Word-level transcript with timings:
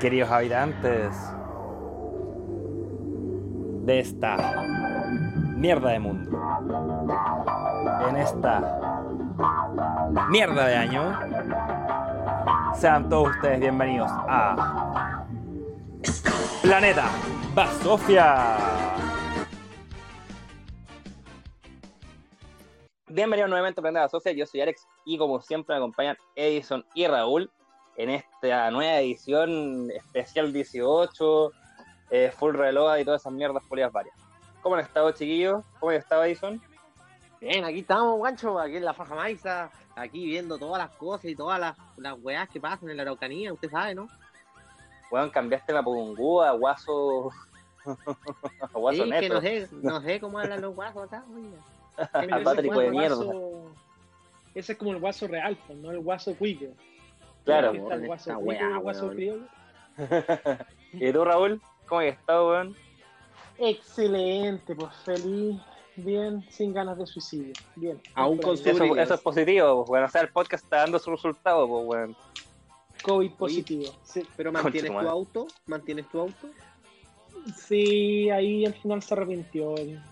Queridos 0.00 0.30
habitantes 0.30 1.16
de 3.86 3.98
esta 3.98 4.36
mierda 5.56 5.90
de 5.90 5.98
mundo, 5.98 6.38
en 8.06 8.16
esta 8.16 8.78
mierda 10.28 10.66
de 10.66 10.76
año, 10.76 11.18
sean 12.74 13.08
todos 13.08 13.30
ustedes 13.30 13.60
bienvenidos 13.60 14.10
a 14.10 15.24
Planeta 16.60 17.08
Basofia. 17.54 18.56
Bienvenidos 23.08 23.48
nuevamente 23.48 23.80
a 23.80 23.82
Planeta 23.82 24.02
Basofia, 24.02 24.32
yo 24.32 24.44
soy 24.44 24.60
Alex 24.60 24.86
y 25.06 25.16
como 25.16 25.40
siempre 25.40 25.74
me 25.74 25.78
acompañan 25.78 26.18
Edison 26.34 26.84
y 26.92 27.06
Raúl 27.06 27.50
en 27.96 28.10
esta 28.10 28.70
nueva 28.70 28.98
edición 29.00 29.90
especial 29.90 30.52
18, 30.52 31.52
eh, 32.10 32.32
full 32.36 32.54
reloj 32.54 32.98
y 32.98 33.04
todas 33.04 33.22
esas 33.22 33.32
mierdas 33.32 33.62
polias 33.68 33.90
varias. 33.92 34.14
¿Cómo 34.62 34.74
han 34.76 34.82
estado, 34.82 35.10
chiquillos? 35.12 35.64
¿Cómo 35.78 35.90
han 35.90 35.98
estado, 35.98 36.24
Edison? 36.24 36.60
Bien, 37.40 37.64
aquí 37.64 37.80
estamos, 37.80 38.16
guancho, 38.18 38.58
aquí 38.58 38.76
en 38.76 38.84
la 38.84 38.94
Faja 38.94 39.14
Maiza, 39.14 39.70
aquí 39.94 40.24
viendo 40.26 40.58
todas 40.58 40.78
las 40.78 40.90
cosas 40.96 41.26
y 41.26 41.36
todas 41.36 41.60
las, 41.60 41.76
las 41.96 42.14
weas 42.22 42.48
que 42.48 42.60
pasan 42.60 42.90
en 42.90 42.96
la 42.96 43.02
Araucanía, 43.02 43.52
usted 43.52 43.70
sabe, 43.70 43.94
¿no? 43.94 44.08
Weón, 45.10 45.30
cambiaste 45.30 45.72
la 45.72 45.82
Pugungúa, 45.82 46.50
guaso. 46.52 47.30
guaso 48.72 49.04
sí, 49.04 49.10
neto. 49.10 49.20
que 49.20 49.28
no 49.28 49.40
sé, 49.40 49.68
no 49.82 50.00
sé 50.00 50.20
cómo 50.20 50.38
hablan 50.38 50.60
los 50.60 50.74
guasos 50.74 51.04
acá, 51.04 51.24
Patrick 52.44 52.72
de 52.74 52.90
mierda. 52.90 53.16
guaso- 53.16 53.70
Ese 54.54 54.72
es 54.72 54.78
como 54.78 54.92
el 54.92 54.98
guaso 54.98 55.28
real, 55.28 55.56
pues, 55.66 55.78
no 55.78 55.90
el 55.92 56.00
guaso 56.00 56.34
cuico. 56.34 56.66
Claro. 57.46 57.68
Aquí 57.70 57.78
está 57.78 57.94
el 57.94 58.06
guaso 58.06 58.30
y 58.30 58.32
el 58.32 58.38
weá, 58.38 58.76
guaso 58.78 59.02
weón. 59.04 59.14
criollo. 59.14 59.46
¿Y 60.92 61.12
tú, 61.12 61.24
Raúl? 61.24 61.62
¿Cómo 61.86 62.00
has 62.00 62.06
estado, 62.08 62.50
weón? 62.50 62.76
Excelente, 63.58 64.74
pues 64.74 64.92
feliz, 65.04 65.58
bien, 65.94 66.44
sin 66.50 66.74
ganas 66.74 66.98
de 66.98 67.06
suicidio. 67.06 67.54
Bien. 67.76 68.00
Aún 68.14 68.38
con 68.38 68.54
Eso, 68.54 68.96
eso 68.96 69.14
es 69.14 69.20
positivo, 69.20 69.76
pues, 69.84 69.90
weón. 69.90 70.04
O 70.04 70.08
sea, 70.08 70.20
el 70.22 70.28
podcast 70.28 70.64
está 70.64 70.78
dando 70.78 70.98
su 70.98 71.10
resultado, 71.10 71.66
pues, 71.68 71.84
weón. 71.86 72.16
COVID 73.04 73.30
positivo. 73.32 73.92
Sí. 74.02 74.26
Pero 74.36 74.50
mantienes 74.50 74.82
tu 74.82 74.88
tu 74.88 74.94
madre. 74.94 75.08
auto, 75.08 75.46
mantienes 75.66 76.08
tu 76.08 76.20
auto. 76.20 76.48
sí, 77.56 78.28
ahí 78.30 78.66
al 78.66 78.74
final 78.74 79.02
se 79.02 79.14
arrepintió 79.14 79.76
el, 79.76 80.02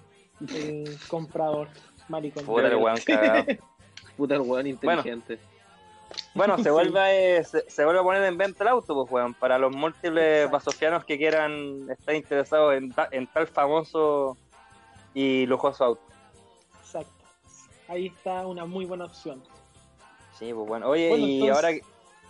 el 0.54 0.96
comprador, 1.08 1.68
maricón. 2.08 2.44
Puta 2.44 2.68
el 2.68 2.76
weón 2.76 2.96
cagado. 3.04 3.44
Puta 4.16 4.34
el 4.36 4.42
weón 4.42 4.68
inteligente. 4.68 5.34
Bueno, 5.36 5.53
se 6.14 6.62
Sí. 6.64 6.70
vuelve, 6.70 7.38
a, 7.38 7.44
se, 7.44 7.68
se 7.70 7.84
vuelve 7.84 8.00
a 8.00 8.04
poner 8.04 8.22
en 8.24 8.36
venta 8.38 8.64
el 8.64 8.68
auto, 8.68 8.94
pues, 8.94 9.10
weón. 9.10 9.34
Para 9.34 9.58
los 9.58 9.74
múltiples 9.74 10.44
Exacto. 10.44 10.52
basofianos 10.56 11.04
que 11.04 11.18
quieran 11.18 11.86
estar 11.90 12.14
interesados 12.14 12.74
en, 12.74 12.92
ta- 12.92 13.08
en 13.10 13.26
tal 13.26 13.46
famoso 13.46 14.36
y 15.14 15.46
lujoso 15.46 15.84
auto. 15.84 16.02
Exacto. 16.80 17.12
Ahí 17.88 18.06
está 18.06 18.46
una 18.46 18.64
muy 18.64 18.84
buena 18.84 19.04
opción. 19.04 19.42
Sí, 20.38 20.52
pues 20.52 20.66
bueno. 20.66 20.88
Oye, 20.88 21.08
Bueno, 21.10 21.26
y 21.26 21.40
entonces- 21.42 21.56
ahora, 21.64 21.76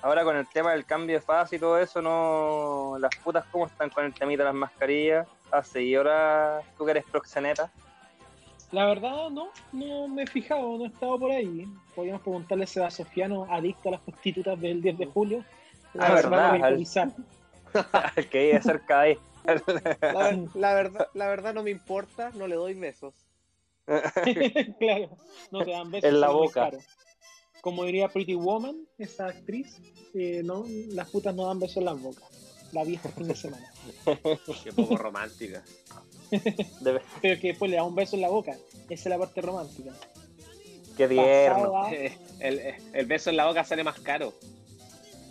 ahora 0.03 0.25
con 0.25 0.37
el 0.37 0.49
tema 0.49 0.73
del 0.73 0.85
cambio 0.85 1.17
de 1.17 1.23
fase 1.23 1.57
y 1.57 1.59
todo 1.59 1.79
eso, 1.79 2.03
no 2.03 2.97
las 2.99 3.15
putas 3.17 3.45
cómo 3.51 3.67
están 3.67 3.89
con 3.91 4.05
el 4.05 4.13
temita 4.15 4.43
de 4.43 4.49
las 4.49 4.55
mascarillas. 4.55 5.27
Hace 5.51 5.83
y 5.83 5.95
ahora 5.95 6.61
tú 6.77 6.85
que 6.85 6.91
eres 6.91 7.05
proxeneta. 7.05 7.71
La 8.73 8.87
verdad, 8.87 9.31
no, 9.31 9.51
no 9.73 10.09
me 10.09 10.23
he 10.23 10.27
fijado, 10.27 10.77
no 10.77 10.85
he 10.85 10.89
estado 10.89 11.19
por 11.19 11.31
ahí. 11.31 11.67
Podríamos 11.95 12.23
preguntarle 12.23 12.65
a 12.65 12.67
ese 12.67 12.91
Sofiano 12.91 13.47
adicto 13.49 13.89
a 13.89 13.93
las 13.93 14.01
prostitutas 14.01 14.61
del 14.61 14.83
10 14.83 14.99
de 14.99 15.07
julio. 15.07 15.45
Ah, 15.99 16.21
Se 16.21 16.29
va 16.29 16.49
a 16.49 16.61
verdad. 16.61 17.13
El 18.17 18.29
que 18.29 18.47
vive 18.47 18.63
cerca 18.63 19.01
ahí. 19.01 19.19
La, 19.45 20.49
la 20.55 20.75
verdad, 20.75 21.09
la 21.13 21.29
verdad 21.29 21.55
no 21.55 21.63
me 21.63 21.71
importa, 21.71 22.31
no 22.35 22.47
le 22.47 22.57
doy 22.57 22.75
besos. 22.75 23.15
claro, 24.79 25.19
no 25.51 25.65
te 25.65 25.71
dan 25.71 25.91
besos. 25.91 26.09
En 26.11 26.21
la 26.21 26.31
boca. 26.31 26.71
Como 27.61 27.85
diría 27.85 28.09
Pretty 28.09 28.35
Woman, 28.35 28.87
esa 28.99 29.27
actriz, 29.27 29.81
eh, 30.15 30.43
no, 30.45 30.65
las 30.91 31.11
putas 31.11 31.35
no 31.35 31.47
dan 31.47 31.59
besos 31.61 31.79
en 31.79 31.87
las 31.87 32.01
bocas. 32.01 32.25
La 32.73 32.85
vi 32.85 32.95
este 32.95 33.09
fin 33.11 33.29
de 33.29 33.37
semana. 33.37 33.73
Qué 34.65 34.73
poco 34.73 34.97
romántica. 34.97 35.63
De- 36.81 37.01
Pero 37.23 37.41
que 37.41 37.49
después 37.49 37.71
le 37.71 37.77
da 37.77 37.85
un 37.85 37.95
beso 37.95 38.17
en 38.17 38.23
la 38.23 38.29
boca. 38.29 38.53
Esa 38.89 38.93
es 38.95 39.07
la 39.07 39.19
parte 39.19 39.41
romántica. 39.41 39.93
Qué 40.97 41.09
tierno. 41.09 41.77
A, 41.85 41.91
el, 41.93 42.75
el 42.93 43.07
beso 43.07 43.31
en 43.31 43.37
la 43.37 43.47
boca 43.47 43.65
sale 43.65 43.83
más 43.85 43.99
caro. 44.01 44.33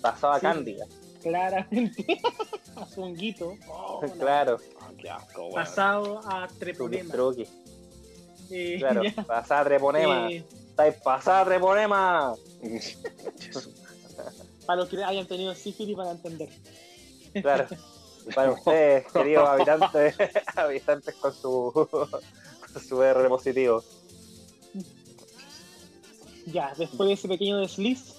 Pasaba 0.02 0.36
Sí. 0.40 0.42
cándida. 0.42 0.86
claramente 1.22 2.20
a 2.76 2.86
Zonguito. 2.86 3.56
Oh, 3.70 4.02
no. 4.06 4.14
Claro. 4.16 4.60
qué 4.98 5.10
asco, 5.10 5.42
weón. 5.44 5.54
Pasado 5.54 6.20
a 6.30 6.48
Treponema. 6.60 7.12
truqui. 7.14 7.48
Eh, 8.52 8.76
Claro. 8.80 9.02
Pasada 9.26 9.64
treponema. 9.64 10.30
eh, 10.30 10.44
Estáis 10.70 10.96
pasada 10.96 11.46
treponema. 11.46 12.36
para 14.66 14.80
los 14.82 14.90
que 14.90 15.04
hayan 15.04 15.28
tenido 15.28 15.54
sífilis 15.56 15.96
para 15.96 16.12
entender. 16.12 16.50
Claro. 17.42 17.68
Para 18.36 18.52
ustedes, 18.54 19.12
queridos 19.12 19.48
habitantes, 19.50 20.16
habitantes 20.56 21.16
con 21.16 21.34
su, 21.34 21.72
con 21.92 22.82
su 22.84 23.02
R 23.04 23.28
positivo. 23.30 23.84
Ya, 26.46 26.74
después 26.78 27.08
de 27.08 27.14
ese 27.14 27.28
pequeño 27.28 27.60
desliz, 27.60 28.16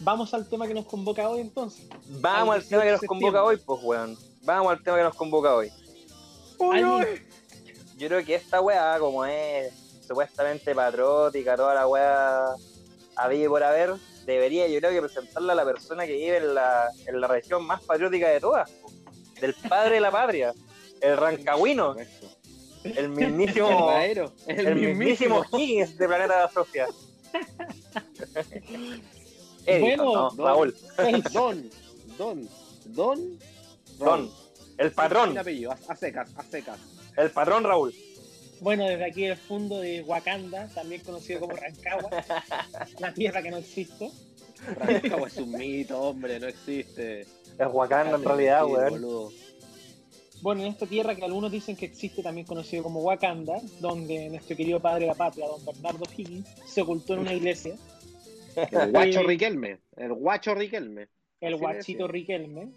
vamos 0.00 0.32
al 0.32 0.48
tema 0.48 0.66
que 0.66 0.74
nos 0.74 0.86
convoca 0.86 1.28
hoy 1.28 1.40
entonces. 1.40 1.86
Vamos 2.20 2.54
Al 2.54 2.60
al 2.62 2.68
tema 2.68 2.82
que 2.82 2.88
18 2.90 3.02
nos 3.02 3.08
convoca 3.08 3.44
hoy, 3.44 3.56
pues, 3.56 3.80
weón. 3.82 4.18
Vamos 4.42 4.72
al 4.72 4.82
tema 4.82 4.98
que 4.98 5.02
nos 5.04 5.14
convoca 5.16 5.54
hoy. 5.54 5.72
¿Alguien- 6.60 7.26
Yo 7.96 8.08
creo 8.08 8.24
que 8.24 8.34
esta 8.36 8.60
weá, 8.60 8.98
como 8.98 9.24
es 9.24 9.72
supuestamente 10.06 10.74
patriótica, 10.74 11.56
toda 11.56 11.74
la 11.74 11.86
weá 11.88 12.46
había 13.16 13.48
por 13.48 13.62
haber, 13.62 13.94
debería 14.26 14.68
yo 14.68 14.78
creo 14.80 14.90
que 14.92 15.00
presentarla 15.02 15.52
a 15.52 15.56
la 15.56 15.64
persona 15.64 16.06
que 16.06 16.12
vive 16.12 16.36
en 16.38 16.54
la, 16.54 16.88
en 17.06 17.20
la 17.20 17.26
región 17.28 17.64
más 17.66 17.82
patriótica 17.82 18.28
de 18.28 18.40
todas. 18.40 18.70
Del 19.44 19.54
padre 19.68 19.96
de 19.96 20.00
la 20.00 20.10
patria, 20.10 20.54
el 21.02 21.16
rancagüino, 21.18 21.94
el 22.84 23.08
mismísimo, 23.10 23.68
Verdadero. 23.88 24.32
el 24.46 24.74
mismísimo 24.76 25.44
Higgins 25.52 25.98
de 25.98 26.06
Planeta 26.06 26.48
Sofía. 26.50 26.86
Edison, 29.66 29.80
Bueno, 29.96 30.30
no, 30.36 30.44
Raúl, 30.46 30.74
El- 30.98 31.22
Don, 31.32 31.70
don, 32.18 32.48
don, 32.86 33.38
Don, 33.98 34.30
el 34.78 34.90
patrón, 34.92 35.36
apellido, 35.38 35.72
a, 35.72 35.78
a 35.88 35.96
secas, 35.96 36.30
a 36.36 36.42
secas. 36.42 36.78
el 37.16 37.30
patrón 37.30 37.64
Raúl. 37.64 37.94
Bueno, 38.60 38.84
desde 38.86 39.04
aquí 39.04 39.24
el 39.24 39.36
fondo 39.36 39.80
de 39.80 40.02
Wakanda, 40.02 40.68
también 40.74 41.02
conocido 41.02 41.40
como 41.40 41.54
Rancagua, 41.56 42.10
la 42.98 43.12
tierra 43.12 43.42
que 43.42 43.50
no 43.50 43.58
existe. 43.58 44.10
Rancagua 44.78 45.28
es 45.28 45.36
un 45.36 45.52
mito, 45.52 46.00
hombre, 46.00 46.40
no 46.40 46.46
existe. 46.48 47.26
Es 47.58 47.66
Wakanda 47.70 48.16
en 48.16 48.24
realidad, 48.24 48.64
Sí, 48.66 48.72
weón. 48.72 49.32
Bueno, 50.42 50.60
en 50.62 50.66
esta 50.68 50.86
tierra 50.86 51.14
que 51.14 51.24
algunos 51.24 51.50
dicen 51.50 51.74
que 51.76 51.86
existe, 51.86 52.22
también 52.22 52.46
conocido 52.46 52.82
como 52.82 53.00
Wakanda, 53.00 53.54
donde 53.80 54.28
nuestro 54.28 54.56
querido 54.56 54.78
padre 54.80 55.02
de 55.02 55.06
la 55.06 55.14
patria, 55.14 55.46
don 55.46 55.64
Bernardo 55.64 56.04
Higgins, 56.14 56.46
se 56.66 56.82
ocultó 56.82 57.14
en 57.14 57.20
una 57.20 57.32
iglesia, 57.34 57.76
El 58.56 58.90
guacho 58.92 59.22
Riquelme, 59.22 59.78
el 59.96 60.12
guacho 60.12 60.54
Riquelme. 60.54 61.08
el 61.40 61.56
guachito. 61.56 62.06
Riquelme, 62.08 62.68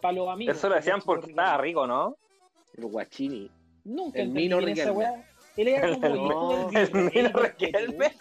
para 0.00 0.14
los 0.14 0.28
amigos. 0.28 0.56
Eso 0.56 0.68
lo 0.70 0.76
decían 0.76 1.02
porque 1.04 1.30
estaba 1.30 1.58
rico, 1.58 1.86
¿no? 1.86 2.16
El 2.76 2.86
guachini. 2.86 3.50
Nunca 3.84 4.18
el 4.20 4.28
entendí 4.28 4.42
Mino 4.44 4.58
esa 4.60 4.66
Riquelme. 4.66 4.92
weá. 4.92 5.24
Él 5.56 5.68
era 5.68 5.94
como 5.98 6.70
El- 6.72 6.76
el 6.76 7.04
Mino 7.12 7.28
Riquelme. 7.40 8.12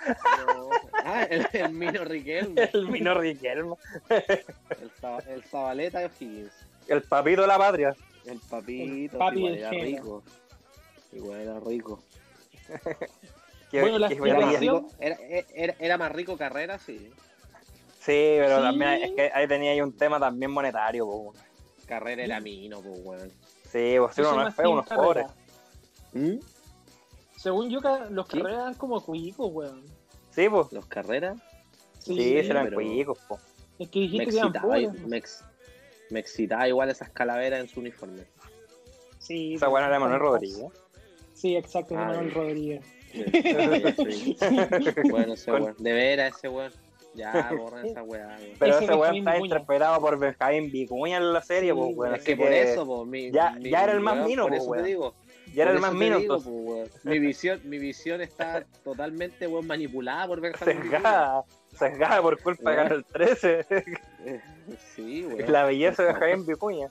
No. 0.46 0.70
Ah, 1.10 1.24
el, 1.24 1.48
el 1.54 1.70
Mino 1.72 2.04
Riquelme. 2.04 2.70
El 2.74 2.88
Mino 2.90 3.14
Riquelme. 3.14 3.76
El, 4.10 4.44
el 5.30 5.44
Zabaleta 5.44 6.00
de 6.00 6.06
O'Higgins. 6.08 6.52
El 6.90 7.02
papito 7.04 7.42
de 7.44 7.48
la 7.48 7.58
patria. 7.58 7.96
El 8.26 8.40
papito, 8.42 9.14
El 9.14 9.18
papi 9.18 9.38
igual 9.40 9.58
era 9.58 9.70
género. 9.70 9.88
rico. 9.88 10.24
Igual 11.14 11.40
era 11.40 11.60
rico. 11.62 12.04
Qué- 13.72 13.82
Bueno, 13.82 14.00
la 14.00 14.08
explicación- 14.08 14.60
rico, 14.60 14.90
era, 15.00 15.16
era, 15.56 15.76
era 15.80 15.98
más 15.98 16.12
rico 16.12 16.38
Carrera, 16.38 16.78
sí. 16.78 17.10
Sí, 18.00 18.36
pero 18.38 18.58
Sí. 18.58 18.64
también 18.64 18.92
es 19.04 19.12
que 19.12 19.32
ahí 19.34 19.48
tenía 19.48 19.72
ahí 19.72 19.82
un 19.82 19.96
tema 19.96 20.20
también 20.20 20.52
monetario, 20.52 21.06
po. 21.06 21.34
Carrera 21.86 22.24
era 22.24 22.40
mino, 22.42 22.82
pues, 22.82 23.00
weón. 23.04 23.32
Sí, 23.72 23.96
pues 23.98 24.14
si 24.16 24.22
uno 24.22 24.36
no 24.36 24.48
es 24.50 24.56
feo, 24.56 24.72
uno 24.72 24.82
es 24.82 24.88
pobre. 24.88 25.26
¿Mm? 26.14 26.38
Según 27.38 27.70
yo, 27.70 27.80
los 28.10 28.28
¿Sí? 28.28 28.38
carreras 28.40 28.60
eran 28.62 28.74
como 28.74 29.02
cuicos, 29.04 29.50
weón. 29.54 29.84
Sí, 30.38 30.48
pues. 30.50 30.72
Los 30.72 30.86
Carreras 30.86 31.38
Sí, 31.98 32.16
Sí, 32.16 32.44
serán 32.48 32.66
pero- 32.66 32.78
cuicos, 32.78 33.18
po. 33.28 33.40
Es 33.80 33.90
que 33.90 34.00
me 34.00 34.06
dijiste 34.06 34.26
que 34.28 34.36
eran 34.38 34.48
excitaba, 34.48 34.74
pobres. 34.76 35.08
me, 35.08 35.18
ex- 35.18 35.44
me 36.12 36.20
excitaba 36.20 36.68
igual 36.68 36.90
esas 36.92 37.10
calaveras 37.10 37.60
en 37.62 37.68
su 37.68 37.80
uniforme. 37.80 38.24
Sí, 39.18 39.56
Esa 39.56 39.68
buena 39.68 39.88
era 39.88 40.00
Manuel 40.00 40.20
Rodríguez. 40.20 40.66
Sí, 41.34 41.56
exacto, 41.58 41.96
de 41.96 42.00
Ah, 42.02 42.06
Manuel. 42.06 42.32
Rodríguez. 42.34 42.86
Sí, 43.12 44.38
bueno, 45.10 45.34
ese 45.34 45.52
Con- 45.52 45.64
weón. 45.64 45.76
De 45.80 45.92
veras, 45.94 46.36
ese 46.38 46.50
weón. 46.50 46.72
Ya, 47.16 47.50
borren 47.58 47.88
esa 47.88 48.04
weá. 48.04 48.38
Pero 48.60 48.76
Ese 48.76 48.84
ese 48.86 48.94
weón 48.94 49.16
está 49.16 49.32
Vicuña. 49.34 49.46
interpretado 49.56 50.00
por 50.02 50.20
Benjamín 50.20 50.72
Vicuña 50.72 51.18
en 51.18 51.34
la 51.34 51.42
serie, 51.42 51.72
Sí, 51.74 51.78
pues, 51.80 51.98
weón. 51.98 52.14
Es 52.14 52.22
así 52.22 52.26
que 52.32 52.38
por 52.38 52.54
eso, 52.54 52.86
po, 52.86 53.06
mi, 53.06 53.32
ya- 53.32 53.52
mi- 53.54 53.72
ya 53.72 53.84
era 53.86 53.94
el 53.94 54.02
más 54.02 54.16
weón, 54.18 54.28
mino, 54.28 54.44
por 54.44 54.52
po, 54.52 54.58
eso 54.58 54.66
weón. 54.70 54.84
te 54.84 54.90
digo. 54.90 55.16
Ya 55.58 55.64
era 55.64 55.72
el 55.74 55.80
más 55.80 55.92
mino, 55.94 56.20
digo, 56.20 56.38
weón. 56.38 56.88
Mi 57.04 57.18
visión, 57.18 57.60
mi 57.64 57.80
visión 57.80 58.22
está 58.22 58.64
totalmente 58.84 59.48
weón, 59.48 59.66
manipulada 59.66 60.28
por 60.28 60.40
Benjamín 60.40 60.76
Vicuña. 60.84 60.92
Sesgada, 61.00 61.44
sesgada 61.76 62.22
por 62.22 62.40
culpa 62.42 62.70
de 62.70 62.78
Weón. 62.78 62.88
Canal 62.90 63.06
13. 63.06 63.66
Eh, 64.26 64.42
Sí, 64.96 65.26
weón. 65.26 65.52
la 65.52 65.64
belleza 65.64 66.04
de 66.04 66.14
Benjamín 66.14 66.46
Vicuña. 66.46 66.90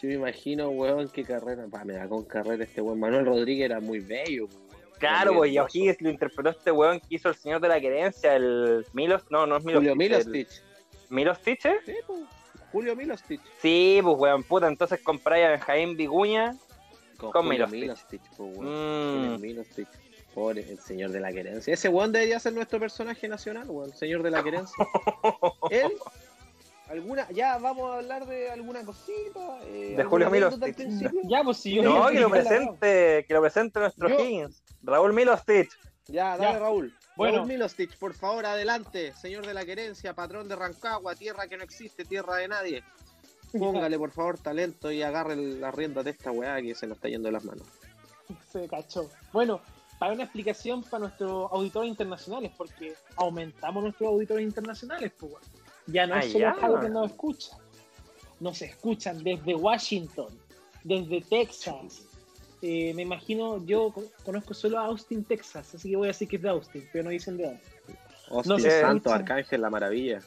Yo 0.00 0.08
me 0.08 0.14
imagino, 0.14 0.68
weón, 0.70 1.08
qué 1.08 1.24
carrera. 1.24 1.66
Pa, 1.70 1.84
me 1.84 1.94
da 1.94 2.08
con 2.08 2.24
carrera 2.24 2.62
este 2.62 2.80
weón. 2.80 3.00
Manuel 3.00 3.26
Rodríguez 3.26 3.64
era 3.66 3.80
muy 3.80 3.98
bello, 3.98 4.44
weón. 4.46 4.70
Claro, 5.00 5.34
pues, 5.34 5.50
y. 5.50 5.58
O'Higgins 5.58 6.00
lo 6.02 6.10
interpretó 6.10 6.50
este 6.50 6.70
weón 6.70 7.00
que 7.00 7.16
hizo 7.16 7.30
el 7.30 7.34
señor 7.34 7.60
de 7.60 7.68
la 7.68 7.80
querencia, 7.80 8.36
el 8.36 8.86
Milos, 8.92 9.24
no, 9.30 9.46
no 9.46 9.56
es 9.56 9.64
Milos. 9.64 9.80
Julio 9.80 9.92
el- 9.92 9.98
Milostich. 9.98 10.62
¿Milostich? 11.08 11.64
eh? 11.66 11.76
Sí, 11.84 11.94
po. 12.06 12.16
Julio 12.70 12.94
Milostich. 12.94 13.40
Sí, 13.60 13.98
pues 14.02 14.16
weón, 14.16 14.44
puta, 14.44 14.68
entonces 14.68 15.00
compráis 15.02 15.46
a 15.46 15.50
Benjamín 15.50 15.96
Vicuña. 15.96 16.54
Con, 17.20 17.32
Con. 17.32 17.44
Julio 17.46 17.66
Mm. 18.38 19.36
Pobre, 20.34 20.60
el 20.70 20.78
señor 20.78 21.10
de 21.10 21.18
la 21.20 21.32
querencia. 21.32 21.74
Ese 21.74 21.88
weón 21.88 22.12
debería 22.12 22.38
ser 22.38 22.52
nuestro 22.52 22.78
personaje 22.78 23.26
nacional, 23.28 23.68
weón. 23.68 23.92
Señor 23.96 24.22
de 24.22 24.30
la 24.30 24.42
querencia. 24.44 24.76
Él. 25.70 25.92
¿Alguna, 26.88 27.28
ya 27.30 27.58
vamos 27.58 27.90
a 27.90 27.98
hablar 27.98 28.26
de 28.26 28.50
alguna 28.50 28.84
cosita. 28.84 29.58
eh, 29.64 29.94
De 29.96 30.04
Julio 30.04 30.26
¿alguna 30.26 30.46
anécdota 30.48 30.66
al 30.66 30.72
Milostich. 30.72 30.76
principio? 30.76 31.20
Ya, 31.28 31.42
pues 31.44 31.56
si 31.58 31.74
yo. 31.74 31.82
no, 31.82 32.08
que 32.08 32.20
lo 32.20 32.30
presente, 32.30 33.24
que 33.28 33.34
lo 33.34 33.40
presente 33.40 33.78
nuestro 33.80 34.08
Yo- 34.08 34.18
Higgins. 34.20 34.62
Raúl 34.82 35.12
Milostich. 35.12 35.68
Ya, 36.06 36.36
dale, 36.36 36.52
Ya. 36.54 36.58
Raúl. 36.58 36.94
Bueno. 37.16 37.36
Raúl 37.38 37.48
Milostich, 37.48 37.96
por 37.98 38.14
favor, 38.14 38.44
adelante. 38.46 39.12
Señor 39.14 39.46
de 39.46 39.54
la 39.54 39.64
querencia, 39.64 40.14
patrón 40.14 40.48
de 40.48 40.56
Rancagua, 40.56 41.14
tierra 41.14 41.46
que 41.48 41.56
no 41.56 41.62
existe, 41.64 42.04
tierra 42.04 42.36
de 42.36 42.48
nadie. 42.48 42.82
Póngale, 43.58 43.98
por 43.98 44.10
favor, 44.10 44.38
talento 44.38 44.90
y 44.92 45.02
agarre 45.02 45.36
la 45.36 45.70
rienda 45.70 46.02
de 46.02 46.10
esta 46.10 46.30
weá 46.32 46.60
que 46.62 46.74
se 46.74 46.86
nos 46.86 46.96
está 46.98 47.08
yendo 47.08 47.28
de 47.28 47.32
las 47.32 47.44
manos. 47.44 47.66
Se 48.52 48.66
cachó. 48.68 49.10
Bueno, 49.32 49.60
para 49.98 50.12
una 50.12 50.22
explicación 50.24 50.82
para 50.84 51.00
nuestros 51.00 51.50
auditores 51.52 51.88
internacionales, 51.90 52.52
porque 52.56 52.94
aumentamos 53.16 53.82
nuestros 53.82 54.08
auditores 54.08 54.44
internacionales, 54.44 55.12
pues, 55.18 55.32
weón. 55.32 55.44
Ya 55.86 56.06
no 56.06 56.14
Ah, 56.14 56.20
es 56.20 56.32
solo 56.32 56.44
ya. 56.44 56.54
Jalo 56.54 56.80
que 56.80 56.88
nos 56.88 57.10
escucha. 57.10 57.56
Nos 58.38 58.62
escuchan 58.62 59.22
desde 59.24 59.54
Washington, 59.54 60.28
desde 60.84 61.20
Texas. 61.22 62.02
Eh, 62.62 62.92
me 62.94 63.02
imagino, 63.02 63.64
yo 63.66 63.90
co- 63.92 64.04
conozco 64.24 64.54
solo 64.54 64.78
a 64.78 64.84
Austin, 64.86 65.24
Texas, 65.24 65.74
así 65.74 65.90
que 65.90 65.96
voy 65.96 66.06
a 66.06 66.08
decir 66.08 66.28
que 66.28 66.36
es 66.36 66.42
de 66.42 66.48
Austin, 66.50 66.88
pero 66.92 67.04
no 67.04 67.10
dicen 67.10 67.36
de 67.36 67.44
dónde. 67.44 68.62
Se 68.62 68.80
santo. 68.80 69.12
Arcángel, 69.12 69.60
la 69.60 69.70
maravilla. 69.70 70.20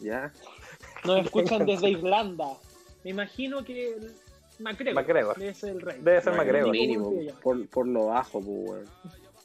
Ya. 0.00 0.32
Nos 1.06 1.24
escuchan 1.24 1.64
desde 1.66 1.90
Irlanda. 1.90 2.48
Me 3.04 3.10
imagino 3.10 3.62
que 3.64 3.96
MacGregor, 4.58 4.94
MacGregor. 4.94 5.36
debe 5.38 5.54
ser 5.54 5.70
el 5.70 5.80
rey. 5.80 6.00
Debe 6.00 6.20
ser 6.20 6.32
No, 6.32 6.38
MacGregor. 6.38 6.70
Mínimo, 6.70 7.10
que 7.10 7.32
por, 7.42 7.68
por 7.68 7.86
lo 7.86 8.06
bajo, 8.06 8.40
pues, 8.40 8.70
weón. 8.70 8.84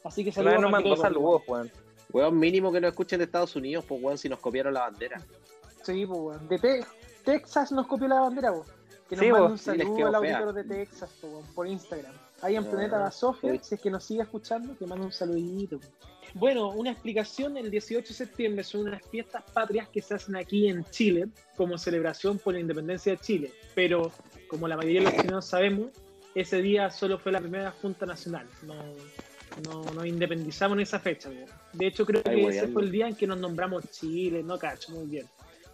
Así 0.03 0.23
que 0.23 0.31
saludos 0.31 0.61
nos 0.61 0.71
mandó 0.71 0.95
saludos, 0.95 1.41
weón. 1.47 1.71
Weón, 2.13 2.39
mínimo 2.39 2.71
que 2.71 2.81
nos 2.81 2.89
escuchen 2.91 3.19
de 3.19 3.25
Estados 3.25 3.55
Unidos, 3.55 3.85
pues, 3.87 4.01
weón, 4.01 4.17
si 4.17 4.27
nos 4.29 4.39
copiaron 4.39 4.73
la 4.73 4.81
bandera. 4.81 5.21
Sí, 5.83 6.05
pues, 6.05 6.19
weón. 6.19 6.47
De 6.47 6.57
Te- 6.59 6.85
Texas 7.23 7.71
nos 7.71 7.87
copió 7.87 8.07
la 8.07 8.21
bandera, 8.21 8.51
weón. 8.51 8.65
Que 9.09 9.15
nos 9.17 9.25
Sí, 9.25 9.31
manda 9.31 9.47
un 9.47 9.57
saludo 9.57 10.07
al 10.07 10.15
auditor 10.15 10.53
de 10.53 10.63
Texas, 10.63 11.09
pues, 11.21 11.33
weón, 11.33 11.45
por 11.53 11.67
Instagram. 11.67 12.13
Ahí 12.41 12.55
en 12.55 12.65
Ah, 12.65 12.69
Planeta 12.71 13.11
sí. 13.11 13.47
si 13.61 13.75
es 13.75 13.81
que 13.81 13.91
nos 13.91 14.03
sigue 14.03 14.21
escuchando, 14.23 14.73
te 14.73 14.87
mando 14.87 15.05
un 15.05 15.11
saludito. 15.11 15.77
weón. 15.77 15.91
Bueno, 16.33 16.69
una 16.69 16.91
explicación, 16.91 17.57
el 17.57 17.69
18 17.69 18.07
de 18.07 18.13
septiembre 18.13 18.63
son 18.63 18.87
unas 18.87 19.01
fiestas 19.09 19.43
patrias 19.53 19.89
que 19.89 20.01
se 20.01 20.13
hacen 20.13 20.35
aquí 20.35 20.67
en 20.67 20.85
Chile 20.85 21.27
como 21.57 21.77
celebración 21.77 22.39
por 22.39 22.53
la 22.53 22.59
independencia 22.59 23.13
de 23.13 23.17
Chile, 23.17 23.51
pero 23.75 24.11
como 24.47 24.67
la 24.67 24.77
mayoría 24.77 25.01
de 25.01 25.05
los 25.07 25.15
chilenos 25.15 25.45
sabemos, 25.45 25.89
ese 26.33 26.61
día 26.61 26.89
solo 26.89 27.19
fue 27.19 27.31
la 27.31 27.39
primera 27.39 27.71
Junta 27.71 28.05
Nacional, 28.05 28.47
no, 28.63 28.75
no 29.63 29.93
nos 29.93 30.05
independizamos 30.05 30.77
en 30.77 30.81
esa 30.83 30.99
fecha. 30.99 31.29
De 31.73 31.87
hecho, 31.87 32.05
creo 32.05 32.21
Ay, 32.25 32.35
que 32.35 32.47
ese 32.47 32.67
fue 32.69 32.83
el 32.83 32.91
día 32.91 33.07
en 33.07 33.15
que 33.15 33.27
nos 33.27 33.39
nombramos 33.39 33.89
Chile, 33.91 34.41
no 34.43 34.57
cacho, 34.57 34.93
muy 34.93 35.07
bien. 35.07 35.25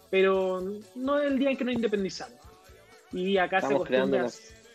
Pero 0.09 0.63
no 0.95 1.19
es 1.19 1.31
el 1.31 1.37
día 1.37 1.51
en 1.51 1.57
que 1.57 1.65
nos 1.65 1.75
independizamos. 1.75 2.39
Y 3.11 3.37
acá 3.37 3.57
Estamos 3.57 3.87
se 3.87 3.95
acostumbra. 3.95 4.27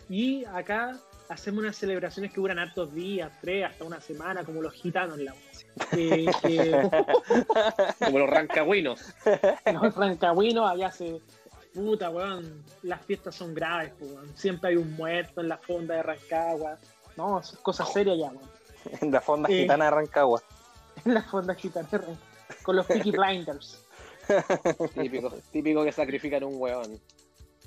Y 0.08 0.44
acá 0.44 1.00
hacemos 1.32 1.61
unas 1.62 1.76
celebraciones 1.76 2.32
que 2.32 2.40
duran 2.40 2.58
hartos 2.58 2.93
días, 2.94 3.31
tres, 3.40 3.64
hasta 3.67 3.84
una 3.84 4.00
semana, 4.00 4.44
como 4.44 4.62
los 4.62 4.73
gitanos 4.73 5.19
en 5.19 5.25
la 5.26 5.34
que, 5.90 6.26
que 6.43 6.90
Como 8.05 8.19
los 8.19 8.31
rancagüinos. 8.31 9.00
los 9.73 9.94
rancagüinos 9.94 10.70
allá 10.70 10.90
se. 10.93 11.20
Puta, 11.75 12.11
weón. 12.11 12.62
Las 12.82 13.00
fiestas 13.05 13.34
son 13.34 13.55
graves, 13.55 13.93
weón. 14.00 14.31
Siempre 14.37 14.70
hay 14.70 14.76
un 14.76 14.93
muerto 14.94 15.40
en 15.40 15.49
la 15.49 15.56
fonda 15.56 15.94
de 15.94 16.02
Rancagua. 16.02 16.76
No, 17.17 17.40
es 17.40 17.52
cosa 17.62 17.87
seria 17.87 18.14
ya, 18.14 18.26
weón. 18.29 18.50
En 19.00 19.11
la 19.11 19.20
fonda 19.20 19.49
Sí. 19.49 19.62
gitana 19.62 19.87
de 19.87 19.90
Rancagua. 19.93 20.43
En 21.05 21.14
la 21.14 21.23
fonda 21.23 21.55
gitana 21.55 21.88
de 21.90 21.99
Rancagua. 21.99 22.19
Con 22.62 22.76
los 22.76 22.87
Peaky 22.87 23.11
Blinders. 23.17 23.82
Típico, 24.94 25.31
típico 25.50 25.82
que 25.84 25.93
sacrifican 25.93 26.44
un 26.44 26.61
weón. 26.61 27.00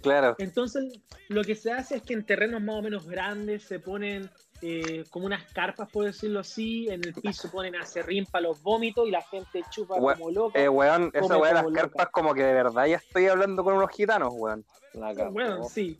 Claro. 0.05 0.35
Entonces, 0.37 0.99
lo 1.29 1.43
que 1.43 1.55
se 1.55 1.71
hace 1.71 1.95
es 1.97 2.03
que 2.03 2.13
en 2.13 2.25
terrenos 2.25 2.61
más 2.61 2.75
o 2.75 2.81
menos 2.81 3.05
grandes 3.07 3.63
se 3.63 3.79
ponen 3.79 4.29
eh, 4.61 5.03
como 5.09 5.25
unas 5.25 5.43
carpas, 5.51 5.89
por 5.89 6.05
decirlo 6.05 6.39
así. 6.41 6.87
En 6.89 7.03
el 7.03 7.13
piso 7.13 7.49
ponen 7.51 7.75
acerrín 7.75 8.25
para 8.25 8.43
los 8.43 8.61
vómitos 8.61 9.07
y 9.07 9.11
la 9.11 9.21
gente 9.23 9.63
chupa 9.71 9.95
We- 9.95 10.13
como 10.13 10.29
loca. 10.31 10.59
Eh, 10.59 10.69
weón, 10.69 11.09
esa 11.13 11.37
weá 11.37 11.49
de 11.49 11.55
las 11.55 11.63
loca. 11.65 11.81
carpas 11.81 12.09
como 12.11 12.33
que 12.33 12.43
de 12.43 12.53
verdad 12.53 12.85
ya 12.85 12.97
estoy 12.97 13.27
hablando 13.27 13.63
con 13.63 13.73
unos 13.73 13.89
gitanos, 13.91 14.29
weón. 14.33 14.63
Bueno, 15.31 15.63
sí. 15.69 15.97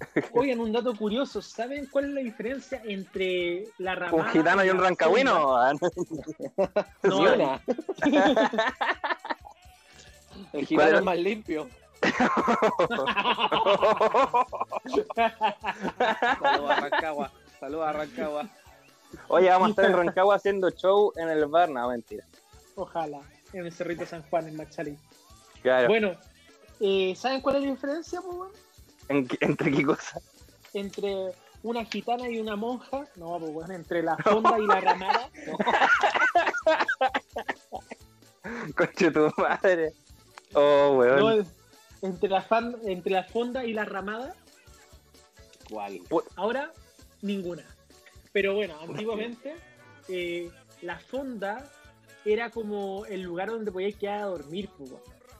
Oigan, 0.32 0.58
un 0.60 0.72
dato 0.72 0.96
curioso. 0.96 1.42
¿Saben 1.42 1.86
cuál 1.86 2.06
es 2.06 2.10
la 2.12 2.20
diferencia 2.22 2.80
entre 2.84 3.64
la 3.78 3.94
ramada 3.94 4.22
Un 4.24 4.28
gitano 4.30 4.64
y 4.64 4.70
un 4.70 4.78
la 4.78 4.82
rancagüino. 4.84 5.56
No, 7.02 7.18
una. 7.20 7.60
El 10.52 10.66
¿Cuál 10.66 10.66
gitano 10.66 10.98
es 10.98 11.04
más 11.04 11.18
limpio. 11.18 11.68
Saludos 16.40 16.70
a 16.70 16.80
Rancagua. 16.80 17.30
Saludos 17.60 17.86
a 17.86 17.92
Rancagua. 17.92 18.48
Oye, 19.28 19.50
vamos 19.50 19.68
a 19.68 19.70
estar 19.70 19.84
en 19.86 19.92
Rancagua 19.96 20.36
haciendo 20.36 20.70
show 20.70 21.12
en 21.16 21.28
el 21.28 21.46
bar. 21.46 21.68
No, 21.68 21.88
mentira. 21.88 22.24
Ojalá, 22.74 23.20
en 23.52 23.66
el 23.66 23.72
Cerrito 23.72 24.06
San 24.06 24.22
Juan, 24.30 24.48
en 24.48 24.56
Machalí. 24.56 24.96
Claro. 25.62 25.88
Bueno, 25.88 26.12
eh, 26.80 27.14
¿saben 27.16 27.40
cuál 27.40 27.56
es 27.56 27.62
la 27.64 27.70
diferencia, 27.70 28.20
qué- 29.28 29.38
¿Entre 29.40 29.70
qué 29.70 29.84
cosa? 29.84 30.20
Entre 30.72 31.32
una 31.62 31.84
gitana 31.84 32.28
y 32.28 32.40
una 32.40 32.56
monja. 32.56 33.04
No, 33.16 33.38
pues 33.38 33.52
bueno, 33.52 33.74
entre 33.74 34.02
la 34.02 34.16
fonda 34.16 34.58
y 34.58 34.66
la 34.66 34.80
ramada. 34.80 35.28
Conche 38.76 39.10
tu 39.10 39.30
madre. 39.36 39.92
Oh, 40.54 40.96
weón. 40.98 41.38
No, 41.38 41.44
entre, 42.02 42.28
la 42.28 42.42
fan- 42.42 42.76
entre 42.84 43.12
la 43.12 43.24
fonda 43.24 43.64
y 43.64 43.72
la 43.72 43.84
ramada. 43.84 44.34
¿Cuál? 45.70 46.00
Ahora, 46.36 46.72
ninguna. 47.22 47.64
Pero 48.32 48.54
bueno, 48.54 48.74
antiguamente 48.80 49.54
eh, 50.08 50.50
la 50.82 50.98
fonda 50.98 51.64
era 52.24 52.50
como 52.50 53.04
el 53.06 53.22
lugar 53.22 53.50
donde 53.50 53.72
podías 53.72 53.94
quedar 53.96 54.20
a 54.22 54.26
dormir, 54.26 54.68
pues. 54.76 54.92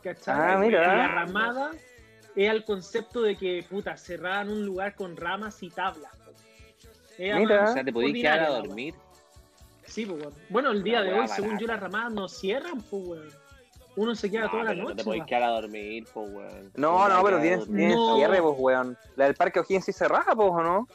¿cachai? 0.02 0.34
Ah, 0.54 0.58
mira. 0.58 0.82
Y 0.82 0.96
la 0.96 1.08
ramada 1.08 1.70
era 2.34 2.52
el 2.52 2.64
concepto 2.64 3.22
de 3.22 3.36
que, 3.36 3.64
puta, 3.68 3.96
cerraban 3.96 4.48
un 4.48 4.64
lugar 4.64 4.94
con 4.94 5.16
ramas 5.16 5.62
y 5.62 5.70
tablas. 5.70 6.12
pues. 6.24 6.36
Era 7.18 7.38
Mira. 7.38 7.60
más 7.62 7.70
O 7.70 7.72
sea, 7.74 7.84
te 7.84 7.92
podías 7.92 8.12
quedar 8.14 8.40
a 8.40 8.48
dormir. 8.50 8.94
Sí, 9.86 10.06
pues. 10.06 10.26
Bueno, 10.48 10.70
el 10.70 10.82
día 10.82 11.00
Una 11.02 11.10
de 11.10 11.20
hoy, 11.20 11.28
según 11.28 11.58
yo, 11.58 11.66
las 11.66 11.80
ramadas 11.80 12.12
no 12.12 12.28
cierran, 12.28 12.80
pues. 12.82 13.20
Uno 13.96 14.14
se 14.14 14.30
queda 14.30 14.42
No, 14.44 14.50
toda 14.50 14.62
la 14.64 14.70
pero 14.70 14.82
no 14.84 14.88
noche. 14.90 15.02
te 15.04 15.10
weón. 15.10 15.26
quedar 15.26 15.42
a 15.42 15.48
dormir, 15.48 16.04
po, 16.12 16.22
weón. 16.22 16.70
No, 16.76 17.08
no, 17.08 17.22
pero 17.22 17.40
tienes, 17.40 17.64
tienes 17.64 17.76
tienes 17.76 17.96
No. 17.96 18.16
cierre, 18.16 18.40
pues, 18.42 18.54
weón. 18.58 18.98
La 19.16 19.24
del 19.26 19.34
Parque 19.34 19.60
O'Higgins 19.60 19.84
sí 19.84 19.92
cerrada, 19.92 20.34
pues, 20.34 20.48
¿o 20.50 20.62
no? 20.62 20.88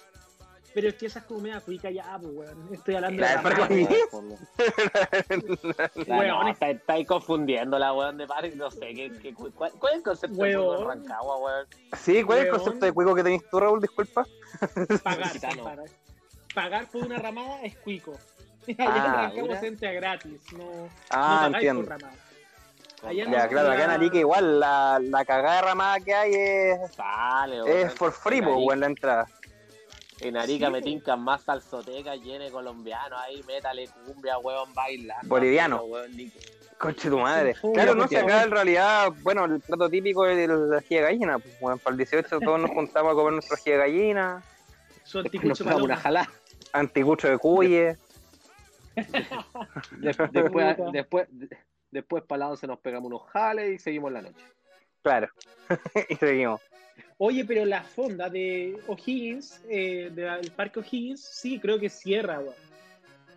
Pero 0.73 0.89
es 0.89 0.95
que 0.95 1.05
esa 1.07 1.19
es 1.19 1.25
como 1.25 1.39
media 1.41 1.59
cuica 1.61 1.89
ya, 1.91 2.17
pues, 2.21 2.33
weón. 2.33 2.69
Estoy 2.73 2.95
hablando 2.95 3.21
La 3.21 3.27
de 3.29 3.33
del 3.35 3.43
Parque. 3.43 3.61
O'Higgins. 3.73 4.09
Weón. 6.07 6.27
No, 6.27 6.47
está- 6.49 6.69
estáis 6.69 7.07
confundiendo 7.07 7.79
la 7.79 7.93
weón 7.93 8.17
de 8.17 8.27
parque, 8.27 8.53
no 8.55 8.69
sé, 8.71 8.93
¿qué, 8.93 9.11
qué, 9.21 9.33
cuál, 9.33 9.51
cuál 9.73 9.91
es 9.93 9.97
el 9.97 10.03
concepto 10.03 10.43
de 10.43 10.57
Weón. 10.57 10.81
en 10.81 10.87
Rancagua, 10.87 11.37
weón? 11.37 11.67
Sí, 11.99 12.23
¿cuál 12.23 12.39
es 12.39 12.45
el 12.45 12.51
concepto 12.51 12.85
de 12.85 12.91
cuico 12.91 13.15
que 13.15 13.23
tenés 13.23 13.49
tú, 13.49 13.59
Raúl? 13.59 13.81
Disculpa. 13.81 14.25
Pagar, 15.03 15.39
pagar. 15.39 15.79
Pagar 16.53 16.87
por 16.87 17.03
una 17.05 17.17
ramada 17.19 17.61
es 17.63 17.75
cuico. 17.77 18.13
Allá 18.67 18.75
Ah, 18.79 19.29
en 19.31 19.37
Rancagua 19.37 19.59
se 19.59 19.67
entra 19.67 19.91
gratis, 19.93 20.41
no, 20.53 20.63
Ah, 21.09 21.47
no 21.47 21.51
pagáis 21.51 21.55
entiendo. 21.55 21.81
por 21.83 21.89
ramada. 21.91 22.13
Allá 23.03 23.25
Ya, 23.25 23.43
no- 23.43 23.49
claro, 23.49 23.71
acá 23.71 23.83
en 23.85 23.89
Arica 23.91 24.17
igual 24.17 24.59
la, 24.59 24.99
la 25.01 25.25
cagada 25.25 25.61
ramada 25.61 25.99
que 25.99 26.13
hay 26.13 26.33
es, 26.33 26.97
Vale, 26.97 27.83
es 27.83 27.93
for 27.93 28.11
free, 28.11 28.39
En 28.39 28.45
pues, 28.65 28.77
la 28.79 28.85
entrada. 28.87 29.27
En 30.19 30.35
Arica 30.35 30.65
Sí, 30.67 30.71
me 30.71 30.81
tincan 30.81 31.21
más 31.21 31.43
salsoteca, 31.43 32.15
llene 32.15 32.49
colombiano 32.49 33.17
ahí, 33.17 33.43
métale 33.43 33.87
cumbia, 34.05 34.39
weón, 34.39 34.73
bailando. 34.73 35.27
Boliviano. 35.27 35.83
Weón, 35.83 36.15
ni- 36.15 36.31
Conche 36.79 37.09
tu 37.09 37.17
madre. 37.17 37.55
Sí, 37.55 37.67
Claro, 37.73 37.95
no 37.95 38.07
sé, 38.07 38.17
acá 38.19 38.43
en 38.43 38.51
realidad, 38.51 39.11
bueno, 39.21 39.45
el 39.45 39.59
plato 39.61 39.89
típico 39.89 40.27
es 40.27 40.47
la 40.47 40.79
de 40.79 41.01
gallina. 41.01 41.39
Pues, 41.39 41.59
bueno, 41.59 41.77
para 41.77 41.93
el 41.93 41.97
18 41.97 42.39
todos 42.39 42.59
nos 42.59 42.69
juntamos 42.71 43.11
a 43.11 43.15
comer 43.15 43.33
nuestra 43.33 43.57
de 43.63 43.77
gallina, 43.77 44.43
Su 45.03 45.19
anticucho 45.19 45.63
una 45.83 46.01
anticucho 46.73 47.29
de 47.29 47.37
cuye. 47.37 47.97
De- 49.91 50.15
después, 50.31 50.77
después, 50.91 51.27
después 51.91 52.23
para 52.23 52.39
lado 52.39 52.57
se 52.57 52.67
nos 52.67 52.79
pegamos 52.79 53.07
unos 53.07 53.23
jales 53.29 53.75
y 53.75 53.79
seguimos 53.79 54.11
la 54.11 54.21
noche. 54.21 54.43
Claro. 55.01 55.27
y 56.09 56.15
seguimos. 56.15 56.61
Oye, 57.19 57.45
pero 57.45 57.65
la 57.65 57.81
fonda 57.81 58.29
de 58.29 58.79
O'Higgins, 58.87 59.61
eh, 59.69 60.11
del 60.13 60.51
parque 60.51 60.79
O'Higgins, 60.79 61.19
sí, 61.19 61.59
creo 61.59 61.79
que 61.79 61.89
cierra, 61.89 62.39
weón. 62.39 62.53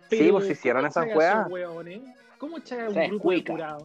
Sí, 0.09 0.29
pues, 0.29 0.47
si 0.47 0.55
cierran 0.55 0.87
¿cómo 0.91 1.05
esas 1.05 1.15
weas. 1.15 1.47
esos? 1.47 2.01
¿Cómo 2.37 2.57
echar 2.57 2.81
a 2.81 2.89
un 2.89 3.07
grupo 3.09 3.31
de 3.31 3.43
curados? 3.43 3.83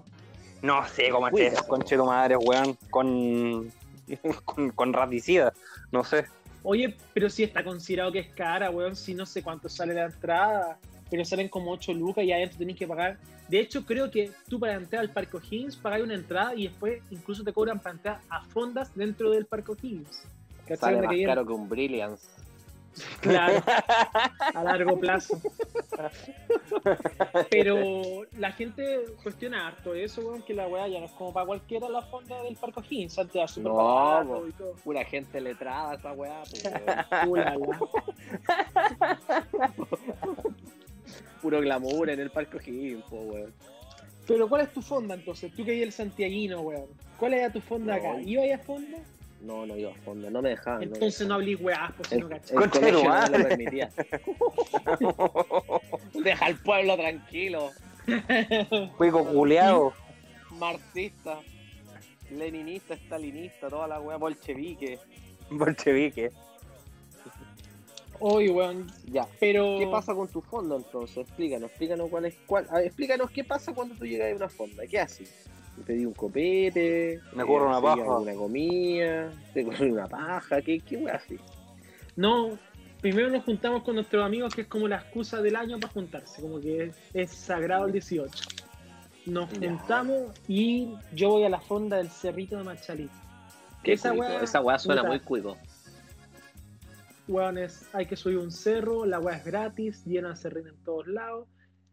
No 0.63 0.87
sé 0.89 1.11
cómo 1.11 1.29
Uy, 1.31 1.43
es 1.43 1.53
eso, 1.53 1.67
conche 1.69 1.97
tu 1.97 2.05
madre, 2.05 2.37
weón, 2.37 2.77
con, 2.91 3.73
con, 4.45 4.71
con 4.71 4.93
raticida. 4.93 5.53
No 5.93 6.03
sé. 6.05 6.27
Oye, 6.63 6.97
pero 7.15 7.31
si 7.31 7.45
está 7.45 7.63
considerado 7.63 8.11
que 8.13 8.19
es 8.19 8.29
cara, 8.35 8.71
weón, 8.71 8.97
si 8.97 9.15
no 9.15 9.25
sé 9.25 9.43
cuánto 9.43 9.69
sale 9.69 9.95
la 9.95 10.07
entrada, 10.07 10.79
pero 11.11 11.25
salen 11.25 11.49
como 11.49 11.73
8 11.73 11.93
lucas 11.93 12.25
y 12.25 12.33
adentro 12.33 12.59
tenés 12.59 12.77
que 12.77 12.87
pagar. 12.87 13.19
De 13.49 13.61
hecho, 13.61 13.85
creo 13.85 14.11
que 14.11 14.33
tú 14.49 14.59
para 14.59 14.75
entrar 14.75 15.03
al 15.03 15.11
Parque 15.11 15.37
O'Higgins 15.37 15.77
pagas 15.77 16.03
una 16.03 16.15
entrada 16.15 16.55
y 16.55 16.69
después 16.69 17.01
incluso 17.11 17.45
te 17.45 17.53
cobran 17.53 17.79
para 17.79 17.95
entrar 17.95 18.21
a 18.29 18.43
fondas 18.43 18.95
dentro 18.95 19.31
del 19.31 19.47
Parque 19.47 19.73
O'Higgins. 19.73 20.25
Sale 20.79 21.01
más 21.01 21.15
que 21.15 21.25
caro 21.25 21.47
que 21.47 21.53
un 21.53 21.69
Brilliance. 21.69 22.27
Claro, 23.21 23.63
a 24.55 24.63
largo 24.63 24.99
plazo. 24.99 25.39
Pero 27.51 28.23
la 28.39 28.53
gente 28.53 29.05
cuestiona 29.23 29.67
harto 29.67 29.95
eso, 29.95 30.23
weón, 30.23 30.43
que 30.43 30.55
la 30.55 30.67
weá 30.67 30.89
ya 30.89 31.01
no 31.01 31.07
es 31.07 31.13
como 31.13 31.33
para 31.33 31.47
cualquiera 31.47 31.89
la 31.89 32.03
fonda 32.03 32.43
del 32.43 32.57
Parque 32.57 32.81
O'Higgins, 32.81 33.19
antes 33.19 33.37
era 33.37 33.49
súper 33.49 33.73
No, 33.73 34.47
y 34.49 34.53
todo. 34.53 34.73
Pura 34.83 35.05
gente 35.05 35.41
letrada 35.41 35.95
esa 35.95 36.13
weá. 36.13 36.43
pues, 36.45 36.65
weón. 37.29 37.79
Puro 41.47 41.61
glamour 41.61 42.11
en 42.11 42.19
el 42.19 42.29
parque 42.31 42.57
O'Higgins, 42.57 43.05
po, 43.05 43.19
weón. 43.21 43.55
Pero 44.27 44.49
¿cuál 44.49 44.63
es 44.63 44.73
tu 44.73 44.83
fonda 44.83 45.15
entonces? 45.15 45.53
Tú 45.55 45.65
que 45.65 45.71
eres 45.77 45.85
el 45.85 45.93
santiaguino, 45.93 46.61
weón. 46.61 46.87
¿Cuál 47.21 47.35
era 47.35 47.53
tu 47.53 47.61
fonda 47.61 47.97
No. 47.97 48.01
acá? 48.01 48.21
¿Ibas 48.21 48.51
a 48.51 48.59
fonda? 48.65 48.99
No, 49.43 49.65
no 49.65 49.77
iba 49.77 49.93
a 49.93 49.95
fondo, 49.95 50.29
no 50.29 50.43
me 50.43 50.49
dejaban. 50.49 50.81
no 50.81 50.87
Entonces 50.87 51.21
no 51.29 51.39
dejaban. 51.39 51.43
hablís 51.43 51.61
weás, 51.61 51.93
pues 51.97 52.09
si 52.09 52.17
no 52.17 52.29
cachai. 52.29 52.57
el 52.65 52.71
colegio 52.71 53.05
no 53.05 53.29
lo 53.39 53.49
permitía. 53.49 53.91
Deja 56.25 56.47
al 56.47 56.57
pueblo 56.57 56.97
tranquilo. 56.97 57.71
Cuico 58.97 59.25
culeado. 59.33 59.93
Marxista, 60.59 61.39
leninista, 62.33 62.95
stalinista, 62.95 63.69
toda 63.69 63.87
la 63.87 64.01
weá 64.01 64.17
bolchevique. 64.17 64.99
Bolchevique. 65.51 66.33
Oye, 68.21 68.51
weón, 68.51 68.87
Ya. 69.11 69.27
pero... 69.41 69.77
¿Qué 69.79 69.87
pasa 69.87 70.15
con 70.15 70.29
tu 70.29 70.41
fondo 70.41 70.77
entonces? 70.77 71.19
Explícanos, 71.19 71.71
explícanos 71.71 72.09
cuál 72.11 72.25
es 72.27 72.35
cuál. 72.47 72.67
a 72.71 72.77
ver, 72.77 72.87
explícanos 72.87 73.31
qué 73.31 73.45
pasa 73.45 73.73
cuando 73.75 73.95
tú 73.95 74.05
llegas 74.07 74.33
a 74.33 74.37
una 74.37 74.49
fonda. 74.49 74.87
¿Qué 74.87 74.99
haces? 75.01 75.47
¿Te 75.77 75.83
pedí 75.83 76.05
un 76.07 76.15
copete? 76.15 77.21
Me 77.35 77.45
corro 77.45 77.67
una 77.69 77.77
¿Te 77.77 77.83
paja. 77.83 78.19
Una 78.19 78.35
comida, 78.35 79.31
te 79.53 79.65
corre 79.65 79.93
una 79.93 80.07
paja, 80.07 80.63
¿qué, 80.63 80.81
qué 80.81 80.97
weá 80.97 81.17
así? 81.17 81.37
No, 82.17 82.59
primero 83.03 83.29
nos 83.29 83.45
juntamos 83.45 83.83
con 83.83 83.95
nuestros 83.97 84.25
amigos, 84.25 84.55
que 84.55 84.63
es 84.63 84.67
como 84.69 84.89
la 84.89 84.97
excusa 84.97 85.43
del 85.43 85.55
año 85.57 85.79
para 85.79 85.93
juntarse, 85.93 86.41
como 86.41 86.61
que 86.61 86.85
es, 86.85 86.97
es 87.13 87.31
sagrado 87.31 87.87
el 87.87 87.93
18. 87.93 88.33
Nos 89.27 89.51
Ya. 89.53 89.69
juntamos 89.71 90.33
y 90.49 90.95
yo 91.13 91.31
voy 91.31 91.45
a 91.45 91.49
la 91.51 91.61
fonda 91.61 91.97
del 91.99 92.09
Cerrito 92.09 92.57
de 92.57 92.65
Machalí. 92.65 93.11
Qué 93.83 93.93
Esa 93.93 94.13
weá, 94.13 94.41
esa 94.43 94.61
weá 94.63 94.79
suena 94.79 95.03
puta. 95.03 95.11
muy 95.11 95.21
cuico. 95.21 95.57
Weones, 97.29 97.89
hay 97.93 98.07
que 98.07 98.17
subir 98.17 98.39
un 98.39 98.51
cerro, 98.51 99.05
la 99.05 99.19
weá 99.21 99.37
es 99.37 99.45
gratis, 99.45 100.05
llena 100.05 100.31
de 100.31 100.37
serrín 100.37 100.69
en 100.69 100.77
todos 100.85 101.07
lados. 101.07 101.47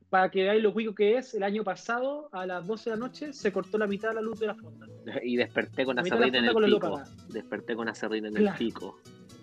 Para 0.10 0.30
que 0.30 0.44
veáis 0.44 0.62
lo 0.62 0.72
cuico 0.74 0.94
que 0.94 1.18
es, 1.18 1.34
el 1.34 1.42
año 1.42 1.64
pasado, 1.64 2.30
a 2.32 2.46
las 2.46 2.68
12 2.68 2.92
de 2.92 2.96
la 2.96 3.00
noche, 3.00 3.34
se 3.34 3.52
cortó 3.52 3.80
la 3.80 3.88
mitad 3.88 4.10
de 4.10 4.16
la 4.16 4.22
luz 4.22 4.40
de 4.40 4.48
la 4.48 4.56
fonda. 4.56 4.86
Y 5.24 5.36
desperté 5.38 5.86
con 5.86 5.98
acerrín 6.00 6.36
en 6.36 6.46
el 6.46 6.54
con 6.54 6.66
pico. 6.66 7.02
Desperté 7.30 7.76
con 7.76 7.90
acerrín 7.90 8.26
en 8.28 8.34
Claro. 8.36 8.52
el 8.52 8.58
pico. 8.66 9.00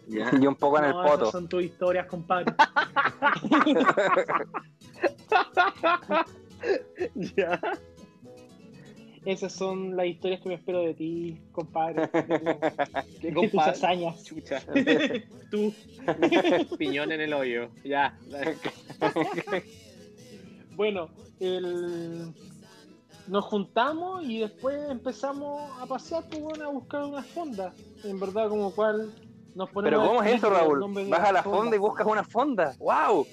Y 0.08 0.46
un 0.46 0.54
poco 0.56 0.78
en 0.78 0.84
el 0.86 0.90
No, 0.92 1.02
poto. 1.04 1.30
son 1.30 1.48
tus 1.48 1.62
historias, 1.64 2.06
compadre. 2.06 2.52
ya. 7.36 7.60
Esas 9.24 9.52
son 9.52 9.96
las 9.96 10.06
historias 10.06 10.40
que 10.40 10.48
me 10.48 10.54
espero 10.54 10.80
de 10.80 10.94
ti, 10.94 11.38
compadre. 11.52 12.08
¿Qué 13.20 13.30
De 13.30 13.48
tus 13.48 13.60
hazañas. 13.60 14.24
Chucha. 14.24 14.62
Tú. 15.50 15.74
Piñón 16.78 17.12
en 17.12 17.20
el 17.20 17.34
hoyo. 17.34 17.68
Ya. 17.84 18.18
Bueno, 20.74 21.10
el... 21.38 22.32
nos 23.26 23.44
juntamos 23.44 24.24
y 24.24 24.38
después 24.38 24.88
empezamos 24.88 25.70
a 25.78 25.86
pasear, 25.86 26.24
pues, 26.30 26.40
bueno, 26.40 26.64
a 26.64 26.68
buscar 26.68 27.04
una 27.04 27.22
fonda. 27.22 27.74
En 28.04 28.18
verdad, 28.18 28.48
como 28.48 28.74
cual 28.74 29.12
nos 29.54 29.68
ponemos 29.68 29.98
Pero 29.98 30.08
¿cómo 30.08 30.22
es 30.22 30.36
eso, 30.36 30.48
Raúl? 30.48 31.08
Vas 31.10 31.28
a 31.28 31.32
la 31.32 31.42
fonda. 31.42 31.58
fonda 31.58 31.76
y 31.76 31.78
buscas 31.78 32.06
una 32.06 32.24
fonda. 32.24 32.74
¡Wow! 32.78 33.26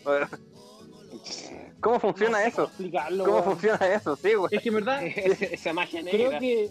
¿Cómo 1.81 1.99
funciona 1.99 2.37
No 2.39 2.43
sé 2.43 2.47
eso? 2.49 2.55
cómo 2.57 2.67
explicarlo, 2.67 3.23
¿Cómo 3.25 3.37
weón. 3.37 3.49
funciona 3.51 3.93
eso? 3.93 4.15
Sí, 4.15 4.33
güey. 4.33 4.49
Es 4.55 4.61
que 4.63 4.69
en 4.69 4.75
verdad, 4.75 5.03
Esa 5.05 5.73
magia 5.73 6.01
creo 6.01 6.23
negra. 6.31 6.39
que. 6.39 6.69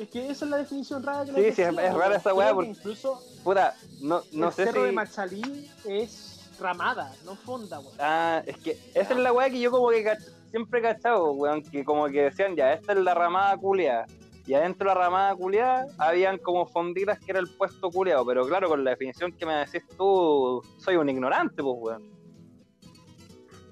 Es 0.00 0.08
que 0.10 0.28
esa 0.30 0.44
es 0.44 0.50
la 0.50 0.56
definición 0.58 1.02
rara 1.04 1.24
que 1.24 1.30
Sí, 1.30 1.36
sí, 1.36 1.40
es- 1.40 1.56
decía, 1.56 1.68
es 1.68 1.74
rara 1.94 1.96
weón. 2.08 2.12
esa 2.14 2.34
weá 2.34 2.46
Creo 2.48 2.58
que 2.60 2.66
porque- 2.66 2.70
Incluso 2.80 3.22
Puta, 3.44 3.76
no, 4.00 4.22
no 4.32 4.48
el 4.48 4.52
sé 4.54 4.64
cerro 4.64 4.80
si... 4.80 4.86
de 4.86 4.92
Machalí 4.92 5.70
es 5.88 6.50
ramada, 6.58 7.12
no 7.24 7.36
fonda, 7.36 7.78
weón. 7.80 7.94
Ah, 7.98 8.42
es 8.46 8.56
que 8.58 8.78
esa 8.94 9.12
es 9.12 9.18
la 9.20 9.32
weá 9.32 9.50
que 9.50 9.60
yo 9.60 9.70
como 9.70 9.90
que 9.90 10.04
cach- 10.04 10.32
siempre 10.50 10.80
he 10.80 10.82
cachado, 10.82 11.32
weón, 11.32 11.62
que 11.62 11.84
como 11.84 12.06
que 12.06 12.22
decían, 12.22 12.56
ya, 12.56 12.72
esta 12.72 12.92
es 12.92 12.98
la 12.98 13.14
ramada 13.14 13.56
culeada. 13.56 14.06
Y 14.46 14.52
adentro 14.54 14.88
de 14.90 14.94
la 14.94 15.00
ramada 15.00 15.34
culeada 15.36 15.86
habían 15.98 16.38
como 16.38 16.66
fonditas 16.66 17.18
que 17.18 17.30
era 17.30 17.40
el 17.40 17.48
puesto 17.48 17.88
culeado, 17.90 18.26
pero 18.26 18.46
claro, 18.46 18.68
con 18.68 18.82
la 18.84 18.90
definición 18.90 19.32
que 19.32 19.46
me 19.46 19.54
decís 19.54 19.82
tú, 19.96 20.60
soy 20.78 20.96
un 20.96 21.08
ignorante, 21.08 21.62
pues, 21.62 21.76
weón. 21.78 22.13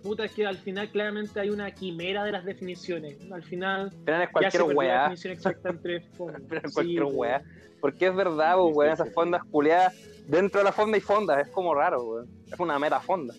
Puta, 0.02 0.25
es 0.25 0.32
que 0.32 0.44
al 0.47 0.56
final 0.59 0.90
claramente 0.90 1.38
hay 1.40 1.50
una 1.50 1.71
quimera 1.71 2.25
de 2.25 2.32
las 2.32 2.44
definiciones. 2.44 3.18
Al 3.30 3.42
final 3.42 3.92
Pero 4.04 4.16
es 4.16 4.23
ya 4.23 4.26
se 4.26 4.32
cualquier 4.32 4.52
perdió 4.52 4.68
la 4.68 4.75
weá, 4.78 5.00
definición 5.02 5.32
exacta 5.35 5.68
entre 5.71 6.00
fondas. 6.16 6.42
pero 6.49 6.61
es 6.61 6.71
Sí, 6.71 6.75
cualquier 6.75 7.02
weón. 7.04 7.16
weá. 7.16 7.42
Porque 7.80 8.06
es 8.06 8.14
verdad, 8.14 8.54
Sí, 8.56 8.61
weón, 8.73 8.88
sí, 8.90 8.94
esas 8.94 9.09
sí. 9.09 9.14
fondas 9.14 9.42
culeadas, 9.50 9.94
dentro 10.26 10.59
de 10.61 10.64
la 10.64 10.73
fonda 10.73 10.94
hay 10.97 11.00
fondas, 11.00 11.47
es 11.47 11.52
como 11.52 11.75
raro, 11.75 12.02
weón. 12.02 12.28
Es 12.52 12.59
una 12.61 12.78
mera 12.78 13.00
fonda. 13.00 13.35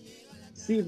Sí, 0.52 0.84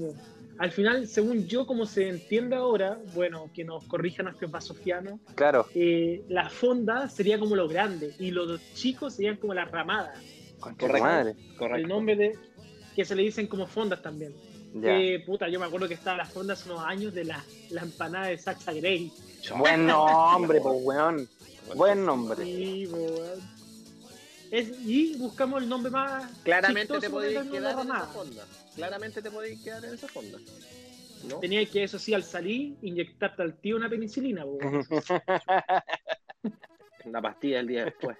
al 0.59 0.71
final, 0.71 1.05
según 1.07 1.45
yo, 1.47 1.67
como 1.67 1.85
se 1.85 2.09
entiende 2.09 2.55
ahora, 2.55 2.97
bueno, 3.13 3.51
que 3.53 3.63
nos 3.63 3.83
corrija 3.83 4.23
nuestro 4.23 4.49
pasofiano, 4.49 5.19
Claro, 5.35 5.67
eh, 5.75 6.23
la 6.29 6.49
fonda 6.49 7.07
sería 7.09 7.37
como 7.37 7.55
lo 7.55 7.67
grande 7.67 8.13
y 8.17 8.31
los 8.31 8.59
chicos 8.73 9.13
serían 9.15 9.37
como 9.37 9.53
las 9.53 9.69
ramadas. 9.69 10.19
tu 10.59 10.61
Correcto. 10.61 11.03
madre. 11.03 11.35
Correcto. 11.59 11.75
El 11.77 11.87
nombre 11.87 12.15
de 12.15 12.31
que 12.95 13.05
se 13.05 13.15
le 13.15 13.21
dicen 13.21 13.45
como 13.45 13.67
fondas 13.67 14.01
también. 14.01 14.33
Ya. 14.73 14.99
Eh, 14.99 15.23
puta, 15.25 15.47
yo 15.49 15.59
me 15.59 15.65
acuerdo 15.65 15.87
que 15.87 15.93
estaba 15.93 16.17
las 16.17 16.31
fondas 16.31 16.59
hace 16.59 16.71
unos 16.71 16.83
años 16.85 17.13
de 17.13 17.25
la, 17.25 17.43
la 17.69 17.81
empanada 17.81 18.27
de 18.27 18.37
Sacha 18.37 18.73
Grey. 18.73 19.11
Buen 19.55 19.87
nombre, 19.87 20.59
pues, 20.61 20.75
weón. 20.83 21.27
Buen 21.75 22.05
nombre. 22.05 22.43
Sí, 22.43 22.87
weón. 22.87 23.57
Es, 24.51 24.71
y 24.85 25.17
buscamos 25.17 25.63
el 25.63 25.69
nombre 25.69 25.91
más. 25.91 26.31
Claramente 26.43 26.99
te 26.99 27.09
podéis 27.09 27.39
quedar 27.49 27.73
en 27.73 27.87
esa 27.87 28.05
fonda. 28.07 28.45
Claramente 28.75 29.21
te 29.21 29.31
podéis 29.31 29.61
quedar 29.63 29.83
en 29.85 29.93
esa 29.93 30.07
fonda. 30.07 30.37
¿No? 31.27 31.39
Tenía 31.39 31.65
que, 31.65 31.83
eso 31.83 31.97
sí, 31.99 32.13
al 32.13 32.23
salir, 32.23 32.75
inyectarte 32.81 33.41
al 33.41 33.55
tío 33.55 33.75
una 33.75 33.89
penicilina. 33.89 34.45
Una 37.05 37.21
pastilla 37.21 37.59
el 37.61 37.67
día 37.67 37.85
después. 37.85 38.17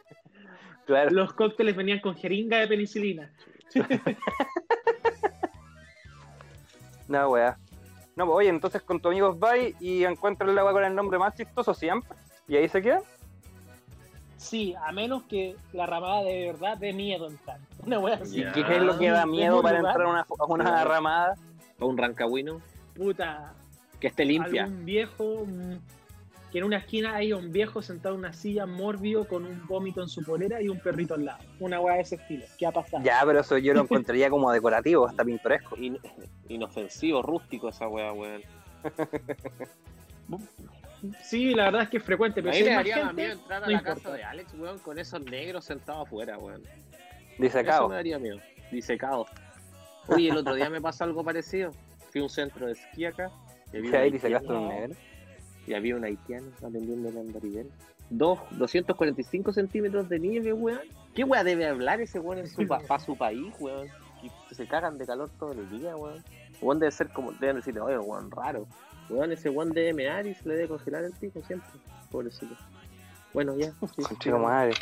claro. 0.85 1.11
Los 1.11 1.33
cócteles 1.33 1.75
venían 1.75 1.99
con 1.99 2.15
jeringa 2.15 2.59
de 2.59 2.67
penicilina. 2.67 3.33
No, 7.07 7.29
weá. 7.29 7.57
No, 8.15 8.25
pues, 8.25 8.37
oye, 8.37 8.49
entonces 8.49 8.81
con 8.81 8.99
tu 8.99 9.09
amigo 9.09 9.33
vais 9.35 9.75
y 9.79 10.03
encuentran 10.03 10.49
el 10.49 10.57
agua 10.57 10.73
con 10.73 10.83
el 10.83 10.95
nombre 10.95 11.19
más 11.19 11.35
chistoso 11.35 11.73
siempre. 11.73 12.17
Y 12.47 12.55
ahí 12.55 12.67
se 12.67 12.81
queda. 12.81 13.01
Sí, 14.37 14.75
a 14.85 14.91
menos 14.91 15.23
que 15.23 15.55
la 15.73 15.85
ramada 15.85 16.21
de 16.23 16.47
verdad 16.51 16.77
dé 16.77 16.93
miedo 16.93 17.27
entrar. 17.27 17.59
Una 17.85 17.99
wea 17.99 18.15
así. 18.15 18.41
Ya. 18.41 18.51
¿Qué 18.51 18.61
es 18.61 18.81
lo 18.81 18.97
que 18.97 19.09
da 19.09 19.25
miedo 19.25 19.57
un 19.57 19.63
para 19.63 19.79
lugar, 19.79 19.93
entrar 19.95 20.07
a 20.07 20.11
una, 20.11 20.21
a 20.39 20.45
una 20.45 20.63
Claro. 20.63 20.89
ramada? 20.89 21.35
O 21.79 21.85
un 21.87 21.97
rancagüino 21.97 22.59
Puta, 22.95 23.53
que 23.99 24.07
esté 24.07 24.25
limpia. 24.25 24.63
algún 24.63 24.85
viejo 24.85 25.45
que 26.57 26.61
en 26.61 26.65
una 26.65 26.77
esquina 26.77 27.13
hay 27.15 27.33
un 27.33 27.51
viejo 27.51 27.83
sentado 27.83 28.15
en 28.15 28.21
una 28.21 28.33
silla 28.33 28.65
mórbido 28.65 29.27
con 29.27 29.45
un 29.45 29.67
vómito 29.67 30.01
en 30.01 30.09
su 30.09 30.23
polera 30.23 30.59
y 30.59 30.69
un 30.69 30.79
perrito 30.79 31.13
al 31.13 31.23
lado. 31.25 31.37
Una 31.59 31.79
weá 31.79 31.97
de 31.97 32.01
ese 32.01 32.15
estilo. 32.15 32.45
¿Qué 32.57 32.65
ha 32.65 32.71
pasado? 32.71 33.03
Ya, 33.03 33.21
pero 33.27 33.41
eso 33.41 33.59
yo 33.59 33.75
lo 33.75 33.81
encontraría 33.81 34.27
como 34.31 34.51
decorativo, 34.51 35.05
hasta 35.05 35.23
pintoresco. 35.23 35.77
In- 35.77 35.99
inofensivo, 36.49 37.21
rústico 37.21 37.69
esa 37.69 37.87
weá, 37.87 38.11
weón. 38.11 38.41
Sí, 41.21 41.53
la 41.53 41.65
verdad 41.65 41.83
es 41.83 41.89
que 41.89 41.97
es 41.97 42.03
frecuente, 42.03 42.41
pero 42.41 42.55
si 42.55 42.63
me 42.63 42.71
daría 42.71 42.95
gente, 42.95 43.13
miedo 43.13 43.33
entrar 43.33 43.63
a 43.63 43.65
no 43.67 43.71
la 43.71 43.77
importa. 43.77 44.01
casa 44.01 44.13
de 44.15 44.23
Alex, 44.23 44.53
weón, 44.55 44.79
con 44.79 44.97
esos 44.97 45.21
negros 45.25 45.63
sentados 45.63 46.07
afuera, 46.07 46.39
weón. 46.39 46.63
Dice 47.37 47.59
Eso 47.61 47.87
me 47.87 47.95
daría 47.95 48.17
miedo. 48.17 48.39
Disecado. 48.71 49.27
Oye, 50.07 50.29
el 50.31 50.37
otro 50.37 50.55
día 50.55 50.71
me 50.71 50.81
pasó 50.81 51.03
algo 51.03 51.23
parecido. 51.23 51.69
Fui 52.09 52.21
a 52.21 52.23
un 52.23 52.31
centro 52.31 52.65
de 52.65 52.71
esquí 52.71 53.05
acá. 53.05 53.29
Un 53.73 53.93
ahí 53.95 54.11
Castro 54.11 54.59
un 54.59 54.69
negro. 54.69 54.95
Y 55.67 55.73
había 55.73 55.95
un 55.95 56.03
haitiano 56.05 56.47
atendiendo 56.65 57.09
el 57.09 57.17
andarivel. 57.17 57.69
Dos, 58.09 58.39
245 58.51 59.51
centímetros 59.51 60.07
de 60.09 60.19
nieve, 60.19 60.53
weón. 60.53 60.79
¿Qué 61.13 61.23
weón 61.25 61.45
debe 61.45 61.67
hablar 61.67 61.99
ese 62.01 62.19
weón 62.19 62.39
en 62.39 62.47
su, 62.47 62.65
pa- 62.65 62.79
pa' 62.79 62.99
su 62.99 63.17
país, 63.17 63.53
weón? 63.59 63.87
Que 64.49 64.55
se 64.55 64.65
cagan 64.67 64.97
de 64.97 65.05
calor 65.05 65.29
todo 65.37 65.51
el 65.51 65.69
día, 65.69 65.95
weón. 65.95 66.23
Weón 66.61 66.79
debe 66.79 66.91
ser 66.91 67.09
como, 67.09 67.33
deben 67.33 67.57
decirle, 67.57 67.81
oye, 67.81 67.97
weón, 67.99 68.31
raro. 68.31 68.65
Weón, 69.09 69.31
ese 69.33 69.49
weón 69.49 69.69
debe 69.71 69.93
mear 69.93 70.25
y 70.25 70.33
se 70.33 70.47
le 70.47 70.55
debe 70.55 70.69
congelar 70.69 71.03
el 71.03 71.11
pico 71.11 71.41
siempre. 71.45 71.67
Pobrecito. 72.09 72.55
Bueno, 73.33 73.57
ya. 73.57 73.71
sí, 73.95 74.01
Conchito 74.03 74.39
madre. 74.39 74.73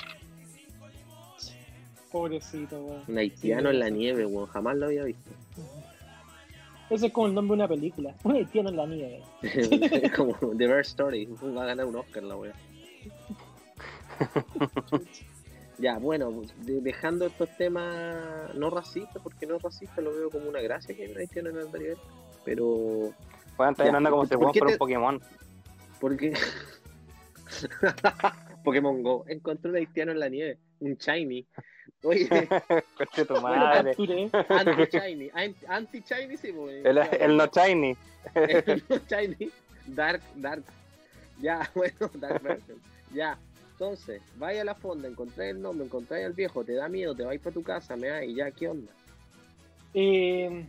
Pobrecito, 2.12 2.80
weón. 2.86 3.04
Un 3.08 3.18
haitiano 3.18 3.70
en 3.72 3.80
la 3.80 3.90
nieve, 3.90 4.26
weón. 4.26 4.48
Jamás 4.48 4.78
lo 4.78 4.86
había 4.86 5.04
visto. 5.04 5.30
Ese 6.90 7.08
es 7.08 7.14
como 7.14 7.28
el 7.28 7.34
nombre 7.34 7.58
de 7.58 7.64
una 7.64 7.68
película. 7.68 8.16
Un 8.24 8.36
haitiano 8.36 8.70
en 8.70 8.76
la 8.78 8.86
nieve. 8.86 9.24
es 9.42 10.12
como 10.16 10.34
The 10.36 10.68
Bear 10.68 10.80
Story. 10.82 11.26
Va 11.26 11.64
a 11.64 11.68
ganar 11.68 11.86
un 11.86 11.96
Oscar 11.96 12.24
la 12.24 12.36
wea. 12.36 12.54
ya, 15.78 15.98
bueno, 16.00 16.32
de- 16.64 16.82
dejando 16.82 17.26
estos 17.26 17.50
temas 17.58 18.54
no 18.56 18.70
racistas, 18.70 19.22
porque 19.22 19.46
no 19.46 19.60
racista 19.60 20.02
lo 20.02 20.14
veo 20.14 20.30
como 20.30 20.48
una 20.50 20.62
gracia 20.62 20.96
que 20.96 21.04
hay 21.06 21.28
en 21.36 21.48
el 21.48 21.54
nivel. 21.72 21.98
Pero, 22.44 23.12
Pueden 23.58 23.72
estar 23.72 23.88
hablando 23.88 24.10
como 24.12 24.24
¿por 24.24 24.30
si 24.54 24.60
fuera 24.60 24.74
un 24.74 24.78
Pokémon. 24.78 25.22
porque. 26.00 26.34
Pokémon 28.64 29.04
Go. 29.04 29.26
Encontré 29.28 29.72
un 29.72 29.78
haitiano 29.78 30.12
en 30.12 30.20
la 30.20 30.30
nieve. 30.30 30.60
Un 30.80 30.96
shiny. 30.96 31.46
Oye, 32.06 32.30
Conchito 32.98 33.34
Lo 33.36 33.42
madre. 33.42 33.96
anti-shiny. 34.50 35.32
An- 35.34 35.56
Anti-shiny, 35.68 36.38
sí, 36.38 36.52
pues. 36.52 36.86
El, 36.86 36.98
el 36.98 37.36
no 37.38 37.48
shiny. 37.48 37.98
El 38.36 38.84
no 38.90 38.98
shiny. 39.10 39.52
Dark, 39.88 40.22
dark. 40.36 40.64
Ya, 41.42 41.70
bueno, 41.76 42.10
dark 42.16 42.42
version. 42.44 42.80
Ya. 43.12 43.38
Entonces, 43.72 44.22
vaya 44.38 44.62
a 44.62 44.66
la 44.66 44.76
fonda, 44.76 45.08
encontráis 45.08 45.52
el 45.56 45.62
nombre, 45.62 45.86
encontráis 45.86 46.26
al 46.26 46.32
viejo, 46.34 46.64
te 46.64 46.76
da 46.76 46.88
miedo, 46.88 47.14
te 47.14 47.24
vais 47.26 47.42
para 47.42 47.54
tu 47.54 47.62
casa, 47.62 47.98
me 47.98 48.08
da 48.08 48.24
y 48.24 48.36
ya, 48.36 48.50
¿qué 48.52 48.70
onda? 48.70 48.90
Eh, 49.94 50.66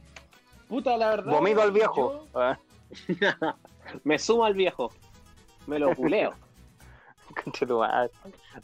puta, 0.69 0.97
la 0.97 1.11
verdad. 1.11 1.31
Vomito 1.33 1.62
al 1.62 1.71
viejo. 1.71 2.26
yo- 2.35 2.40
Ah, 2.40 2.59
me 4.02 4.19
sumo 4.19 4.45
al 4.45 4.55
viejo. 4.55 4.90
Me 5.69 5.78
lo 5.78 5.95
culeo. 5.95 6.35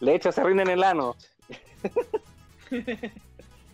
Le 0.00 0.14
echo 0.16 0.30
ese 0.30 0.40
en 0.40 0.58
el 0.60 0.82
ano. 0.82 1.14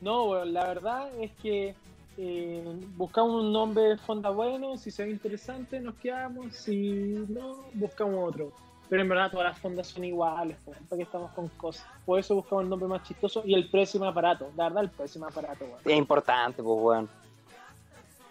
No, 0.01 0.27
weón, 0.27 0.53
la 0.53 0.67
verdad 0.69 1.11
es 1.21 1.33
que 1.43 1.75
eh, 2.17 2.63
buscamos 2.97 3.43
un 3.43 3.53
nombre 3.53 3.83
de 3.83 3.97
fonda 3.97 4.31
bueno, 4.31 4.77
si 4.77 4.91
se 4.91 5.05
ve 5.05 5.11
interesante 5.11 5.81
nos 5.81 5.97
quedamos, 5.97 6.55
si 6.55 7.27
no, 7.29 7.65
buscamos 7.75 8.29
otro. 8.29 8.53
Pero 8.89 9.03
en 9.03 9.09
verdad 9.09 9.31
todas 9.31 9.49
las 9.49 9.59
fondas 9.59 9.89
son 9.89 10.05
iguales, 10.05 10.57
¿para 10.65 10.97
qué 10.97 11.03
estamos 11.03 11.31
con 11.33 11.49
cosas? 11.49 11.85
Por 12.07 12.19
eso 12.19 12.37
buscamos 12.37 12.65
el 12.65 12.71
nombre 12.71 12.89
más 12.89 13.03
chistoso 13.03 13.43
y 13.45 13.55
el 13.55 13.69
precio 13.69 14.01
más 14.01 14.15
barato. 14.15 14.51
La 14.57 14.65
verdad, 14.65 14.85
el 14.85 14.91
precio 14.91 15.21
más 15.21 15.35
barato, 15.35 15.65
weón. 15.65 15.81
Es 15.85 15.97
importante, 15.97 16.63
pues, 16.63 16.79
weón. 16.81 17.09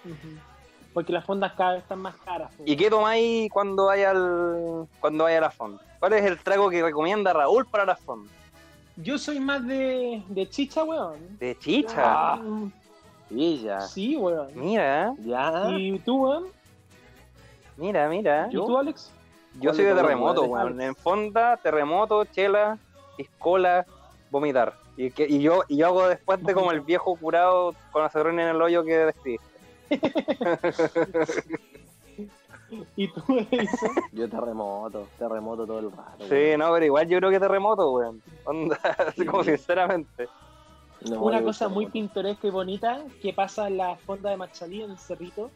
Ujú. 0.05 0.39
Porque 0.93 1.13
las 1.13 1.25
fondas 1.25 1.53
cada 1.53 1.73
vez 1.73 1.83
están 1.83 1.99
más 1.99 2.15
caras. 2.15 2.49
weón. 2.57 2.69
¿Y 2.69 2.75
qué 2.75 2.89
tomáis 2.89 3.51
cuando 3.51 3.85
vaya 3.85 4.11
al 4.11 4.87
cuando 4.99 5.25
vaya 5.25 5.37
a 5.37 5.41
la 5.41 5.51
fonda? 5.51 5.83
¿Cuál 5.99 6.13
es 6.13 6.25
el 6.25 6.39
trago 6.39 6.69
que 6.69 6.81
recomienda 6.81 7.33
Raúl 7.33 7.67
para 7.67 7.85
la 7.85 7.95
fonda? 7.95 8.31
Yo 8.97 9.17
soy 9.17 9.39
más 9.39 9.65
de, 9.65 10.23
de 10.27 10.49
chicha, 10.49 10.83
weón. 10.83 11.37
De 11.39 11.57
chicha. 11.57 12.35
Mm, 12.37 12.71
Y 13.29 13.61
ya. 13.61 13.81
Sí, 13.81 14.15
weón. 14.17 14.49
Mira, 14.55 15.13
Ya. 15.19 15.69
¿Y 15.77 15.99
tú, 15.99 16.23
weón? 16.23 16.45
mira, 17.77 18.09
mira. 18.09 18.47
¿Y 18.49 18.53
tú, 18.55 18.77
Alex? 18.77 19.11
Yo 19.59 19.73
soy 19.73 19.85
de 19.85 19.91
¿Cuál 19.91 19.95
de 19.95 20.01
terremoto, 20.03 20.43
weón. 20.43 20.81
En 20.81 20.95
fonda, 20.95 21.57
terremoto, 21.57 22.25
chela, 22.25 22.77
piscola, 23.15 23.85
vomitar. 24.31 24.73
Y, 24.97 25.11
que, 25.11 25.27
y 25.27 25.41
yo 25.41 25.63
y 25.67 25.77
yo 25.77 25.87
hago 25.87 26.07
después 26.07 26.43
de 26.43 26.53
como 26.55 26.71
el 26.71 26.81
viejo 26.91 27.15
curado 27.15 27.75
con 27.91 28.03
acerrín 28.03 28.39
en 28.39 28.47
el 28.49 28.61
hoyo 28.61 28.83
que 28.83 28.97
describí. 28.97 29.39
¿Y 32.95 33.07
tú, 33.07 33.21
Elisa? 33.51 33.87
Yo 34.11 34.29
terremoto, 34.29 35.07
terremoto 35.17 35.65
todo 35.65 35.79
el 35.79 35.91
rato. 35.91 36.25
Sí, 36.27 36.57
no, 36.57 36.71
pero 36.73 36.85
igual 36.85 37.07
yo 37.07 37.17
creo 37.19 37.31
que 37.31 37.39
terremoto, 37.39 37.91
weón. 37.91 38.21
Onda, 38.45 38.77
así 39.07 39.25
como 39.25 39.43
sinceramente. 39.43 40.27
No, 41.09 41.21
Una 41.21 41.43
cosa 41.43 41.67
muy 41.67 41.85
pintoresca 41.85 42.47
y 42.47 42.51
bonita 42.51 43.03
que 43.21 43.31
pasa 43.31 43.67
en 43.67 43.77
la 43.77 43.95
fonda 43.97 44.31
de 44.31 44.37
Machalí, 44.37 44.81
en 44.81 44.91
el 44.91 44.97
cerrito, 44.97 45.51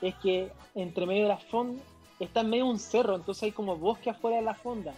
es 0.00 0.14
que 0.16 0.50
entre 0.74 1.06
medio 1.06 1.24
de 1.24 1.28
la 1.28 1.38
fonda 1.38 1.82
está 2.18 2.40
en 2.40 2.50
medio 2.50 2.64
de 2.64 2.70
un 2.70 2.78
cerro, 2.78 3.14
entonces 3.14 3.44
hay 3.44 3.52
como 3.52 3.76
bosque 3.76 4.10
afuera 4.10 4.38
de 4.38 4.42
la 4.42 4.54
fonda. 4.54 4.94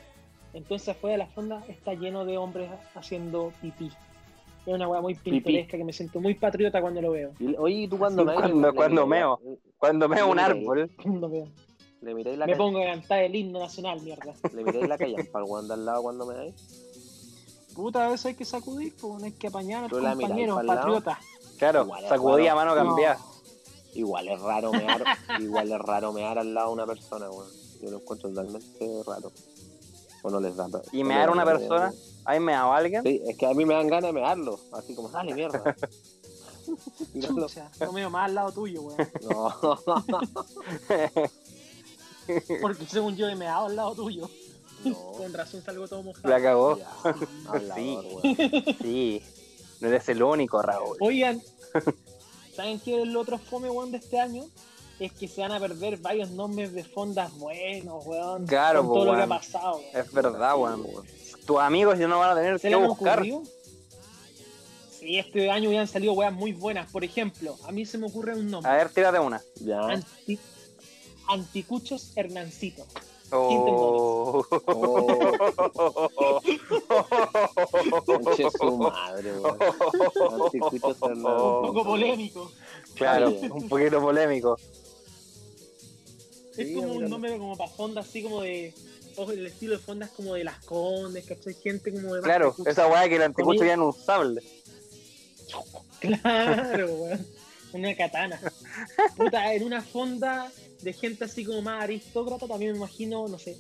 Entonces 0.53 0.89
afuera 0.89 1.13
de 1.13 1.19
la 1.19 1.27
fonda 1.27 1.63
está 1.69 1.95
lleno 1.95 2.25
de 2.25 2.39
hombres 2.39 2.71
haciendo 2.95 3.53
pipí. 3.61 3.91
Es 4.67 4.75
una 4.75 4.87
weá 4.89 5.01
muy 5.01 5.15
pintoresca 5.15 5.77
que 5.77 5.85
me 5.85 5.93
siento 5.93 6.21
muy 6.21 6.35
patriota 6.35 6.81
cuando 6.81 7.01
lo 7.01 7.13
veo. 7.13 7.33
Y- 7.39 7.55
Oye, 7.57 7.75
¿y 7.83 7.89
tú 7.89 7.99
cuando 7.99 8.25
me 8.25 8.35
cuando- 8.35 8.75
cuando 8.75 9.07
meo. 9.07 9.41
Cuando 9.79 10.09
veo 10.09 10.29
un 10.31 10.39
árbol, 10.39 10.91
Cuando 11.03 11.29
veo. 11.29 11.49
Le 12.03 12.15
miráis 12.15 12.39
la, 12.39 12.47
Me 12.47 12.57
pongo 12.57 12.81
a 12.81 12.85
cantar 12.87 13.23
el 13.25 13.35
himno 13.35 13.59
nacional, 13.59 14.01
mierda. 14.03 14.33
le 14.55 14.65
miráis 14.65 14.89
la 14.89 14.97
callampa 14.99 15.39
al 15.39 15.45
weón 15.45 15.69
de 15.69 15.75
al 15.75 15.85
lado 15.85 16.03
cuando 16.03 16.27
me 16.27 16.35
dais. 16.35 16.55
Puta, 17.75 18.07
a 18.07 18.11
veces 18.11 18.27
hay 18.27 18.35
que 18.35 18.45
sacudir, 18.45 18.95
pues 19.01 19.23
hay 19.23 19.33
que 19.33 19.47
apañar 19.49 19.85
a 19.85 20.03
lado. 20.03 20.67
patriotas. 20.67 21.19
claro, 21.59 21.89
sacudí 22.09 22.47
a 22.49 22.55
mano 22.55 22.75
No. 22.75 22.85
cambiada. 22.85 23.19
Igual 23.95 24.29
es 24.29 24.41
raro 24.41 24.73
mear, 24.73 25.03
igual 25.41 25.73
es 25.73 25.79
raro 25.79 26.13
mear 26.13 26.39
al 26.39 26.55
lado 26.55 26.69
de 26.69 26.75
una 26.75 26.87
persona, 26.87 27.31
weón. 27.31 27.49
Yo 27.83 27.91
lo 27.91 27.97
encuentro 27.99 28.29
totalmente 28.29 29.03
raro. 29.07 29.33
O 30.23 30.31
no 30.31 30.41
les 30.41 30.55
da. 30.57 30.69
¿Y 30.93 31.03
mear 31.05 31.27
les 31.29 31.35
una 31.35 31.45
persona? 31.45 31.93
¿Ahí 32.25 32.41
me 32.41 32.55
hago 32.55 32.73
alguien? 32.73 33.03
Sí, 33.03 33.23
es 33.27 33.37
que 33.37 33.47
a 33.47 33.55
mí 33.55 33.65
me 33.65 33.75
dan 33.75 33.89
ganas 33.89 34.13
de 34.13 34.21
mearlo. 34.21 34.59
Así 34.73 34.95
como, 34.95 35.09
dale 35.09 35.35
mierda. 35.35 35.75
Míralo. 37.15 37.49
Chucha, 37.49 37.71
no 37.81 37.93
me 37.93 38.01
veo 38.01 38.11
más 38.11 38.27
al 38.27 38.35
lado 38.35 38.53
tuyo, 38.53 38.83
weón. 38.83 38.97
No. 39.29 39.55
Porque 42.61 42.87
según 42.87 43.17
yo 43.17 43.29
he 43.29 43.35
meado 43.35 43.67
al 43.67 43.77
lado 43.77 43.95
tuyo. 43.95 44.31
No. 44.85 44.95
Con 44.95 45.33
razón 45.33 45.63
salgo 45.63 45.89
todo 45.89 46.03
mojado. 46.03 46.29
La 46.29 46.41
cagó. 46.41 46.79
Ya, 46.79 46.91
hablador, 47.49 48.05
Sí. 48.23 48.77
Sí. 48.81 49.23
No 49.81 49.89
eres 49.89 50.09
el 50.11 50.23
único, 50.23 50.63
Raúl. 50.63 50.97
Oigan, 51.01 51.43
¿saben 52.55 52.79
qué 52.81 52.97
es 52.97 53.03
el 53.03 53.17
otro 53.17 53.39
fome, 53.39 53.71
weón, 53.71 53.91
de 53.91 53.99
este 53.99 54.21
año? 54.21 54.45
Es 55.01 55.13
que 55.13 55.27
se 55.29 55.41
van 55.41 55.53
a 55.53 55.59
perder 55.59 55.97
varios 55.97 56.31
nombres 56.31 56.73
de 56.75 56.85
fondas 56.85 57.33
buenos, 57.39 58.05
weón. 58.07 58.47
Claro, 58.47 58.81
con 58.81 58.89
po, 58.89 58.95
todo 58.97 59.05
lo 59.07 59.11
que 59.13 59.17
ha 59.17 59.27
weón. 59.27 59.29
pasado. 59.31 59.77
weón. 59.79 59.87
Es 59.95 60.13
verdad, 60.13 60.57
weón. 60.59 60.87
Tus 61.47 61.59
amigos 61.59 61.99
ya 61.99 62.07
no 62.07 62.19
van 62.19 62.31
a 62.31 62.35
tener 62.35 62.59
¿Se 62.59 62.69
que 62.69 62.77
le 62.77 62.87
buscar. 62.87 63.19
ocurrido? 63.19 63.43
Sí, 64.99 65.19
este 65.19 65.51
año 65.51 65.73
ya 65.73 65.81
han 65.81 65.89
salido 65.89 66.13
weas 66.13 66.33
muy 66.35 66.53
buenas. 66.53 66.91
Por 66.93 67.03
ejemplo, 67.03 67.57
a 67.67 67.73
mí 67.73 67.87
se 67.87 67.97
me 67.97 68.07
ocurre 68.09 68.35
un 68.35 68.51
nombre. 68.51 68.71
A 68.71 68.77
ver, 68.77 68.91
tírate 68.91 69.19
una. 69.19 69.41
Ya. 69.57 69.81
Anti- 69.81 70.39
Anticuchos 71.29 72.13
Hernancito. 72.17 72.85
Oh. 73.33 74.45
Conche 78.05 78.51
su 78.59 78.77
madre, 78.77 79.33
weón. 79.39 79.59
Anticuchos 80.45 80.97
Un 81.01 81.11
Hernández. 81.11 81.33
poco 81.63 81.85
polémico. 81.85 82.53
Claro, 82.97 83.31
un 83.31 83.69
poquito 83.69 84.01
polémico. 84.01 84.57
Es 86.57 86.69
Sí, 86.69 86.75
como 86.75 86.95
un 86.95 87.09
nombre 87.09 87.37
como 87.39 87.57
para 87.57 87.71
fondas 87.71 88.09
así 88.09 88.23
como 88.23 88.43
de. 88.43 88.75
Ojo, 89.17 89.33
el 89.33 89.47
estilo 89.47 89.77
de 89.77 89.83
fondas 89.83 90.11
como 90.11 90.35
de 90.35 90.45
las 90.45 90.65
condes, 90.65 91.27
¿cachai? 91.27 91.55
Gente 91.55 91.93
como 91.93 92.15
de. 92.15 92.23
Claro, 92.23 92.55
esa 92.67 92.87
weá 92.87 93.09
que 93.09 93.17
el 93.17 93.23
anticucho 93.23 93.65
ya 93.65 93.77
no 93.77 93.89
usable. 93.89 94.43
Claro, 96.01 96.95
weón. 96.95 97.27
Una 97.73 97.95
katana. 97.97 98.41
Puta, 99.17 99.55
en 99.55 99.63
una 99.63 99.83
fonda 99.83 100.51
de 100.83 100.93
gente 100.93 101.25
así 101.25 101.45
como 101.45 101.63
más 101.63 101.85
aristócrata, 101.85 102.49
también 102.49 102.73
me 102.73 102.79
imagino, 102.79 103.29
no 103.29 103.39
sé, 103.39 103.57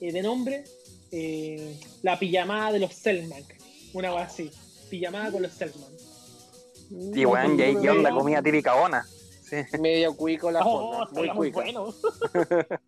eh, 0.00 0.12
de 0.12 0.22
nombre, 0.22 0.64
eh, 1.10 1.78
la 2.02 2.18
pijamada 2.18 2.72
de 2.72 2.78
los 2.78 2.94
Selman. 2.94 3.44
Una 3.92 4.10
cosa 4.10 4.24
así. 4.24 4.50
Pijamada 4.88 5.30
con 5.32 5.42
los 5.42 5.52
Selman. 5.52 5.90
Y 6.90 7.24
weón, 7.24 7.58
y 7.58 7.62
ahí 7.62 7.76
qué 7.80 7.90
onda, 7.90 8.10
comida 8.10 8.42
típica 8.42 8.74
bona. 8.74 9.04
Sí. 9.04 9.19
Medio 9.80 10.16
cuico 10.16 10.50
la 10.50 10.60
Oh, 10.64 10.92
fonda. 10.92 11.04
estaría 11.06 11.34
Muy 11.34 11.50
muy 11.50 11.50
bueno. 11.52 11.86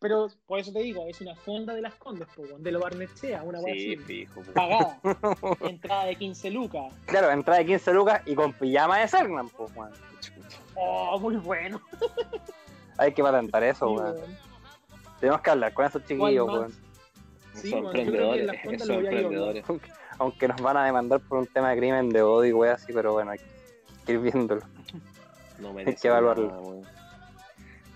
Pero 0.00 0.28
por 0.46 0.58
eso 0.58 0.72
te 0.72 0.78
digo, 0.78 1.04
es 1.08 1.20
una 1.20 1.36
fonda 1.36 1.74
de 1.74 1.82
las 1.82 1.94
condes, 1.96 2.26
weón, 2.38 2.62
de 2.62 2.72
lo 2.72 2.80
Barnechea, 2.80 3.42
una 3.42 3.60
Sí, 3.60 3.70
así. 3.70 3.96
fijo. 3.98 4.40
po. 4.40 4.52
Pagada. 4.54 4.98
Entrada 5.60 6.04
de 6.06 6.16
15 6.16 6.50
lucas. 6.52 6.94
Claro, 7.04 7.30
entrada 7.30 7.58
de 7.60 7.66
15 7.66 7.92
lucas 7.92 8.22
y 8.24 8.34
con 8.34 8.54
pijama 8.54 8.98
de 8.98 9.08
Cernan, 9.08 9.50
pues, 9.50 9.70
weón. 9.76 9.92
Oh, 10.74 11.18
muy 11.20 11.36
bueno. 11.36 11.82
Hay 12.96 13.12
que 13.12 13.22
patentar 13.22 13.62
eso, 13.62 13.88
Sí, 13.88 13.92
weón. 13.94 14.14
weón. 14.14 14.36
Tenemos 15.20 15.40
que 15.42 15.50
hablar 15.50 15.74
con 15.74 15.84
esos 15.84 16.02
chiquillos, 16.06 16.46
¿Cuál 16.46 16.58
weón. 16.60 16.74
Son 17.70 17.84
emprendedores, 17.96 19.66
son. 19.66 19.80
Aunque 20.18 20.48
nos 20.48 20.62
van 20.62 20.78
a 20.78 20.84
demandar 20.86 21.20
por 21.20 21.40
un 21.40 21.46
tema 21.46 21.70
de 21.72 21.76
crimen 21.76 22.08
de 22.08 22.22
odio 22.22 22.48
y 22.48 22.52
weón 22.54 22.74
así, 22.74 22.90
pero 22.94 23.12
bueno, 23.12 23.32
hay 23.32 23.38
que 24.06 24.12
ir 24.12 24.18
viéndolo. 24.18 24.62
No 25.60 25.68
Hay 25.70 25.74
merece 25.74 26.02
que 26.02 26.08
evaluarlo. 26.08 26.82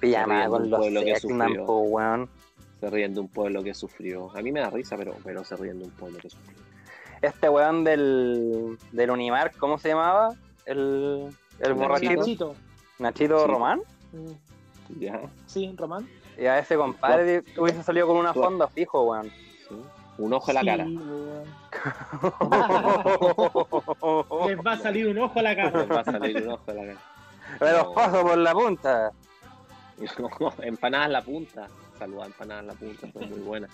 Pijamada 0.00 0.48
con 0.48 0.62
un 0.62 0.70
los 0.70 0.80
pueblo 0.80 1.00
que 1.02 1.16
Segnan, 1.16 1.48
sufrió. 1.48 1.66
po, 1.66 1.78
weón. 1.80 2.28
Se 2.80 2.90
ríen 2.90 3.14
de 3.14 3.20
un 3.20 3.28
pueblo 3.28 3.62
que 3.62 3.74
sufrió. 3.74 4.30
A 4.36 4.42
mí 4.42 4.52
me 4.52 4.60
da 4.60 4.70
risa, 4.70 4.96
pero, 4.96 5.14
pero 5.24 5.42
se 5.44 5.56
ríen 5.56 5.78
de 5.78 5.84
un 5.86 5.90
pueblo 5.92 6.18
que 6.18 6.28
sufrió. 6.30 6.58
Este 7.22 7.48
weón 7.48 7.84
del, 7.84 8.76
del 8.92 9.10
Unimar, 9.10 9.52
¿cómo 9.56 9.78
se 9.78 9.88
llamaba? 9.88 10.34
El, 10.66 11.28
el 11.60 11.74
borrachito. 11.74 12.16
Nachito. 12.20 12.54
Nachito 12.98 13.38
Sí. 13.40 13.46
Román. 13.50 13.80
Mm, 14.12 15.00
Ya, 15.00 15.20
Sí, 15.46 15.74
Román. 15.78 16.06
Y 16.36 16.44
a 16.46 16.58
ese 16.58 16.76
compadre 16.76 17.42
hubiese 17.56 17.82
salido 17.82 18.06
con 18.08 18.16
una 18.16 18.32
Tú- 18.34 18.42
fonda 18.42 18.68
fijo, 18.68 19.04
weón. 19.04 19.30
sí. 19.68 19.76
Un 20.18 20.32
ojo 20.32 20.50
en 20.50 20.54
la 20.54 20.60
Sí, 20.60 20.66
cara. 20.66 20.84
Les 24.46 24.58
va 24.58 24.72
a 24.72 24.76
salir 24.78 25.08
un 25.08 25.18
ojo 25.18 25.38
a 25.38 25.42
la 25.42 25.54
Les 25.54 25.72
cara. 25.72 25.84
va 25.86 26.00
a 26.00 26.04
salir 26.04 26.36
un 26.42 26.50
ojo 26.52 26.62
en 26.70 26.76
la 26.76 26.82
cara. 26.94 27.13
Me 27.60 27.72
los 27.72 27.94
paso 27.94 28.22
por 28.22 28.38
la 28.38 28.52
punta. 28.52 29.12
empanadas 30.62 31.06
en 31.06 31.12
la 31.12 31.22
punta. 31.22 31.68
Saluda 31.98 32.26
empanadas 32.26 32.62
en 32.62 32.66
la 32.68 32.74
punta, 32.74 33.12
son 33.12 33.30
muy 33.30 33.40
buenas. 33.40 33.70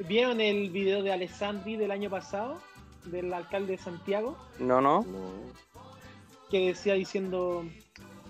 ¿Vieron 0.00 0.40
el 0.40 0.70
video 0.70 1.02
de 1.02 1.12
Alessandri 1.12 1.76
del 1.76 1.90
año 1.90 2.10
pasado? 2.10 2.60
Del 3.04 3.32
alcalde 3.32 3.72
de 3.72 3.78
Santiago. 3.78 4.36
No, 4.58 4.80
no. 4.80 5.02
No. 5.02 5.30
que 6.50 6.68
decía 6.68 6.94
diciendo, 6.94 7.64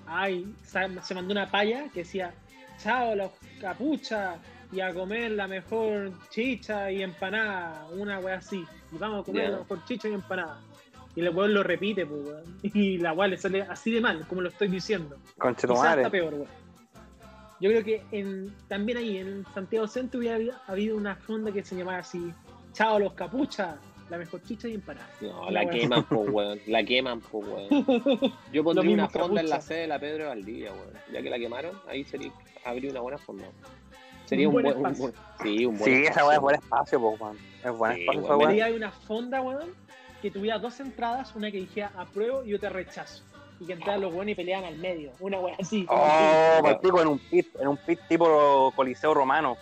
ay, 0.06 0.54
se 0.64 1.14
mandó 1.14 1.32
una 1.32 1.50
palla 1.50 1.88
que 1.92 2.00
decía, 2.00 2.34
chao 2.78 3.14
los 3.14 3.30
capuchas 3.60 4.38
y 4.72 4.80
a 4.80 4.92
comer 4.94 5.32
la 5.32 5.46
mejor 5.46 6.12
chicha 6.30 6.90
y 6.90 7.02
empanada, 7.02 7.86
una 7.92 8.18
wea 8.18 8.36
así, 8.36 8.64
y 8.90 8.96
vamos 8.96 9.22
a 9.22 9.24
comer 9.24 9.50
la 9.50 9.58
mejor 9.58 9.84
chicha 9.84 10.08
y 10.08 10.14
empanada. 10.14 10.60
Y 11.14 11.20
el 11.20 11.28
weón 11.30 11.52
lo 11.54 11.62
repite, 11.62 12.06
pues, 12.06 12.20
weón. 12.24 12.58
Y 12.62 12.98
la 12.98 13.12
weá 13.12 13.28
le 13.28 13.36
sale 13.36 13.62
así 13.62 13.90
de 13.92 14.00
mal, 14.00 14.26
como 14.26 14.40
lo 14.40 14.48
estoy 14.48 14.68
diciendo. 14.68 15.16
Conche 15.38 15.66
tu 15.66 15.74
Quizás 15.74 15.84
madre. 15.86 16.02
está 16.02 16.10
peor, 16.10 16.34
weón. 16.34 16.62
Yo 17.60 17.70
creo 17.70 17.84
que 17.84 18.02
en, 18.10 18.52
también 18.66 18.98
ahí, 18.98 19.18
en 19.18 19.44
Santiago 19.54 19.86
Centro, 19.86 20.18
hubiera 20.18 20.34
habido, 20.36 20.54
habido 20.66 20.96
una 20.96 21.14
fonda 21.14 21.52
que 21.52 21.62
se 21.62 21.76
llamaba 21.76 21.98
así, 21.98 22.32
chao 22.72 22.98
los 22.98 23.12
capuchas, 23.12 23.76
la 24.10 24.18
mejor 24.18 24.42
chicha 24.42 24.66
y 24.66 24.74
empanada. 24.74 25.08
No, 25.20 25.48
La 25.48 25.64
queman, 25.70 26.02
po, 26.04 26.16
weón. 26.28 26.58
La 26.66 26.82
queman, 26.82 27.20
po, 27.20 27.38
weón. 27.38 27.68
Yo 28.52 28.64
pondría 28.64 28.92
una 28.92 29.08
fonda 29.08 29.40
en 29.42 29.48
la 29.48 29.60
sede 29.60 29.82
de 29.82 29.86
la 29.86 30.00
Pedro 30.00 30.24
de 30.24 30.28
Valdivia, 30.30 30.72
weón. 30.72 30.90
Ya 31.12 31.22
que 31.22 31.30
la 31.30 31.38
quemaron, 31.38 31.78
ahí 31.86 32.02
sería, 32.02 32.32
habría 32.64 32.90
una 32.90 33.00
buena 33.00 33.18
fonda. 33.18 33.44
Sería 34.24 34.48
Un 34.48 34.56
un, 34.56 34.62
buen 34.62 34.64
buen, 34.80 34.86
un 34.86 34.92
espacio. 34.92 35.12
buen- 35.38 35.56
Sí, 35.58 35.64
un 35.66 35.78
buen 35.78 35.84
Sí, 35.84 36.06
esa 36.06 36.24
weá 36.26 36.34
es 36.34 36.40
buen 36.40 36.54
weón. 36.56 36.64
espacio, 36.64 37.00
po, 37.00 37.10
weón. 37.20 37.36
Es 37.64 37.70
buen 37.78 37.94
Sí, 37.94 38.00
espacio 38.02 38.22
weón. 38.38 38.50
haber 38.60 38.74
una 38.74 38.90
fonda, 38.90 39.40
weón, 39.40 39.70
que 40.22 40.30
tuviera 40.30 40.58
dos 40.58 40.78
entradas, 40.78 41.34
una 41.34 41.50
que 41.50 41.58
dijera 41.58 41.90
apruebo 41.96 42.44
y 42.44 42.54
otra 42.54 42.70
rechazo. 42.70 43.24
Y 43.60 43.66
que 43.66 43.74
entraran 43.74 44.00
los 44.00 44.14
buenos 44.14 44.32
y 44.32 44.34
peleaban 44.36 44.64
al 44.64 44.78
medio. 44.78 45.10
Una 45.20 45.38
wea 45.38 45.56
así. 45.60 45.84
Oh, 45.88 45.96
así. 45.96 46.62
palpico 46.62 47.02
en 47.02 47.08
un 47.08 47.18
pit, 47.18 47.48
en 47.60 47.68
un 47.68 47.76
pit 47.76 47.98
tipo 48.08 48.72
Coliseo 48.74 49.12
Romano. 49.12 49.56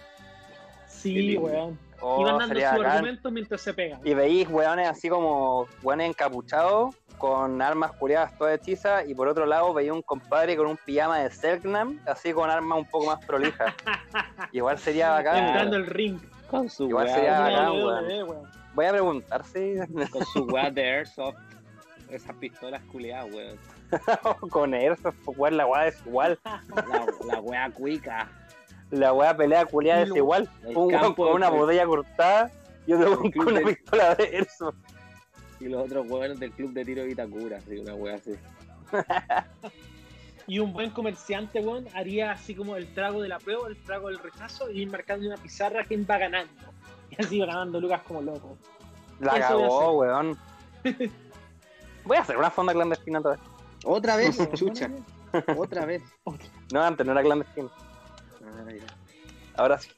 Sí, 0.86 1.36
weón. 1.36 1.78
Oh, 2.02 2.20
Iban 2.20 2.38
dando 2.38 2.54
sus 2.54 2.64
bacán. 2.64 2.86
argumentos 2.86 3.32
mientras 3.32 3.60
se 3.60 3.74
pegan. 3.74 4.00
Y 4.04 4.14
veis 4.14 4.48
weones 4.48 4.88
así 4.88 5.08
como 5.08 5.66
weones 5.82 6.10
encapuchados 6.10 6.94
con 7.18 7.60
armas 7.60 7.92
curiadas 7.92 8.36
todas 8.38 8.58
hechizas 8.58 9.06
y 9.06 9.14
por 9.14 9.28
otro 9.28 9.44
lado 9.44 9.74
veía 9.74 9.92
un 9.92 10.00
compadre 10.00 10.56
con 10.56 10.66
un 10.66 10.78
pijama 10.78 11.18
de 11.18 11.30
Selknam 11.30 12.00
así 12.06 12.32
con 12.32 12.48
armas 12.48 12.78
un 12.78 12.86
poco 12.86 13.06
más 13.06 13.24
prolijas. 13.26 13.74
Igual 14.52 14.78
sería 14.78 15.10
bacán. 15.10 15.48
Entrando 15.48 15.76
al 15.76 15.86
ring. 15.86 16.18
Con 16.50 16.70
su 16.70 16.88
Igual 16.88 17.08
sería 17.08 17.40
bacán, 17.40 17.72
weón. 17.72 18.59
Voy 18.74 18.86
a 18.86 18.92
preguntar 18.92 19.44
si 19.44 19.76
con 20.10 20.24
su 20.26 20.44
weá 20.44 20.70
de 20.70 20.82
Airsoft. 20.82 21.36
Esas 22.08 22.34
pistolas 22.36 22.82
culeadas, 22.90 23.32
weón. 23.32 23.58
con 24.50 24.74
eso, 24.74 25.14
weón, 25.26 25.56
la 25.56 25.66
weá 25.66 25.88
es 25.88 26.06
igual. 26.06 26.38
La, 26.44 27.06
la 27.26 27.40
weá 27.40 27.70
cuica. 27.70 28.28
La 28.90 29.12
weá 29.12 29.36
pelea 29.36 29.64
culiada 29.64 30.02
es 30.02 30.16
igual. 30.16 30.48
Un 30.64 30.92
weón 30.92 31.14
con 31.14 31.34
una 31.34 31.50
botella 31.50 31.86
cortada 31.86 32.50
y 32.86 32.92
otro 32.92 33.12
weón 33.12 33.30
con 33.32 33.48
una 33.48 33.60
pistola 33.60 34.14
de 34.16 34.38
eso. 34.38 34.74
Y 35.60 35.66
los 35.66 35.84
otros 35.84 36.10
weones 36.10 36.40
del 36.40 36.50
club 36.52 36.72
de 36.72 36.84
tiro 36.84 37.02
de 37.02 37.08
Vitacura, 37.08 37.58
así, 37.58 37.78
una 37.78 37.94
weá 37.94 38.16
así. 38.16 38.32
Y 40.50 40.58
un 40.58 40.72
buen 40.72 40.90
comerciante, 40.90 41.60
weón, 41.60 41.86
haría 41.94 42.32
así 42.32 42.56
como 42.56 42.76
el 42.76 42.92
trago 42.92 43.22
de 43.22 43.28
la 43.28 43.38
prueba, 43.38 43.68
el 43.68 43.76
trago 43.76 44.08
del 44.08 44.18
rechazo 44.18 44.68
y 44.68 44.82
ir 44.82 44.90
marcando 44.90 45.24
en 45.24 45.32
una 45.32 45.40
pizarra 45.40 45.84
quién 45.84 46.04
va 46.10 46.18
ganando. 46.18 46.52
Y 47.18 47.22
así 47.22 47.40
va 47.40 47.46
ganando 47.46 47.80
Lucas 47.80 48.02
como 48.06 48.22
loco. 48.22 48.56
La 49.18 49.38
cagó, 49.38 49.92
weón. 49.98 50.38
Voy 52.04 52.16
a 52.16 52.20
hacer 52.20 52.36
una 52.36 52.50
fonda 52.50 52.72
clandestina 52.72 53.18
otra 53.18 53.32
vez. 53.32 53.40
Otra 53.84 54.16
vez, 54.16 54.50
chucha. 54.54 54.90
Otra 55.56 55.84
vez. 55.86 56.02
No, 56.72 56.82
antes 56.82 57.04
no 57.04 57.12
era 57.12 57.22
clandestina. 57.22 57.68
Ah, 58.42 58.70
ya. 58.72 58.84
Ahora 59.56 59.78
sí. 59.78 59.90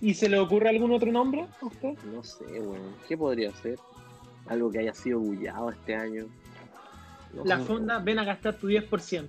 ¿Y 0.00 0.14
se 0.14 0.28
le 0.28 0.38
ocurre 0.38 0.68
algún 0.68 0.92
otro 0.92 1.10
nombre 1.10 1.46
a 1.60 1.66
usted? 1.66 1.98
No 2.04 2.22
sé, 2.22 2.44
weón. 2.44 2.94
¿Qué 3.08 3.16
podría 3.16 3.52
ser? 3.52 3.78
Algo 4.46 4.70
que 4.70 4.78
haya 4.78 4.94
sido 4.94 5.18
bullado 5.18 5.70
este 5.70 5.94
año. 5.94 6.26
No 7.32 7.44
La 7.44 7.58
fonda, 7.58 7.98
ven 7.98 8.18
a 8.18 8.24
gastar 8.24 8.54
tu 8.54 8.68
10%. 8.68 9.28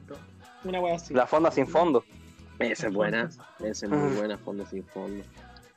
Una 0.64 0.80
wea 0.80 0.96
así. 0.96 1.14
La 1.14 1.28
fonda 1.28 1.52
sin 1.52 1.68
fondo. 1.68 2.04
Esa 2.60 2.88
es 2.88 2.94
buena. 2.94 3.30
Esa 3.60 3.86
es 3.86 3.92
muy 3.92 4.16
buena, 4.16 4.38
fondo 4.38 4.66
sin 4.66 4.84
fondo. 4.86 5.24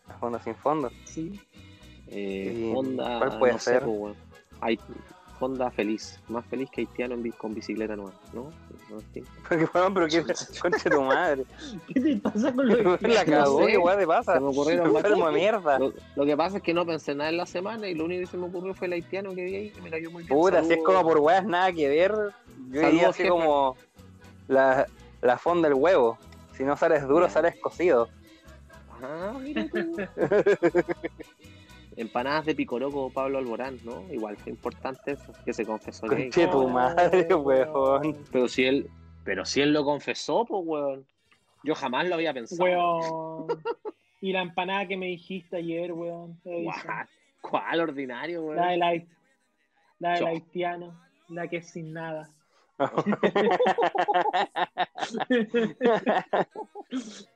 La 0.09 0.14
fonda 0.19 0.38
sin 0.43 0.55
fondo. 0.55 0.90
Sí. 1.05 1.40
Eh, 2.09 2.73
Honda, 2.75 3.19
¿cuál 3.19 3.38
puede 3.38 3.53
no 3.55 3.59
sé, 3.59 3.71
ser? 3.73 3.83
pues. 3.85 4.14
Hay 4.61 4.79
Honda 5.40 5.71
feliz, 5.71 6.21
más 6.29 6.45
feliz 6.47 6.71
que 6.71 6.83
haitiano 6.83 7.14
en 7.14 7.31
con 7.33 7.55
bicicleta 7.55 7.97
nueva, 7.97 8.12
¿no? 8.33 8.51
No, 8.90 9.01
sí. 9.12 9.23
Porque, 9.49 9.67
weón, 9.75 9.93
pero 9.95 10.07
qué 10.07 10.23
conche 10.62 10.88
tu 10.90 11.03
madre. 11.03 11.45
¿Qué 11.93 12.01
te 12.01 12.17
pasa 12.17 12.53
con 12.53 12.69
los 12.69 13.03
La 13.03 13.25
cagó, 13.25 13.64
sé. 13.67 13.73
qué 13.73 13.97
te 13.99 14.07
pasa. 14.07 14.35
Se 14.35 14.40
me 14.40 14.47
ocurrieron 14.47 14.93
más- 14.93 15.33
mierda. 15.35 15.79
Lo, 15.79 15.93
lo 16.14 16.25
que 16.25 16.37
pasa 16.37 16.59
es 16.59 16.62
que 16.62 16.73
no 16.73 16.87
pensé 16.87 17.14
nada 17.14 17.31
en 17.31 17.37
la 17.38 17.47
semana 17.47 17.88
y 17.88 17.95
lo 17.95 18.05
único 18.05 18.21
que 18.21 18.27
se 18.27 18.37
me 18.37 18.47
ocurrió 18.47 18.75
fue 18.75 18.87
el 18.87 18.93
haitiano 18.95 19.35
que 19.35 19.45
vi 19.45 19.57
ahí 19.57 19.71
que 19.71 19.81
me 19.83 19.90
cayó 19.90 20.11
muy 20.11 20.23
bien. 20.23 20.38
Puta, 20.38 20.62
si 20.62 20.75
es 20.75 20.83
como 20.85 21.03
por 21.03 21.19
weas 21.19 21.45
nada 21.45 21.73
que 21.73 21.88
ver. 21.88 22.14
Yo 22.71 22.81
diría 22.81 23.09
así 23.09 23.19
jefe. 23.25 23.29
como 23.31 23.77
la, 24.49 24.87
la 25.21 25.37
fonda 25.38 25.69
del 25.69 25.77
huevo. 25.79 26.17
Si 26.57 26.62
no 26.62 26.77
sales 26.77 27.07
duro, 27.09 27.29
sales 27.29 27.57
cocido. 27.61 28.09
Ah, 29.05 29.38
mira 29.40 29.67
tú. 29.69 29.97
Empanadas 31.97 32.47
de 32.47 32.55
picoroco 32.55 33.11
Pablo 33.11 33.38
Alborán, 33.38 33.79
¿no? 33.85 34.05
Igual 34.12 34.37
fue 34.37 34.51
importante 34.51 35.12
eso, 35.12 35.33
que 35.45 35.53
se 35.53 35.64
confesó 35.64 36.07
gay. 36.09 36.25
Conche 36.25 36.49
tu 36.49 36.69
madre, 36.69 37.33
weón. 37.35 38.17
Pero 38.33 38.49
si 38.49 38.64
él, 38.64 38.90
pero 39.25 39.45
si 39.45 39.61
él 39.61 39.73
lo 39.73 39.85
confesó, 39.85 40.45
pues 40.45 40.62
weón. 40.64 41.07
Yo 41.62 41.75
jamás 41.75 42.09
lo 42.09 42.17
había 42.17 42.35
pensado. 42.35 42.64
Weón. 42.64 43.62
Y 44.21 44.33
la 44.33 44.43
empanada 44.43 44.87
que 44.88 44.97
me 44.97 45.07
dijiste 45.07 45.59
ayer, 45.59 45.93
weón. 45.93 46.40
¿Cuál 47.40 47.81
ordinario, 47.81 48.43
weón? 48.43 48.57
La 48.57 48.69
del, 48.71 48.83
hait- 48.83 49.09
la 49.99 50.14
del 50.14 50.27
haitiano. 50.27 51.01
La 51.29 51.49
que 51.49 51.59
es 51.59 51.71
sin 51.71 51.93
nada. 51.93 52.31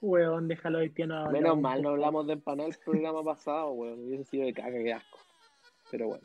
weón, 0.00 0.48
déjalo 0.48 0.78
haitiano 0.78 1.16
ahora. 1.16 1.30
Menos 1.32 1.58
mal, 1.60 1.82
no 1.82 1.90
hablamos 1.90 2.26
de 2.26 2.34
empanadas 2.34 2.76
el 2.76 2.84
programa 2.84 3.22
pasado, 3.24 3.70
weón. 3.72 4.00
Hubiese 4.06 4.24
sido 4.24 4.46
de 4.46 4.52
caca, 4.52 4.70
qué 4.70 4.92
asco. 4.92 5.18
Pero 5.90 6.08
bueno, 6.08 6.24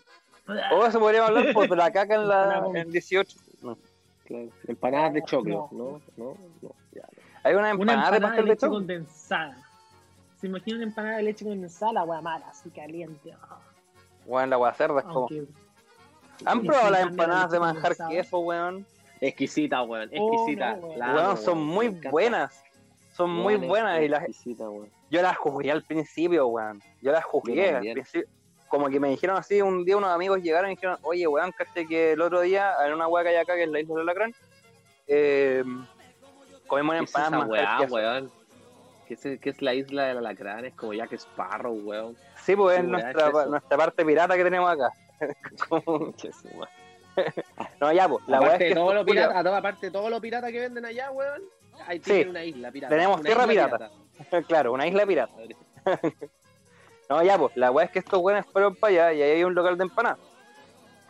O 0.73 0.85
eso 0.85 0.99
podríamos 0.99 1.29
hablar 1.29 1.53
por 1.53 1.77
la 1.77 1.91
caca 1.91 2.15
en 2.15 2.27
la 2.27 2.43
Empanada 2.57 2.79
en 2.81 2.91
18. 2.91 3.37
No. 3.61 3.77
claro. 4.25 4.49
Empanadas 4.67 5.13
de 5.13 5.21
choclo, 5.23 5.69
No. 5.71 6.01
¿no? 6.01 6.01
No, 6.17 6.37
no, 6.61 6.75
ya. 6.93 7.03
Hay 7.43 7.55
una 7.55 7.69
empanada 7.71 8.11
de 8.11 8.17
empanada 8.17 8.19
de 8.19 8.21
pastel 8.21 8.43
de 8.45 8.49
leche 8.49 8.59
choclo. 8.61 8.75
condensada. 8.77 9.57
¿Se 10.39 10.47
imagina 10.47 10.75
una 10.77 10.85
empanada 10.85 11.17
de 11.17 11.23
leche 11.23 11.45
condensada? 11.45 11.93
La 11.93 12.21
mala, 12.21 12.47
así 12.49 12.69
caliente. 12.69 13.33
ah. 13.41 13.59
Weón, 14.25 14.49
la 14.49 14.57
wea 14.57 14.73
cerda 14.73 14.99
es 14.99 15.05
como. 15.05 15.19
Aunque 15.27 15.47
¿Han 16.45 16.61
Sí, 16.61 16.67
probado 16.67 16.85
sí, 16.87 16.91
las 16.93 17.01
empanadas 17.03 17.51
de 17.51 17.59
manjar 17.59 17.95
queso, 18.09 18.39
weón? 18.39 18.85
Exquisita, 19.21 19.81
weón. 19.83 20.09
Oh, 20.17 20.33
Exquisita. 20.33 20.75
no, 20.75 20.87
weón. 20.87 20.99
La 20.99 21.05
amo, 21.07 21.15
Weón, 21.15 21.37
son 21.37 21.63
muy 21.63 21.87
buenas. 21.89 22.62
Son 23.13 23.29
muy 23.29 23.55
es 23.55 23.67
buenas 23.67 24.01
y 24.01 24.07
las, 24.07 24.23
yo 25.09 25.21
las 25.21 25.37
juzgué 25.37 25.71
al 25.71 25.83
principio, 25.83 26.47
weón. 26.47 26.81
Yo 27.01 27.11
las 27.11 27.23
juzgué 27.23 27.55
Yo 27.55 27.77
al 27.77 27.81
principio. 27.81 28.27
Como 28.67 28.89
que 28.89 28.99
me 28.99 29.09
dijeron 29.09 29.37
así, 29.37 29.61
un 29.61 29.85
día 29.85 29.95
unos 29.95 30.09
amigos 30.09 30.41
llegaron 30.41 30.71
y 30.71 30.75
dijeron, 30.75 30.97
oye, 31.03 31.27
weón, 31.27 31.51
caché 31.51 31.85
que 31.85 32.13
el 32.13 32.21
otro 32.21 32.41
día, 32.41 32.73
en 32.85 32.93
una 32.93 33.07
hueá 33.07 33.23
que 33.23 33.29
hay 33.29 33.35
acá, 33.35 33.53
que 33.53 33.63
es 33.63 33.69
la 33.69 33.79
isla 33.79 33.93
del 33.93 34.09
Alacrán, 34.09 34.33
eh, 35.05 35.63
comimos 36.65 36.95
¿Qué 36.95 37.03
es 37.03 37.09
empanadas 37.09 37.79
queso. 37.81 37.93
weón? 37.93 38.31
¿Qué 39.07 39.13
es, 39.13 39.39
qué 39.39 39.49
es 39.49 39.61
la 39.61 39.73
isla 39.73 40.05
del 40.05 40.17
alacrán? 40.17 40.65
Es 40.65 40.73
como 40.73 40.93
Jack 40.93 41.13
Sparrow, 41.13 41.73
weón. 41.73 42.15
Sí, 42.41 42.55
pues 42.55 42.79
es 42.79 42.85
¿Qué 42.85 42.91
weá 42.91 43.03
nuestra, 43.03 43.43
es 43.43 43.49
nuestra 43.49 43.77
parte 43.77 44.05
pirata 44.05 44.35
que 44.35 44.43
tenemos 44.43 44.71
acá. 44.71 44.89
Como- 45.69 46.13
no, 47.79 47.93
ya, 47.93 48.09
pues, 48.09 48.27
la 48.27 48.41
weá 48.41 48.55
es 48.55 48.75
Aparte, 48.75 49.05
que 49.05 49.11
piratas, 49.11 49.35
a 49.35 49.43
toda 49.43 49.61
parte, 49.61 49.91
todos 49.91 50.09
los 50.09 50.19
piratas 50.19 50.51
que 50.51 50.59
venden 50.59 50.85
allá, 50.85 51.11
weón, 51.11 51.43
ahí 51.87 52.01
Sí. 52.03 52.25
una 52.29 52.43
isla 52.43 52.71
pirata. 52.71 52.95
Tenemos 52.95 53.19
una 53.19 53.25
tierra 53.25 53.47
pirata. 53.47 53.91
claro, 54.47 54.73
una 54.73 54.87
isla 54.87 55.05
pirata. 55.05 55.33
No, 57.09 57.21
ya, 57.21 57.37
pues, 57.37 57.55
la 57.57 57.69
weá 57.69 57.85
es 57.85 57.91
que 57.91 57.99
estos 57.99 58.19
weones 58.21 58.45
fueron 58.45 58.75
para 58.75 58.91
allá 58.91 59.13
y 59.13 59.21
ahí 59.21 59.31
hay 59.31 59.43
un 59.43 59.53
local 59.53 59.77
de 59.77 59.83
empanadas. 59.83 60.19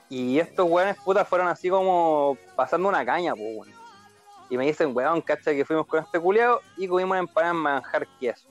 Y 0.09 0.39
estos 0.39 0.69
weones, 0.69 0.97
puta, 0.97 1.23
fueron 1.23 1.47
así 1.47 1.69
como 1.69 2.37
pasando 2.55 2.89
una 2.89 3.05
caña, 3.05 3.33
pues, 3.35 3.55
weón. 3.55 3.73
Y 4.49 4.57
me 4.57 4.65
dicen, 4.65 4.91
weón, 4.95 5.21
cacha 5.21 5.51
que 5.51 5.63
fuimos 5.65 5.87
con 5.87 6.03
este 6.03 6.19
culiado 6.19 6.61
y 6.77 6.87
comimos 6.87 7.17
empanadas 7.17 7.55
en 7.55 7.61
manjar 7.61 8.07
queso. 8.19 8.49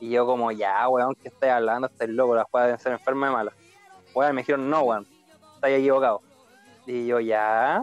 Y 0.00 0.10
yo 0.10 0.26
como, 0.26 0.52
ya, 0.52 0.88
weón, 0.88 1.14
¿qué 1.14 1.28
estáis 1.28 1.52
hablando? 1.54 1.86
Estáis 1.88 2.10
loco, 2.10 2.34
las 2.34 2.46
weas 2.52 2.66
deben 2.66 2.80
ser 2.80 2.92
enfermas 2.92 3.30
de 3.30 3.36
malas. 3.36 3.54
Weón, 4.14 4.34
me 4.34 4.42
dijeron, 4.42 4.68
no, 4.68 4.82
weón, 4.82 5.06
estáis 5.54 5.78
equivocados. 5.78 6.20
Y 6.86 7.06
yo, 7.06 7.20
ya, 7.20 7.82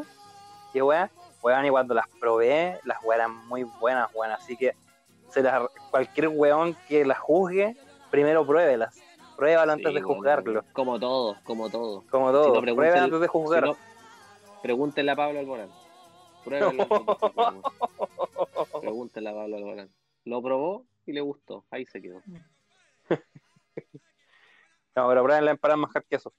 ¿qué 0.73 0.81
weón? 0.81 1.10
Weón, 1.45 1.63
y 1.63 1.69
cuando 1.69 1.93
las 1.93 2.08
probé, 2.19 2.79
las 2.86 3.03
weas 3.03 3.19
eran 3.19 3.47
muy 3.47 3.62
buenas, 3.79 4.10
weón, 4.15 4.31
así 4.31 4.58
que 4.58 4.75
se 5.29 5.43
las, 5.43 5.69
cualquier 5.91 6.29
weón 6.29 6.75
que 6.88 7.05
las 7.05 7.19
juzgue, 7.19 7.77
primero 8.10 8.47
pruébelas. 8.47 8.99
Pruébalo 9.38 9.73
antes 9.73 9.93
de 9.93 10.01
juzgarlo. 10.01 10.63
Como 10.73 10.99
todo, 10.99 11.38
como 11.43 11.69
todo. 11.69 12.03
Como 12.10 12.31
todo, 12.31 12.62
no, 12.62 12.73
pruébalo 12.73 13.03
antes 13.03 13.21
de 13.21 13.27
juzgar. 13.27 13.63
Si 13.63 13.69
no, 14.55 14.62
pregúntenle 14.63 15.12
a 15.12 15.15
Pablo 15.15 15.38
Alborán. 15.39 15.69
De 16.45 16.62
juzgarlo. 16.62 17.62
Pregúntenle 18.81 19.29
a 19.29 19.34
Pablo 19.34 19.58
Alborán. 19.58 19.93
Lo 20.23 20.41
probó 20.41 20.88
y 21.05 21.13
le 21.13 21.21
gustó. 21.21 21.63
Ahí 21.69 21.86
se 21.86 22.01
quedó. 22.01 22.23
No, 24.97 25.10
pero 25.10 25.23
prueben 25.23 25.43
la 25.43 25.51
empanada 25.51 25.75
manjar 25.75 26.05
queso. 26.05 26.34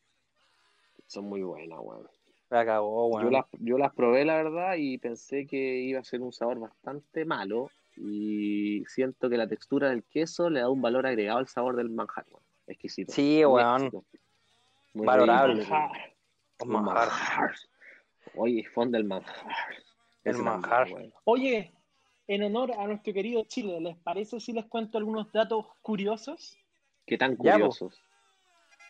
Son 1.06 1.26
muy 1.26 1.42
buenas, 1.42 1.78
weón. 1.78 2.08
La 2.50 2.64
cagó, 2.64 3.08
weón. 3.08 3.24
Yo 3.24 3.30
las, 3.30 3.44
yo 3.58 3.78
las 3.78 3.92
probé, 3.94 4.24
la 4.24 4.36
verdad, 4.36 4.74
y 4.76 4.98
pensé 4.98 5.46
que 5.46 5.56
iba 5.56 6.00
a 6.00 6.04
ser 6.04 6.20
un 6.22 6.32
sabor 6.32 6.60
bastante 6.60 7.24
malo. 7.24 7.70
Y 7.96 8.84
siento 8.86 9.30
que 9.30 9.36
la 9.36 9.48
textura 9.48 9.88
del 9.88 10.04
queso 10.04 10.50
le 10.50 10.60
da 10.60 10.68
un 10.68 10.82
valor 10.82 11.06
agregado 11.06 11.38
al 11.38 11.48
sabor 11.48 11.76
del 11.76 11.90
manjar, 11.90 12.26
weón. 12.30 12.44
Exquisito. 12.66 13.12
Sí, 13.12 13.44
weón. 13.44 13.90
Muy 14.94 15.06
Valorable. 15.06 15.66
Manjar. 15.66 16.14
Manjar. 16.64 17.08
manjar. 17.08 17.54
Oye, 18.34 18.64
fonda 18.72 18.98
el 18.98 19.04
manjar. 19.04 19.52
El 20.24 20.38
manjar. 20.38 20.88
Oye, 21.24 21.72
en 22.28 22.42
honor 22.42 22.72
a 22.78 22.86
nuestro 22.86 23.12
querido 23.12 23.44
Chile, 23.44 23.80
¿les 23.80 23.96
parece 23.98 24.40
si 24.40 24.52
les 24.52 24.66
cuento 24.66 24.98
algunos 24.98 25.32
datos 25.32 25.66
curiosos? 25.82 26.58
Qué 27.06 27.16
tan 27.16 27.36
Ya, 27.38 27.52
curiosos. 27.52 28.00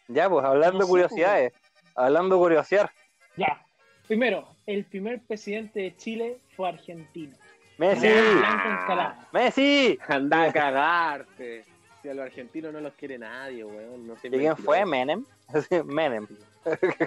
Ya, 0.09 0.31
pues, 0.31 0.45
hablando 0.45 0.79
No 0.79 0.85
sé, 0.85 0.91
curiosidades. 0.91 1.53
Hablando 1.95 2.37
de 2.37 2.41
curiosear. 2.41 2.91
Ya. 3.37 3.63
Primero, 4.07 4.49
el 4.67 4.85
primer 4.85 5.21
presidente 5.21 5.81
de 5.81 5.97
Chile 5.97 6.39
fue 6.57 6.69
argentino. 6.69 7.37
Messi. 7.79 8.07
Manuel 8.07 8.37
Blanco 8.39 8.69
Encalada. 8.69 9.29
Messi. 9.33 9.99
Anda 10.09 10.43
a 10.45 10.53
cagarte. 10.53 11.65
Si 12.03 12.09
a 12.09 12.15
los 12.15 12.25
argentinos 12.27 12.73
no 12.73 12.81
los 12.81 12.95
quiere 12.95 13.19
nadie, 13.19 13.65
weón. 13.65 14.07
No 14.07 14.17
sé 14.17 14.29
¿Y 14.29 14.31
quién 14.31 14.57
fue? 14.57 14.85
Menem. 14.87 15.25
Menem. 15.87 16.27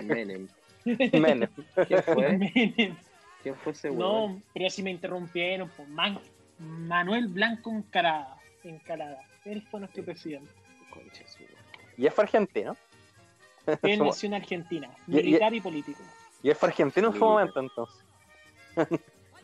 Menem. 0.04 0.48
Menem. 0.86 1.50
¿Quién 1.88 2.04
fue? 2.04 2.38
Menem. 2.38 2.96
¿Quién 3.42 3.56
fue 3.56 3.72
ese 3.72 3.90
weón? 3.90 4.34
No, 4.36 4.42
pero 4.54 4.70
si 4.70 4.84
me 4.84 4.92
interrumpieron, 4.92 5.70
pues, 5.76 5.88
Man- 5.90 6.20
Manuel 6.60 7.28
Blanco 7.30 7.72
Encalada. 7.72 8.36
Encalada. 8.64 9.22
Él 9.46 9.62
fue 9.72 9.80
nuestro 9.80 10.04
presidente. 10.04 10.52
Concha. 10.92 11.24
Y 11.98 12.06
él 12.06 12.12
fue 12.12 12.26
argentino. 12.26 12.76
Él 13.84 14.00
nació 14.04 14.28
en 14.28 14.34
Argentina, 14.34 14.90
Y- 15.08 15.12
y- 15.12 15.16
militar 15.24 15.54
y 15.54 15.62
político. 15.62 16.04
Y 16.44 16.50
él 16.50 16.56
fue 16.56 16.70
argentino 16.70 17.08
en 17.10 17.14
su 17.14 17.20
momento, 17.20 17.60
entonces. 17.60 18.04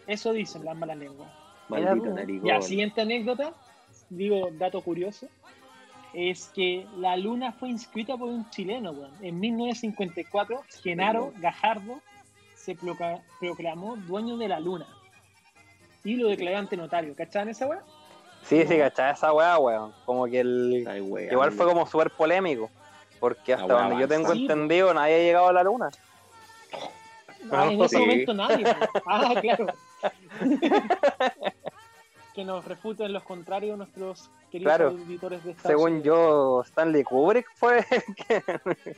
Eso 0.07 0.31
dicen 0.33 0.63
las 0.65 0.75
malas 0.77 0.97
lenguas. 0.97 1.29
Maldito 1.67 2.13
narigón. 2.13 2.45
Ya, 2.47 2.61
siguiente 2.61 3.01
anécdota, 3.01 3.53
digo, 4.09 4.49
dato 4.53 4.81
curioso, 4.81 5.27
es 6.13 6.47
que 6.55 6.87
la 6.97 7.17
luna 7.17 7.51
fue 7.51 7.69
inscrita 7.69 8.15
por 8.15 8.29
un 8.29 8.49
chileno, 8.49 8.91
weón. 8.91 9.11
En 9.21 9.39
1954, 9.39 10.61
Genaro 10.83 11.33
Gajardo 11.37 11.99
se 12.53 12.75
proca- 12.77 13.21
proclamó 13.39 13.95
dueño 13.97 14.37
de 14.37 14.47
la 14.47 14.59
luna. 14.59 14.85
Y 16.03 16.15
lo 16.17 16.29
declaró 16.29 16.59
ante 16.59 16.77
notario. 16.77 17.15
¿Cachaban 17.15 17.49
esa 17.49 17.65
weá? 17.67 17.81
Sí, 18.43 18.61
sí, 18.67 18.75
No. 18.77 18.83
cachai 18.83 19.13
esa 19.13 19.33
weá, 19.33 19.57
weón. 19.57 19.91
Como 20.05 20.25
que 20.27 20.39
el. 20.41 20.85
Ay. 20.87 21.01
Igual 21.31 21.51
fue 21.51 21.65
como 21.65 21.85
súper 21.87 22.11
polémico. 22.11 22.69
Porque 23.19 23.53
hasta 23.53 23.65
donde 23.73 23.97
yo 23.99 24.07
tengo 24.07 24.31
entendido, 24.31 24.93
nadie 24.93 25.15
ha 25.15 25.19
llegado 25.19 25.47
a 25.47 25.53
la 25.53 25.63
luna. 25.63 25.89
En 27.51 27.81
ese 27.81 27.89
Sí. 27.89 27.97
momento 27.97 28.33
nadie. 28.33 28.63
weón. 28.65 28.77
Ah, 29.05 29.33
claro. 29.41 29.67
que 32.33 32.43
nos 32.43 32.65
refuten 32.65 33.13
los 33.13 33.23
contrarios 33.23 33.77
nuestros 33.77 34.29
queridos 34.51 34.75
Claro. 34.75 34.89
auditores 34.89 35.43
de 35.43 35.51
Estados 35.51 35.69
Según 35.71 35.91
Unidos. 35.93 36.05
yo, 36.05 36.61
Stanley 36.65 37.03
Kubrick 37.03 37.47
fue. 37.55 37.85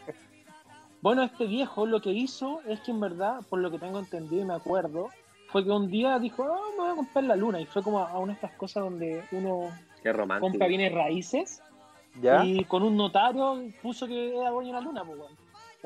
Bueno, 0.99 1.21
este 1.23 1.45
viejo 1.45 1.85
lo 1.85 2.01
que 2.01 2.09
hizo 2.09 2.59
es 2.67 2.79
que 2.81 2.89
en 2.89 2.99
verdad, 2.99 3.41
por 3.49 3.59
lo 3.59 3.69
que 3.69 3.77
tengo 3.77 3.99
entendido 3.99 4.41
y 4.41 4.45
me 4.45 4.55
acuerdo, 4.55 5.09
fue 5.51 5.63
que 5.63 5.69
un 5.69 5.89
día 5.91 6.17
dijo, 6.17 6.43
ah, 6.43 6.59
me 6.71 6.77
voy 6.83 6.89
a 6.91 6.95
comprar 6.95 7.23
la 7.25 7.35
luna. 7.35 7.61
Y 7.61 7.65
fue 7.67 7.83
como 7.83 7.99
a 7.99 8.17
una 8.17 8.33
de 8.33 8.37
estas 8.37 8.51
cosas 8.53 8.83
donde 8.83 9.23
uno 9.31 9.69
compra 10.39 10.65
bienes 10.67 10.91
raíces 10.91 11.61
¿Ya? 12.19 12.43
y 12.43 12.63
con 12.65 12.81
un 12.81 12.97
notario 12.97 13.61
puso 13.83 14.07
que 14.07 14.35
era 14.37 14.49
dueño 14.49 14.69
de 14.69 14.73
la 14.73 14.81
luna. 14.81 15.03
Pues. 15.05 15.19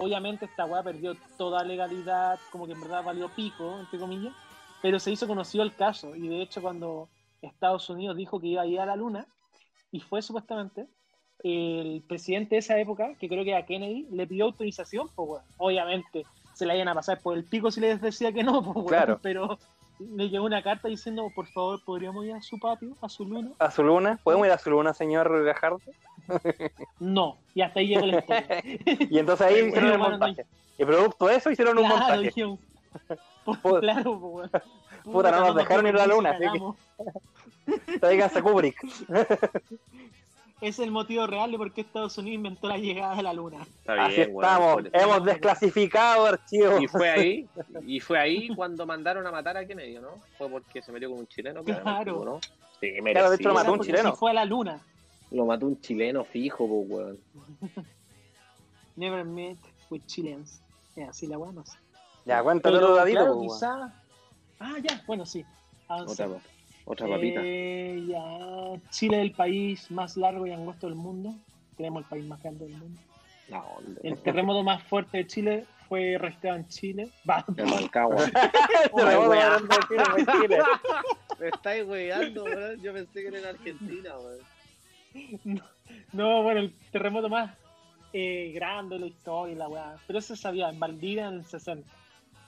Obviamente 0.01 0.45
esta 0.45 0.65
weá 0.65 0.81
perdió 0.81 1.15
toda 1.37 1.63
legalidad, 1.63 2.39
como 2.51 2.65
que 2.65 2.73
en 2.73 2.81
verdad 2.81 3.03
valió 3.03 3.29
pico, 3.29 3.79
entre 3.79 3.99
comillas, 3.99 4.33
pero 4.81 4.99
se 4.99 5.11
hizo 5.11 5.27
conocido 5.27 5.63
el 5.63 5.75
caso. 5.75 6.15
Y 6.15 6.27
de 6.27 6.41
hecho 6.41 6.61
cuando 6.61 7.09
Estados 7.41 7.89
Unidos 7.89 8.17
dijo 8.17 8.39
que 8.39 8.47
iba 8.47 8.63
a 8.63 8.65
ir 8.65 8.79
a 8.79 8.85
la 8.85 8.95
luna, 8.95 9.27
y 9.91 9.99
fue 9.99 10.21
supuestamente, 10.21 10.87
el 11.43 12.03
presidente 12.07 12.55
de 12.55 12.59
esa 12.59 12.79
época, 12.79 13.15
que 13.19 13.27
creo 13.27 13.43
que 13.43 13.51
era 13.51 13.65
Kennedy, 13.65 14.07
le 14.11 14.27
pidió 14.27 14.45
autorización, 14.45 15.09
pues. 15.15 15.43
Obviamente 15.57 16.23
se 16.53 16.65
la 16.65 16.75
iban 16.75 16.87
a 16.87 16.95
pasar 16.95 17.19
por 17.21 17.35
el 17.35 17.43
pico 17.43 17.71
si 17.71 17.81
les 17.81 18.01
decía 18.01 18.31
que 18.31 18.43
no, 18.43 18.63
pues. 18.63 18.87
Claro. 18.87 19.19
Pero 19.21 19.59
le 19.99 20.29
llegó 20.29 20.45
una 20.45 20.63
carta 20.63 20.87
diciendo, 20.87 21.27
por 21.35 21.47
favor, 21.47 21.83
¿podríamos 21.83 22.25
ir 22.25 22.33
a 22.33 22.41
su 22.41 22.59
patio, 22.59 22.95
a 23.01 23.09
su 23.09 23.25
luna? 23.25 23.51
¿A 23.59 23.69
su 23.69 23.83
luna? 23.83 24.19
¿Podemos 24.23 24.47
ir 24.47 24.53
a 24.53 24.57
su 24.57 24.69
luna, 24.71 24.93
señor 24.93 25.43
Gajardo? 25.43 25.79
No, 26.99 27.37
y 27.55 27.61
hasta 27.61 27.79
ahí 27.79 27.87
llegó 27.87 28.05
la 28.05 28.19
historia. 28.19 28.45
Y 29.09 29.19
entonces 29.19 29.47
ahí 29.47 29.53
Bueno, 29.53 29.67
hicieron 29.69 29.91
el 29.91 29.97
bueno, 29.97 30.17
no 30.17 30.25
hay- 30.25 30.31
montaje. 30.35 30.45
Y 30.77 30.85
producto 30.85 31.27
de 31.27 31.35
eso 31.35 31.51
hicieron 31.51 31.77
un 31.77 31.85
Claro, 31.85 31.97
montaje. 32.21 32.57
por- 33.61 33.79
claro, 33.81 34.11
weón. 34.13 34.51
Puta, 35.03 35.31
no 35.31 35.39
nos 35.47 35.55
dejaron 35.55 35.87
ir 35.87 35.95
a 35.95 36.05
la 36.05 36.07
luna, 36.07 36.29
así 36.31 36.39
que- 36.39 36.45
cagamos. 36.45 36.75
Tráiganse 37.99 38.41
Kubrick. 38.41 38.75
Es 40.61 40.77
el 40.77 40.91
motivo 40.91 41.25
real 41.25 41.51
de 41.51 41.57
por 41.57 41.71
qué 41.73 41.81
Estados 41.81 42.15
Unidos 42.19 42.35
inventó 42.35 42.67
la 42.67 42.77
llegada 42.77 43.13
a 43.17 43.21
la 43.23 43.33
luna. 43.33 43.63
Está 43.79 44.05
Así 44.05 44.15
bien, 44.17 44.29
weón. 44.31 44.45
estamos. 44.45 44.83
Hemos 44.93 45.25
desclasificado 45.25 46.25
archivos. 46.27 46.81
Y 46.83 46.87
fue 46.87 47.09
ahí, 47.09 47.49
y 47.87 47.99
fue 47.99 48.19
ahí 48.19 48.49
cuando 48.49 48.85
mandaron 48.85 49.25
a 49.25 49.31
matar 49.31 49.57
a 49.57 49.65
Kennedy, 49.65 49.95
¿no? 49.95 50.09
Fue 50.37 50.47
porque 50.49 50.83
se 50.83 50.91
metió 50.91 51.09
con 51.09 51.19
un 51.19 51.27
chileno, 51.27 51.63
Claro. 51.63 52.23
¿no? 52.23 52.39
Sí, 52.79 52.93
Claro, 53.03 53.29
de 53.31 53.35
hecho 53.37 53.47
lo 53.49 53.53
merecido. 53.53 53.53
mató 53.55 53.73
un 53.73 53.79
chileno. 53.79 54.11
sí 54.11 54.17
fue 54.19 54.31
a 54.31 54.33
la 54.35 54.45
luna. 54.45 54.79
Lo 55.31 55.45
mató 55.45 55.65
un 55.65 55.79
chileno 55.79 56.23
fijo, 56.23 56.67
pues, 56.67 56.89
weón. 56.89 57.19
Never 58.95 59.23
met 59.23 59.57
with 59.89 60.01
Chileans. 60.05 60.61
Es 60.95 61.09
así 61.09 61.27
la 61.27 61.37
weá, 61.37 61.51
no 61.51 61.65
sé. 61.65 61.77
Ya, 62.25 62.43
cuéntate 62.43 62.75
Pero, 62.75 62.93
claro, 62.93 63.33
po, 63.33 63.39
weón. 63.39 63.47
quizá... 63.47 63.93
Ah, 64.59 64.75
ya, 64.83 65.01
bueno, 65.07 65.25
sí. 65.25 65.43
Otra, 65.87 66.29
otra 66.85 67.07
papita. 67.07 67.41
Eh, 67.43 68.05
ya. 68.07 68.79
Chile 68.91 69.17
es 69.17 69.23
el 69.23 69.31
país 69.31 69.89
más 69.89 70.17
largo 70.17 70.45
y 70.45 70.51
angosto 70.51 70.87
del 70.87 70.95
mundo. 70.95 71.33
Tenemos 71.77 72.03
el 72.03 72.09
país 72.09 72.25
más 72.25 72.41
grande 72.43 72.67
del 72.67 72.77
mundo. 72.77 73.01
No. 73.49 73.65
El 74.03 74.17
terremoto 74.19 74.63
más 74.63 74.83
fuerte 74.83 75.17
de 75.17 75.27
Chile 75.27 75.65
fue 75.89 76.17
registrado 76.17 76.57
en 76.57 76.67
Chile. 76.67 77.09
Va, 77.29 77.43
Rancagua. 77.47 78.17
Me 81.39 81.47
estáis 81.47 81.85
weando, 81.85 82.43
weón. 82.43 82.81
Yo 82.81 82.93
pensé 82.93 83.21
que 83.21 83.27
era 83.27 83.39
en 83.39 83.45
Argentina, 83.45 84.17
weón. 84.17 84.39
No, 86.13 86.43
bueno, 86.43 86.59
el 86.59 86.73
terremoto 86.91 87.29
más 87.29 87.57
eh, 88.13 88.51
grande 88.53 88.95
de 88.95 89.01
la 89.01 89.07
historia, 89.07 89.53
y 89.53 89.57
la 89.57 89.69
weá. 89.69 89.95
Pero 90.07 90.19
se 90.19 90.35
sabía, 90.35 90.69
en 90.69 90.79
Valdivia 90.79 91.27
en 91.27 91.35
el 91.35 91.45
60. 91.45 91.87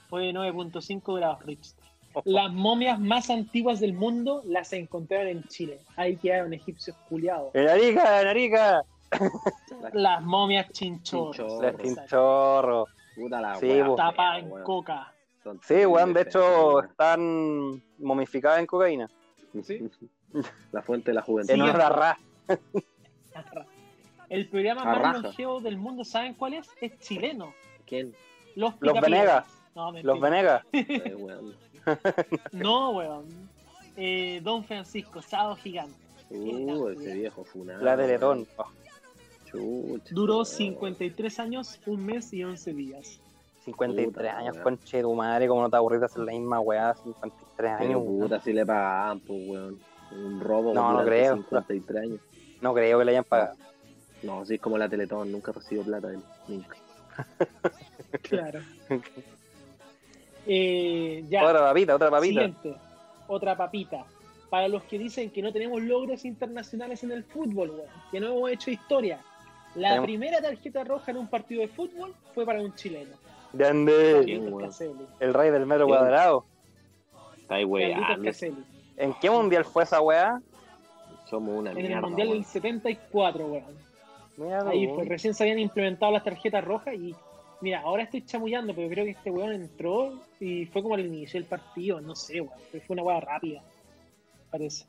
Fue 0.10 0.32
9.5 0.32 1.16
grados 1.16 1.44
Richter. 1.46 1.84
Las 2.26 2.52
momias 2.52 3.00
más 3.00 3.30
antiguas 3.30 3.80
del 3.80 3.94
mundo 3.94 4.44
las 4.46 4.72
encontraron 4.74 5.30
en 5.30 5.44
Chile. 5.46 5.80
Ahí 5.96 6.18
quedaron 6.18 6.54
egipcios 6.54 6.96
culiados. 7.10 7.56
En 7.56 7.68
Arica, 7.68 8.22
en 8.22 8.28
Arica. 8.28 8.84
Las 9.94 10.22
momias 10.22 10.70
chinchorros. 10.72 11.36
Chinchorro. 11.36 11.62
La 11.62 11.78
chinchorro. 11.78 12.88
Puta 13.16 13.42
la 13.42 13.56
Sí, 13.56 13.68
weá. 13.68 13.96
Tapadas 13.96 14.42
fea, 14.42 14.58
en 14.58 14.64
coca. 14.64 15.14
Sí, 15.62 15.86
weón, 15.86 16.14
de 16.14 16.22
hecho 16.22 16.84
están 16.84 17.82
momificadas 18.00 18.60
en 18.60 18.66
cocaína. 18.66 19.10
Sí. 19.64 19.90
La 20.72 20.82
fuente 20.82 21.12
de 21.12 21.16
la 21.16 21.22
juventud. 21.22 21.54
En 21.54 21.62
Sí. 21.62 22.33
El 24.30 24.48
programa 24.50 24.84
más 24.86 25.22
longevo 25.22 25.60
del 25.60 25.78
mundo, 25.78 26.04
¿saben 26.04 26.34
cuál 26.34 26.56
es? 26.56 26.68
Es 26.82 26.98
chileno. 27.00 27.54
¿Quién? 27.86 28.14
Los 28.56 28.74
Los. 28.80 29.00
Venegas. 29.02 29.46
No. 29.76 29.92
Los 30.02 30.20
Venegas. 30.20 30.64
No, 32.54 32.92
weón. 32.92 33.26
Eh, 33.98 34.40
Don 34.42 34.64
Francisco, 34.64 35.22
Sábado 35.22 35.56
Gigante. 35.58 35.94
Uh, 36.30 36.88
ese 36.90 37.14
viejo 37.14 37.44
funado. 37.44 37.84
La 37.84 37.98
Teletón. 37.98 38.48
Oh, 38.56 38.66
Chucha. 39.46 40.16
Duró 40.16 40.46
53 40.46 41.40
años, 41.40 41.80
un 41.86 42.06
mes 42.06 42.32
y 42.34 42.44
11 42.44 42.74
días. 42.74 43.20
53 43.66 44.08
Puta, 44.08 44.38
años, 44.38 44.54
weón. 44.56 44.64
conche 44.64 45.02
tu 45.02 45.14
madre, 45.14 45.48
como 45.48 45.62
no 45.62 45.70
te 45.70 45.76
aburrís 45.76 46.00
de 46.00 46.06
hacer 46.06 46.24
la 46.24 46.32
misma 46.32 46.60
weá, 46.62 46.94
53 46.96 47.46
Pero 47.58 47.70
años. 47.90 48.02
weón. 48.04 48.20
puta, 48.22 48.40
si 48.40 48.54
le 48.54 48.66
pagaban, 48.66 49.20
pues, 49.20 49.50
weón. 49.50 49.80
Un 50.16 50.40
robo 50.40 50.74
No, 50.74 50.94
no 50.94 51.04
creo. 51.06 51.36
53 51.36 52.04
años. 52.04 52.20
No 52.62 52.74
creo 52.74 53.00
que 53.00 53.06
le 53.06 53.12
hayan 53.12 53.24
pagado. 53.24 53.56
No, 54.22 54.46
sí, 54.46 54.56
es 54.56 54.62
como 54.62 54.78
la 54.78 54.88
Teletón, 54.88 55.32
nunca 55.32 55.52
recibió 55.52 55.84
plata 55.84 56.10
él. 56.10 56.22
Nunca. 56.48 56.78
Claro. 58.22 58.60
Eh, 60.46 61.24
ya. 61.30 61.44
Otra 61.46 61.60
papita, 61.62 61.96
otra 61.96 62.10
papita. 62.12 62.42
Siguiente, 62.42 62.76
otra 63.28 63.56
papita. 63.58 64.06
Para 64.50 64.68
los 64.68 64.84
que 64.84 65.00
dicen 65.00 65.32
que 65.32 65.42
no 65.42 65.52
tenemos 65.52 65.82
logros 65.82 66.26
internacionales 66.26 67.04
en 67.04 67.12
el 67.12 67.24
fútbol, 67.24 67.72
weón, 67.72 67.88
que 68.12 68.20
no 68.20 68.28
hemos 68.28 68.52
hecho 68.52 68.70
historia. 68.70 69.20
La 69.76 69.90
Tenemos- 69.90 70.06
primera 70.06 70.42
tarjeta 70.42 70.84
roja 70.84 71.10
en 71.12 71.18
un 71.18 71.28
partido 71.28 71.62
de 71.62 71.70
fútbol 71.70 72.14
fue 72.36 72.46
para 72.46 72.62
un 72.62 72.76
chileno. 72.76 73.16
Grande. 73.52 74.20
El 75.20 75.34
rey 75.34 75.50
del 75.50 75.66
metro 75.66 75.86
Sí. 75.86 75.90
cuadrado. 75.90 76.46
Está 77.38 77.56
ahí, 77.56 77.66
weón. 77.66 78.00
¿En 78.98 79.14
qué 79.16 79.30
mundial 79.30 79.66
fue 79.66 79.84
esa 79.84 80.02
weá? 80.02 80.42
Somos 81.26 81.58
una 81.60 81.72
En 81.72 81.78
mierda. 81.78 81.96
el 81.96 82.02
Mundial 82.02 82.30
del 82.30 82.46
74, 82.46 83.46
weón. 83.46 83.64
Ahí 84.70 84.86
weón. 84.86 84.96
fue, 84.96 85.06
recién 85.06 85.34
se 85.34 85.44
habían 85.44 85.60
implementado 85.60 86.12
las 86.12 86.24
tarjetas 86.24 86.64
rojas 86.64 86.94
y 86.96 87.16
mira, 87.62 87.82
ahora 87.82 88.04
estoy 88.04 88.24
chamullando, 88.26 88.74
pero 88.76 88.90
creo 88.90 89.06
que 89.06 89.12
este 89.12 89.32
weón 89.32 89.54
entró 89.54 90.20
y 90.40 90.66
fue 90.66 90.82
como 90.84 90.96
al 90.96 91.06
inicio 91.06 91.40
del 91.40 91.48
partido, 91.48 92.02
no 92.02 92.16
sé, 92.16 92.42
weón. 92.42 92.60
pero 92.72 92.84
Fue 92.86 92.94
una 92.96 93.04
weá 93.04 93.20
rápida, 93.20 93.62
parece. 94.52 94.86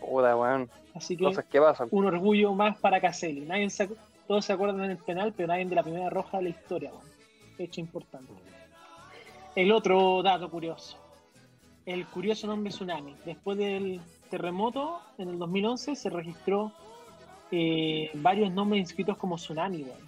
Puta, 0.00 0.36
weón. 0.36 0.70
Así 0.94 1.16
que 1.16 1.24
Cosas 1.24 1.44
que 1.46 1.60
pasan. 1.60 1.88
un 1.90 2.06
orgullo 2.06 2.52
más 2.54 2.78
para 2.78 3.00
Caselli. 3.00 3.40
Nadie 3.42 3.70
se, 3.70 3.88
todos 4.26 4.44
se 4.44 4.52
acuerdan 4.52 4.88
del 4.88 4.96
penal, 4.98 5.32
pero 5.36 5.48
nadie 5.48 5.64
de 5.64 5.74
la 5.74 5.82
primera 5.82 6.10
roja 6.10 6.38
de 6.38 6.44
la 6.44 6.48
historia, 6.50 6.90
weón. 6.90 7.06
Hecho 7.58 7.80
importante. 7.80 8.32
El 9.56 9.72
otro 9.72 10.22
dato 10.22 10.48
curioso. 10.50 10.96
El 11.88 12.04
curioso 12.06 12.46
nombre 12.46 12.70
Tsunami. 12.70 13.14
Después 13.24 13.56
del 13.56 13.98
terremoto, 14.30 15.00
en 15.16 15.30
el 15.30 15.38
2011, 15.38 15.96
se 15.96 16.10
registró 16.10 16.70
eh, 17.50 18.10
varios 18.12 18.52
nombres 18.52 18.80
inscritos 18.80 19.16
como 19.16 19.36
Tsunami, 19.36 19.84
weón. 19.84 19.98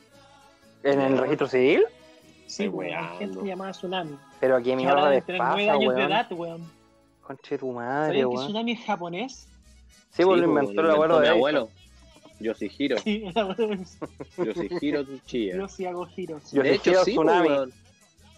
¿En 0.82 1.00
el 1.00 1.16
registro 1.16 1.48
civil? 1.48 1.84
Sí, 2.46 2.68
weón. 2.68 2.94
Hay 3.02 3.16
gente 3.18 3.46
llamada 3.46 3.70
Tsunami. 3.70 4.14
Pero 4.40 4.56
aquí 4.56 4.68
Que 4.70 4.76
mierda 4.76 5.08
de 5.08 5.22
pasa, 5.22 5.54
años 5.72 5.94
de 5.94 6.02
edad, 6.04 6.30
weón. 6.32 6.70
Conche 7.22 7.56
tu 7.56 7.72
madre, 7.72 8.08
¿Sabían 8.08 8.20
que 8.20 8.26
weón. 8.26 8.44
Tsunami 8.46 8.72
es 8.72 8.80
japonés? 8.84 9.48
Sí, 10.10 10.22
pues 10.22 10.38
lo 10.38 10.52
pues, 10.52 10.62
inventó 10.64 10.80
el 10.82 10.90
abuelo 10.90 11.14
mi 11.14 11.20
de 11.20 11.26
Edison. 11.28 11.36
abuelo. 11.38 11.68
Yoshihiro. 12.40 12.98
Sí, 12.98 13.24
el 13.24 13.38
abuelo 13.38 13.72
es- 13.72 13.98
Yoshihiro 14.36 15.04
Tsuchiya. 15.04 15.56
Yo 15.56 15.66
sí 15.68 15.86
hago 15.86 16.04
giros. 16.04 16.52
Yo- 16.52 16.62
De 16.62 16.74
hecho, 16.74 16.92
Yoshihiro 16.92 17.04
sí, 17.06 17.12
Tsunami. 17.12 17.48
pues, 17.48 17.70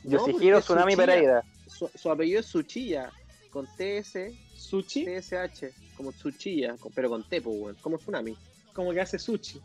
Yoshihiro 0.05 0.61
Tsunami 0.61 0.93
Tsuchiya. 0.93 1.07
Pereira. 1.13 1.43
Su, 1.67 1.91
su 1.93 2.09
apellido 2.09 2.39
es 2.39 2.47
Tsuchiya. 2.47 3.11
Con 3.53 3.67
TS, 3.67 4.19
Sushi, 4.57 5.05
TSH. 5.05 5.67
Como 5.97 6.13
Tsuchiya. 6.13 6.77
Pero 6.95 7.11
con 7.11 7.23
T, 7.29 7.43
pues, 7.43 7.57
weón. 7.61 7.77
Como 7.83 7.99
Tsunami. 7.99 8.37
como 8.73 8.93
que 8.93 9.01
hace 9.01 9.19
sushi. 9.19 9.61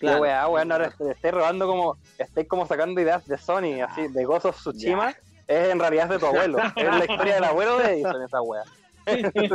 Qué 0.00 0.14
weá, 0.16 0.48
weón. 0.48 0.72
Ahora 0.72 0.90
te 0.90 1.10
estoy 1.10 1.30
robando 1.30 1.66
como. 1.66 1.96
Estoy 2.18 2.46
como 2.46 2.66
sacando 2.66 3.00
ideas 3.00 3.26
de 3.26 3.38
Sony, 3.38 3.80
así, 3.86 4.08
de 4.08 4.24
Gozo 4.24 4.52
Tsushima. 4.52 5.14
Es 5.46 5.68
en 5.68 5.78
realidad 5.78 6.08
de 6.08 6.18
tu 6.18 6.26
abuelo. 6.26 6.58
es 6.76 6.84
la 6.84 7.04
historia 7.04 7.34
del 7.34 7.44
abuelo 7.44 7.78
de 7.78 7.92
Edison, 7.92 8.22
esa 8.22 8.40
weá. 8.42 8.64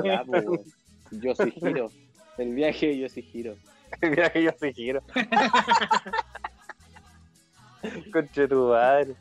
Ya, 0.04 0.24
pues, 0.26 0.46
weón. 0.46 0.64
Yoshihiro. 1.12 1.92
El 2.38 2.54
viaje 2.54 2.88
de 2.88 3.00
Yoshihiro. 3.00 3.56
Mira 4.02 4.30
que 4.30 4.44
yo 4.44 4.52
soy 4.58 4.74
giro. 4.74 5.02
Conche 8.14 8.48
tu 8.48 8.70
madre. 8.70 9.16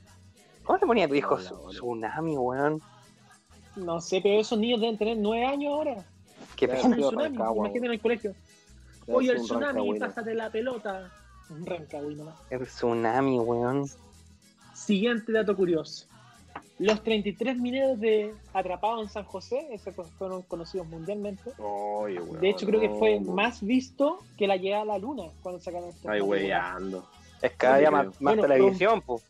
¿Cómo 0.65 0.79
te 0.79 0.87
ponía 0.87 1.09
tu 1.09 1.15
hijo 1.15 1.35
Hola, 1.35 1.49
Su- 1.49 1.55
hola. 1.55 1.73
Tsunami, 1.73 2.37
weón? 2.37 2.83
No 3.81 4.01
sé, 4.01 4.21
pero 4.23 4.41
esos 4.41 4.59
niños 4.59 4.81
deben 4.81 4.99
tener 4.99 5.17
nueve 5.17 5.45
años 5.47 5.73
ahora. 5.73 6.05
Qué 6.57 6.67
un 6.67 6.95
tío, 6.95 7.09
tsunami, 7.09 7.37
imagínate 7.37 7.87
en 7.87 7.93
el 7.93 8.01
colegio. 8.01 8.35
Oye, 9.07 9.33
el 9.33 9.39
un 9.39 9.45
tsunami, 9.45 9.99
pásate 9.99 10.35
la 10.35 10.51
pelota. 10.51 11.11
Un 11.49 11.67
rancagüey 11.67 12.15
nomás. 12.15 12.37
El 12.51 12.67
tsunami, 12.67 13.39
weón. 13.39 13.87
Siguiente 14.75 15.33
dato 15.33 15.57
curioso. 15.57 16.07
Los 16.79 17.03
33 17.03 17.59
mineros 17.59 18.01
de 18.01 18.35
atrapados 18.55 19.03
en 19.03 19.09
San 19.09 19.25
José, 19.25 19.69
esos 19.73 19.95
fueron 20.19 20.43
conocidos 20.43 20.87
mundialmente. 20.87 21.53
Oye, 21.59 22.21
weón. 22.21 22.41
De 22.41 22.51
hecho, 22.51 22.67
creo 22.67 22.81
que 22.81 22.91
fue 22.91 23.21
más 23.21 23.63
visto 23.63 24.21
que 24.37 24.47
la 24.47 24.57
llegada 24.57 24.83
a 24.83 24.87
la 24.87 24.99
luna 24.99 25.25
cuando 25.43 25.61
sacaron 25.61 25.89
este 25.89 26.09
Ay, 26.09 26.21
weyando. 26.21 27.07
Es 27.43 27.53
cada 27.57 27.79
día 27.79 27.91
más, 27.91 28.07
más 28.07 28.19
Bueno, 28.21 28.43
televisión, 28.43 29.03
pues. 29.03 29.23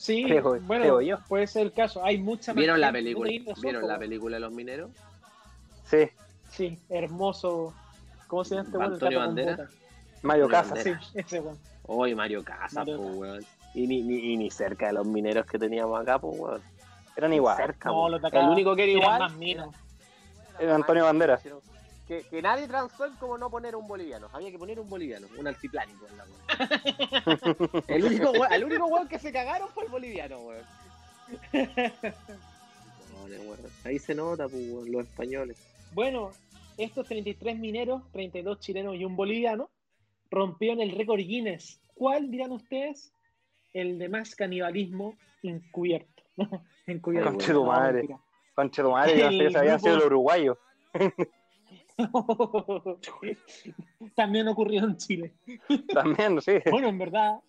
Sí, 0.00 0.24
Creo- 0.24 0.58
bueno, 0.62 0.82
creo 0.84 1.00
yo. 1.02 1.18
puede 1.28 1.46
ser 1.46 1.60
el 1.66 1.72
caso. 1.74 2.02
Hay 2.02 2.16
mucha 2.16 2.52
más 2.52 2.56
¿Vieron 2.56 2.80
la 2.80 2.90
película? 2.90 3.30
¿Vieron 3.60 3.86
la 3.86 3.98
película 3.98 4.36
de 4.36 4.40
los 4.40 4.50
mineros? 4.52 4.90
Sí, 5.84 6.08
Sí, 6.48 6.78
hermoso. 6.88 7.74
¿Cómo 8.26 8.42
se 8.44 8.54
llama 8.54 8.64
este 8.66 8.78
weón? 8.78 8.92
Antonio 8.94 9.26
botas. 9.26 9.70
Mario 10.22 10.48
Casas. 10.48 10.82
Sí, 10.82 10.92
ese 11.14 11.40
weón. 11.40 12.16
Mario 12.16 12.42
Casas, 12.42 12.72
Mario 12.72 12.96
pues, 12.96 13.14
weón. 13.14 13.44
Y 13.74 13.86
ni, 13.86 14.00
ni, 14.02 14.32
y 14.32 14.36
ni 14.38 14.50
cerca 14.50 14.86
de 14.86 14.94
los 14.94 15.06
mineros 15.06 15.44
que 15.44 15.58
teníamos 15.58 16.00
acá, 16.00 16.18
pues, 16.18 16.34
weón. 16.38 16.62
Eran 17.16 17.34
igual. 17.34 17.58
cerca, 17.58 17.90
No, 17.90 17.98
weón. 18.00 18.12
los 18.12 18.22
de 18.22 18.28
acá 18.28 18.40
El 18.40 18.48
único 18.48 18.74
que 18.74 18.84
era 18.84 18.92
igual. 18.92 19.18
más. 19.20 19.34
Era 20.58 20.74
Antonio 20.76 21.04
Banderas. 21.04 21.42
Que, 22.10 22.24
que 22.24 22.42
nadie 22.42 22.66
transó 22.66 23.06
en 23.06 23.14
como 23.18 23.38
no 23.38 23.48
poner 23.48 23.76
un 23.76 23.86
boliviano. 23.86 24.28
Había 24.32 24.50
que 24.50 24.58
poner 24.58 24.80
un 24.80 24.90
boliviano, 24.90 25.28
un 25.38 25.46
altiplánico 25.46 26.08
en 26.08 26.16
la 26.16 26.24
weón. 26.24 27.84
el 27.86 28.04
único 28.04 28.32
weón, 28.32 28.52
el 28.52 28.64
único 28.64 28.86
weón 28.86 29.06
que 29.06 29.20
se 29.20 29.30
cagaron 29.30 29.68
fue 29.68 29.84
el 29.84 29.90
boliviano, 29.90 30.40
weón. 30.40 30.64
Ahí 33.84 34.00
se 34.00 34.16
nota, 34.16 34.48
pues, 34.48 34.88
los 34.88 35.06
españoles. 35.06 35.64
Bueno, 35.92 36.32
estos 36.78 37.06
33 37.06 37.56
mineros, 37.56 38.02
32 38.10 38.58
chilenos 38.58 38.96
y 38.96 39.04
un 39.04 39.14
boliviano, 39.14 39.70
rompieron 40.32 40.80
el 40.80 40.90
récord 40.90 41.20
Guinness. 41.20 41.80
¿Cuál 41.94 42.32
dirán 42.32 42.50
ustedes? 42.50 43.12
El 43.72 44.00
de 44.00 44.08
más 44.08 44.34
canibalismo 44.34 45.16
encubierto. 45.44 46.24
encubierto. 46.88 47.30
Conche 47.30 47.52
tu 47.52 47.64
No, 47.64 47.66
madre. 47.66 48.08
Conche 48.56 48.82
tu 48.82 48.90
madre, 48.90 49.16
yo 49.16 49.28
que 49.28 49.50
se 49.52 49.58
habían 49.58 49.74
El 49.74 49.80
sido 49.80 49.94
los 49.94 50.06
uruguayos. 50.06 50.58
También 54.14 54.48
ocurrió 54.48 54.84
en 54.84 54.96
Chile. 54.96 55.32
También, 55.92 56.40
sí. 56.40 56.52
Bueno, 56.70 56.88
en 56.88 56.98
verdad, 56.98 57.40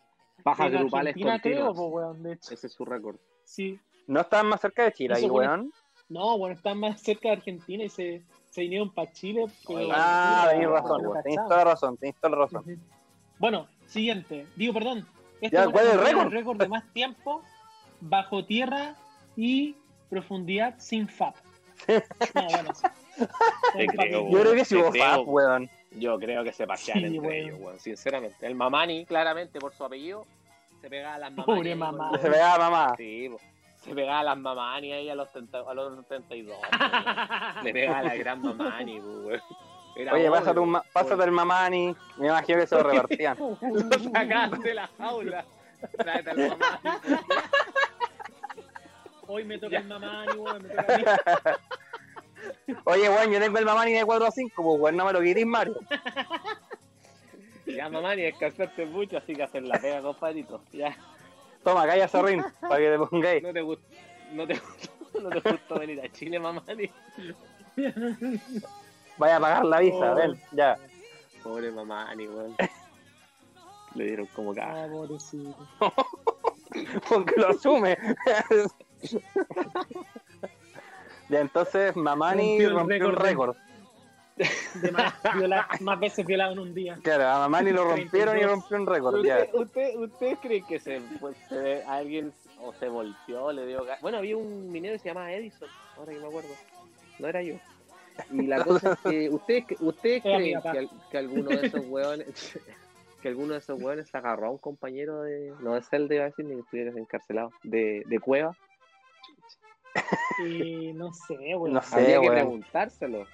Bajas 0.43 0.71
en 0.73 0.79
grupales 0.79 1.15
Argentina 1.15 1.39
creo, 1.39 1.73
po, 1.73 1.87
weón, 1.87 2.23
de 2.23 2.33
hecho. 2.33 2.53
Ese 2.53 2.67
es 2.67 2.73
su 2.73 2.85
récord. 2.85 3.17
Sí. 3.43 3.79
No 4.07 4.21
estaban 4.21 4.47
más 4.47 4.61
cerca 4.61 4.83
de 4.83 4.93
Chile 4.93 5.15
ahí, 5.15 5.29
weón. 5.29 5.71
No, 6.09 6.37
bueno, 6.37 6.55
están 6.55 6.79
más 6.79 7.01
cerca 7.01 7.29
de 7.29 7.35
Argentina 7.35 7.83
y 7.83 7.89
se, 7.89 8.23
se 8.49 8.61
vinieron 8.61 8.93
para 8.93 9.11
Chile. 9.11 9.45
pero- 9.67 9.89
Ah, 9.93 10.47
tenés 10.51 10.69
razón, 10.69 11.05
weón. 11.05 11.23
Tenés 11.23 11.37
toda 11.43 11.57
la 11.57 11.63
razón, 11.63 11.97
tenés 11.97 12.15
toda 12.15 12.29
la 12.31 12.37
razón. 12.43 12.79
Bueno, 13.39 13.67
siguiente. 13.87 14.47
Digo, 14.55 14.73
perdón. 14.73 15.07
Este 15.39 15.57
Ya, 15.57 15.67
¿cuál 15.67 15.87
es 15.87 15.93
el 15.93 15.99
el 15.99 16.05
récord? 16.05 16.31
récord 16.33 16.57
de 16.59 16.67
más 16.67 16.91
tiempo 16.93 17.41
bajo 18.01 18.45
tierra 18.45 18.95
y 19.35 19.75
profundidad 20.09 20.75
sin 20.79 21.07
FAP. 21.07 21.35
No, 22.35 22.47
bueno, 22.49 22.73
sí. 22.75 22.87
Te 23.78 23.88
creo. 23.88 24.30
Yo 24.30 24.39
creo 24.41 24.54
que. 24.54 24.65
FAP, 25.00 25.28
weón. 25.28 25.69
Yo 25.91 26.17
creo 26.19 26.43
que 26.43 26.54
se 26.54 26.65
pasean 26.65 27.00
Sí, 27.00 27.06
entre 27.06 27.19
weón. 27.19 27.34
ellos, 27.34 27.60
weón. 27.60 27.80
Sinceramente. 27.80 28.45
El 28.47 28.56
Mamani, 28.56 29.06
claramente 29.06 29.60
por 29.60 29.74
su 29.74 29.84
apellido, 29.84 30.26
se 30.82 30.89
pegaba 30.89 31.15
a 31.15 31.19
las 31.19 31.32
mamani. 31.32 31.45
Pobre 31.60 31.76
mamá. 31.76 32.12
Se 32.19 32.30
pegaba 32.30 32.69
mamá. 32.69 32.93
Sí, 32.97 33.30
po. 33.30 33.39
se 33.84 33.93
pegaba 33.93 34.19
a 34.19 34.24
las 34.24 34.38
mamani 34.38 34.93
ahí 34.93 35.10
a 35.10 35.15
los, 35.15 35.32
30 35.32 35.60
a 35.60 35.73
los 35.73 36.06
32. 36.08 36.58
weón. 36.58 36.71
Le 37.63 37.73
pegaba 37.73 38.00
a 38.00 38.04
la 38.04 38.15
gran 38.15 38.42
mamani, 38.42 39.00
weón. 39.00 39.42
Era 39.94 40.13
Oye, 40.13 40.29
obvio, 40.29 40.40
pásate, 40.40 40.60
un 40.62 40.69
ma- 40.69 40.83
pásate 40.94 41.23
el 41.23 41.31
mamani. 41.31 41.94
Me 42.17 42.27
imagino 42.27 42.60
que 42.60 42.67
se 42.67 42.75
lo 42.75 42.83
repartían. 42.83 43.38
Lo 43.40 43.56
sacaste 44.13 44.67
de 44.69 44.73
la 44.73 44.88
jaula. 44.98 45.46
Tráete 45.98 46.29
al 46.29 46.38
mamani. 46.38 47.17
Hoy 49.27 49.44
me 49.46 49.58
toca 49.58 49.71
Ya. 49.73 49.79
el 49.79 49.88
mamá, 49.88 50.25
ni 50.27 50.40
weón, 50.40 50.63
me 50.63 50.69
toca 50.69 50.94
a 50.94 50.98
mí. 50.98 51.04
Oye, 52.85 53.09
weón, 53.09 53.31
yo 53.31 53.39
tengo 53.39 53.57
el 53.57 53.65
mamani 53.65 53.93
de 53.93 54.05
4 54.05 54.25
a 54.27 54.31
5, 54.31 54.63
pues 54.63 54.79
weón, 54.81 54.95
no 54.97 55.05
me 55.05 55.13
lo 55.13 55.21
quitéis, 55.21 55.45
Mario. 55.45 55.75
Ya, 57.65 57.89
mamani, 57.89 58.23
descansaste 58.23 58.85
mucho, 58.85 59.17
así 59.17 59.33
que 59.35 59.43
hacer 59.43 59.63
la 59.63 59.79
pega, 59.79 60.01
compadrito. 60.01 60.62
Ya, 60.71 60.95
Toma, 61.63 61.85
calla 61.85 62.07
Zorrín, 62.07 62.43
para 62.62 62.77
que 62.77 62.89
te 62.89 62.97
pongáis. 62.99 63.43
no 63.43 63.53
te 63.53 63.62
gustó, 63.62 63.83
no 64.33 64.47
te 64.47 64.53
gustó, 64.55 65.19
no 65.21 65.29
te 65.29 65.39
gustó 65.51 65.79
venir 65.79 66.01
a 66.01 66.09
Chile, 66.12 66.39
mamani. 66.39 66.89
Vaya 69.17 69.37
a 69.37 69.39
pagar 69.39 69.65
la 69.65 69.79
visa, 69.79 70.12
Oh. 70.12 70.15
ven, 70.15 70.41
ya. 70.51 70.77
Pobre 71.43 71.71
mamani, 71.71 72.27
weón. 72.27 72.55
Le 73.95 74.05
dieron 74.05 74.25
como 74.27 74.53
caja. 74.55 74.85
Ah, 74.85 74.87
pobrecito. 74.89 75.55
Porque 77.09 77.35
lo 77.37 77.49
asume. 77.49 77.97
ya, 81.32 81.40
entonces 81.40 81.96
Mamani 81.96 82.67
Rompió 82.67 83.08
un 83.10 83.15
récord. 83.15 83.56
De 84.75 84.92
más, 84.92 85.13
viola- 85.36 85.67
más 85.82 86.00
veces 86.00 86.25
violado 86.25 86.54
en 86.54 86.60
un 86.60 86.73
día. 86.73 86.98
Claro, 87.04 87.27
a 87.27 87.40
Mamani 87.40 87.71
lo 87.71 87.84
rompieron 87.86 88.38
y 88.38 88.42
32. 88.42 88.52
rompió 88.52 88.77
un 88.77 88.88
récord. 88.88 89.23
Ya. 89.25 89.38
¿Usted, 89.54 89.54
usted, 89.56 89.96
¿Ustedes 90.00 90.40
creen 90.40 90.65
que 90.65 90.79
se, 90.79 91.02
pues, 91.19 91.36
se- 91.50 91.84
alguien 91.84 92.34
o 92.63 92.73
se 92.73 92.88
volteó, 92.88 93.52
le 93.52 93.65
dio 93.67 93.86
Bueno, 94.02 94.17
había 94.19 94.38
un 94.38 94.71
minero 94.71 94.94
que 94.96 95.00
se 95.00 95.08
llamaba 95.10 95.32
Edison, 95.32 95.67
ahora 95.98 96.12
que 96.13 96.19
me 96.19 96.27
acuerdo. 96.27 96.50
No 97.19 97.27
era 97.27 97.42
yo. 97.44 97.56
Y 98.32 98.48
la 98.48 98.63
cosa 98.65 98.94
es 98.94 99.00
que 99.00 99.29
ustedes, 99.29 99.65
ustedes 99.79 100.21
creen 100.23 100.62
que, 100.62 100.90
que 101.12 101.17
alguno 101.17 101.50
de 101.50 101.67
esos 101.67 101.86
hueones 101.86 102.60
que 103.21 103.27
alguno 103.27 103.54
de 103.54 103.60
esos 103.60 103.79
hueones 103.79 104.13
agarró 104.15 104.48
a 104.48 104.50
un 104.52 104.58
compañero 104.58 105.21
de 105.21 105.54
no 105.60 105.77
es 105.77 105.86
el 105.94 106.08
de 106.08 106.15
iba 106.15 106.23
a 106.25 106.27
decir 106.29 106.44
ni 106.46 106.56
que 106.56 106.62
estuviera 106.62 106.92
encarcelado 107.00 107.52
de, 107.63 108.02
de 108.08 108.19
cueva 108.19 108.56
Y 110.40 110.94
no 110.94 111.12
sé, 111.13 111.56
weón. 111.56 111.73
No 111.73 111.82
sé. 111.82 111.96
habría 111.96 112.21
que 112.21 112.29
preguntárselo 112.29 113.25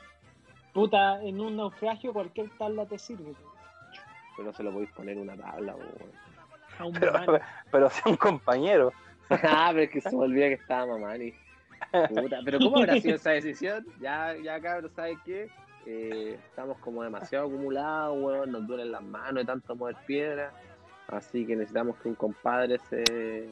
Puta, 0.73 1.21
en 1.23 1.39
un 1.41 1.57
naufragio 1.57 2.13
cualquier 2.13 2.49
tabla 2.57 2.85
te 2.85 2.97
sirve. 2.99 3.33
pero 4.35 4.47
no 4.49 4.53
se 4.53 4.63
lo 4.63 4.71
podéis 4.71 4.91
poner 4.91 5.17
una 5.17 5.35
tabla. 5.35 5.75
A 6.77 6.85
un 6.85 6.93
Pero, 6.93 7.13
mamani. 7.13 7.39
pero 7.71 7.89
sea 7.89 8.11
un 8.11 8.17
compañero. 8.17 8.93
ah 9.29 9.69
pero 9.71 9.83
es 9.83 9.89
que 9.89 10.01
se 10.01 10.15
me 10.15 10.23
olvida 10.23 10.47
que 10.47 10.53
estaba 10.53 10.85
mamani 10.85 11.33
Puta, 12.09 12.39
pero 12.45 12.59
¿cómo 12.59 12.77
habrá 12.77 12.99
sido 12.99 13.15
esa 13.15 13.31
decisión? 13.31 13.85
Ya, 13.99 14.35
ya 14.35 14.59
cabrón, 14.59 14.91
¿sabes 14.95 15.17
qué? 15.25 15.49
Eh, 15.85 16.37
estamos 16.49 16.77
como 16.79 17.01
demasiado 17.03 17.47
acumulados, 17.47 18.17
weón, 18.21 18.51
nos 18.51 18.67
duelen 18.67 18.91
las 18.91 19.01
manos 19.03 19.35
de 19.35 19.45
tanto 19.45 19.75
mover 19.75 19.95
piedra, 20.05 20.51
así 21.07 21.45
que 21.45 21.55
necesitamos 21.55 21.95
que 21.97 22.09
un 22.09 22.15
compadre 22.15 22.77
se 22.89 23.49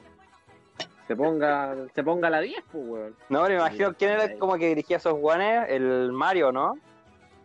se 1.08 1.16
ponga 1.16 1.76
se 1.94 2.04
ponga 2.04 2.28
a 2.28 2.32
la 2.32 2.42
10, 2.42 2.64
pues, 2.72 2.88
weón. 2.88 3.16
No, 3.30 3.44
me 3.44 3.56
imagino 3.56 3.94
quién 3.94 4.12
era 4.12 4.38
como 4.38 4.58
que 4.58 4.68
dirigía 4.70 4.98
esos 4.98 5.14
guanes, 5.14 5.70
el 5.70 6.12
Mario, 6.12 6.52
¿no? 6.52 6.74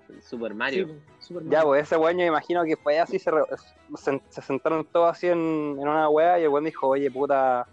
El 0.09 0.23
Super 0.23 0.55
Mario. 0.55 0.89
super 1.19 1.45
Ya, 1.49 1.63
pues 1.63 1.83
ese 1.85 1.97
weón 1.97 2.15
yo 2.15 2.21
me 2.21 2.27
imagino 2.27 2.65
que 2.65 2.77
fue 2.77 2.99
así, 2.99 3.19
se, 3.19 3.31
re- 3.31 3.45
se, 3.97 4.21
se 4.29 4.43
sentaron 4.43 4.85
todos 4.87 5.11
así 5.11 5.29
en, 5.29 5.39
en 5.79 5.89
una 5.89 6.09
wea 6.09 6.39
y 6.39 6.43
el 6.45 6.49
weón 6.49 6.65
dijo, 6.65 6.89
oye 6.89 7.11
puta, 7.11 7.67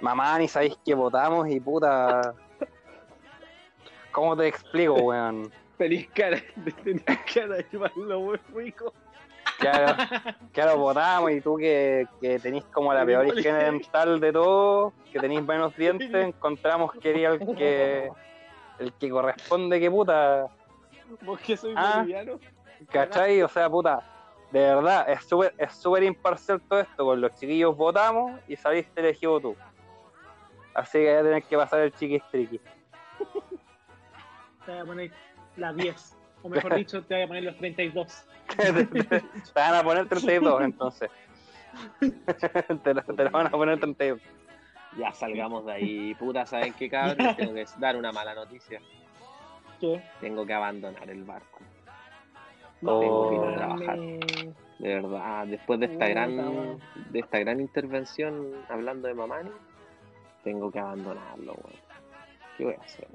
mamá, 0.00 0.38
ni 0.38 0.48
sabéis 0.48 0.76
que 0.84 0.94
votamos 0.94 1.48
y 1.48 1.60
puta... 1.60 2.34
¿Cómo 4.10 4.36
te 4.36 4.46
explico, 4.46 4.94
weón? 4.94 5.50
Feliz 5.78 6.08
cara, 6.14 6.38
tenía 6.84 7.02
cara 7.34 7.56
de 7.56 7.66
llevarlo 7.72 8.20
muy 8.20 8.36
rico. 8.54 8.92
Claro, 9.62 9.96
claro, 10.52 10.76
votamos 10.76 11.30
y 11.30 11.40
tú 11.40 11.56
que, 11.56 12.06
que 12.20 12.38
tenés 12.38 12.64
como 12.66 12.92
la 12.92 13.06
peor 13.06 13.26
higiene 13.26 13.64
dental 13.64 14.20
de 14.20 14.32
todo, 14.32 14.92
que 15.10 15.18
tenéis 15.18 15.42
menos 15.42 15.74
dientes, 15.76 16.12
encontramos 16.12 16.92
que 17.00 17.10
era 17.22 17.32
el 17.34 17.56
que 17.56 18.10
el 18.78 18.92
que 18.94 19.10
corresponde 19.10 19.78
que 19.80 19.90
puta, 19.90 20.46
Vos 21.22 21.40
que 21.40 21.56
soy 21.56 21.74
Ah. 21.76 21.98
boliviano. 21.98 22.38
¿cachai? 22.90 23.40
O 23.42 23.48
sea, 23.48 23.70
puta, 23.70 24.00
de 24.50 24.60
verdad, 24.60 25.08
es 25.08 25.24
súper 25.24 25.54
es 25.56 25.72
súper 25.74 26.02
imparcial 26.02 26.60
todo 26.62 26.80
esto, 26.80 27.04
con 27.04 27.20
los 27.20 27.34
chiquillos 27.36 27.76
votamos 27.76 28.40
y 28.48 28.56
saliste 28.56 29.00
elegido 29.00 29.40
tú. 29.40 29.56
Así 30.74 30.98
que 30.98 31.10
voy 31.10 31.18
a 31.18 31.22
tener 31.22 31.42
que 31.44 31.56
pasar 31.56 31.80
el 31.80 31.92
chiquistriqui. 31.92 32.58
Te 34.66 34.72
voy 34.72 34.80
a 34.80 34.84
poner 34.84 35.10
las 35.56 35.76
10. 35.76 36.16
O 36.42 36.48
mejor 36.48 36.74
dicho, 36.74 37.02
te 37.04 37.14
voy 37.14 37.22
a 37.24 37.26
poner 37.26 37.44
los 37.44 37.56
32. 37.56 38.24
te, 38.56 39.22
van 39.54 39.74
a 39.74 39.82
poner 39.82 40.08
32 40.08 40.62
entonces. 40.62 41.10
te, 42.00 42.94
lo, 42.94 43.02
te 43.02 43.24
lo 43.24 43.30
van 43.30 43.46
a 43.46 43.50
poner 43.50 43.78
32. 43.78 44.20
Ya 44.98 45.12
salgamos 45.12 45.64
de 45.64 45.72
ahí, 45.72 46.14
puta, 46.14 46.44
¿saben 46.44 46.74
qué 46.74 46.90
cabrón? 46.90 47.34
Tengo 47.36 47.54
que 47.54 47.64
dar 47.78 47.96
una 47.96 48.12
mala 48.12 48.34
noticia. 48.34 48.80
¿Qué? 49.80 50.02
Tengo 50.20 50.44
que 50.44 50.52
abandonar 50.52 51.08
el 51.08 51.24
barco. 51.24 51.60
Oh. 52.84 53.00
Tengo 53.00 53.28
que 53.30 53.34
ir 53.36 53.42
a 53.42 53.56
trabajar. 53.56 53.96
Mames. 53.96 54.54
De 54.78 54.88
verdad, 54.96 55.46
después 55.46 55.78
de 55.78 55.86
esta 55.86 56.08
gran 56.08 56.78
de 57.10 57.18
esta 57.20 57.38
gran 57.38 57.60
intervención 57.60 58.52
hablando 58.68 59.06
de 59.06 59.14
Mamani, 59.14 59.50
tengo 60.42 60.72
que 60.72 60.80
abandonarlo, 60.80 61.54
weón. 61.54 61.92
¿Qué 62.58 62.64
voy 62.64 62.74
a 62.74 62.84
hacer? 62.84 63.06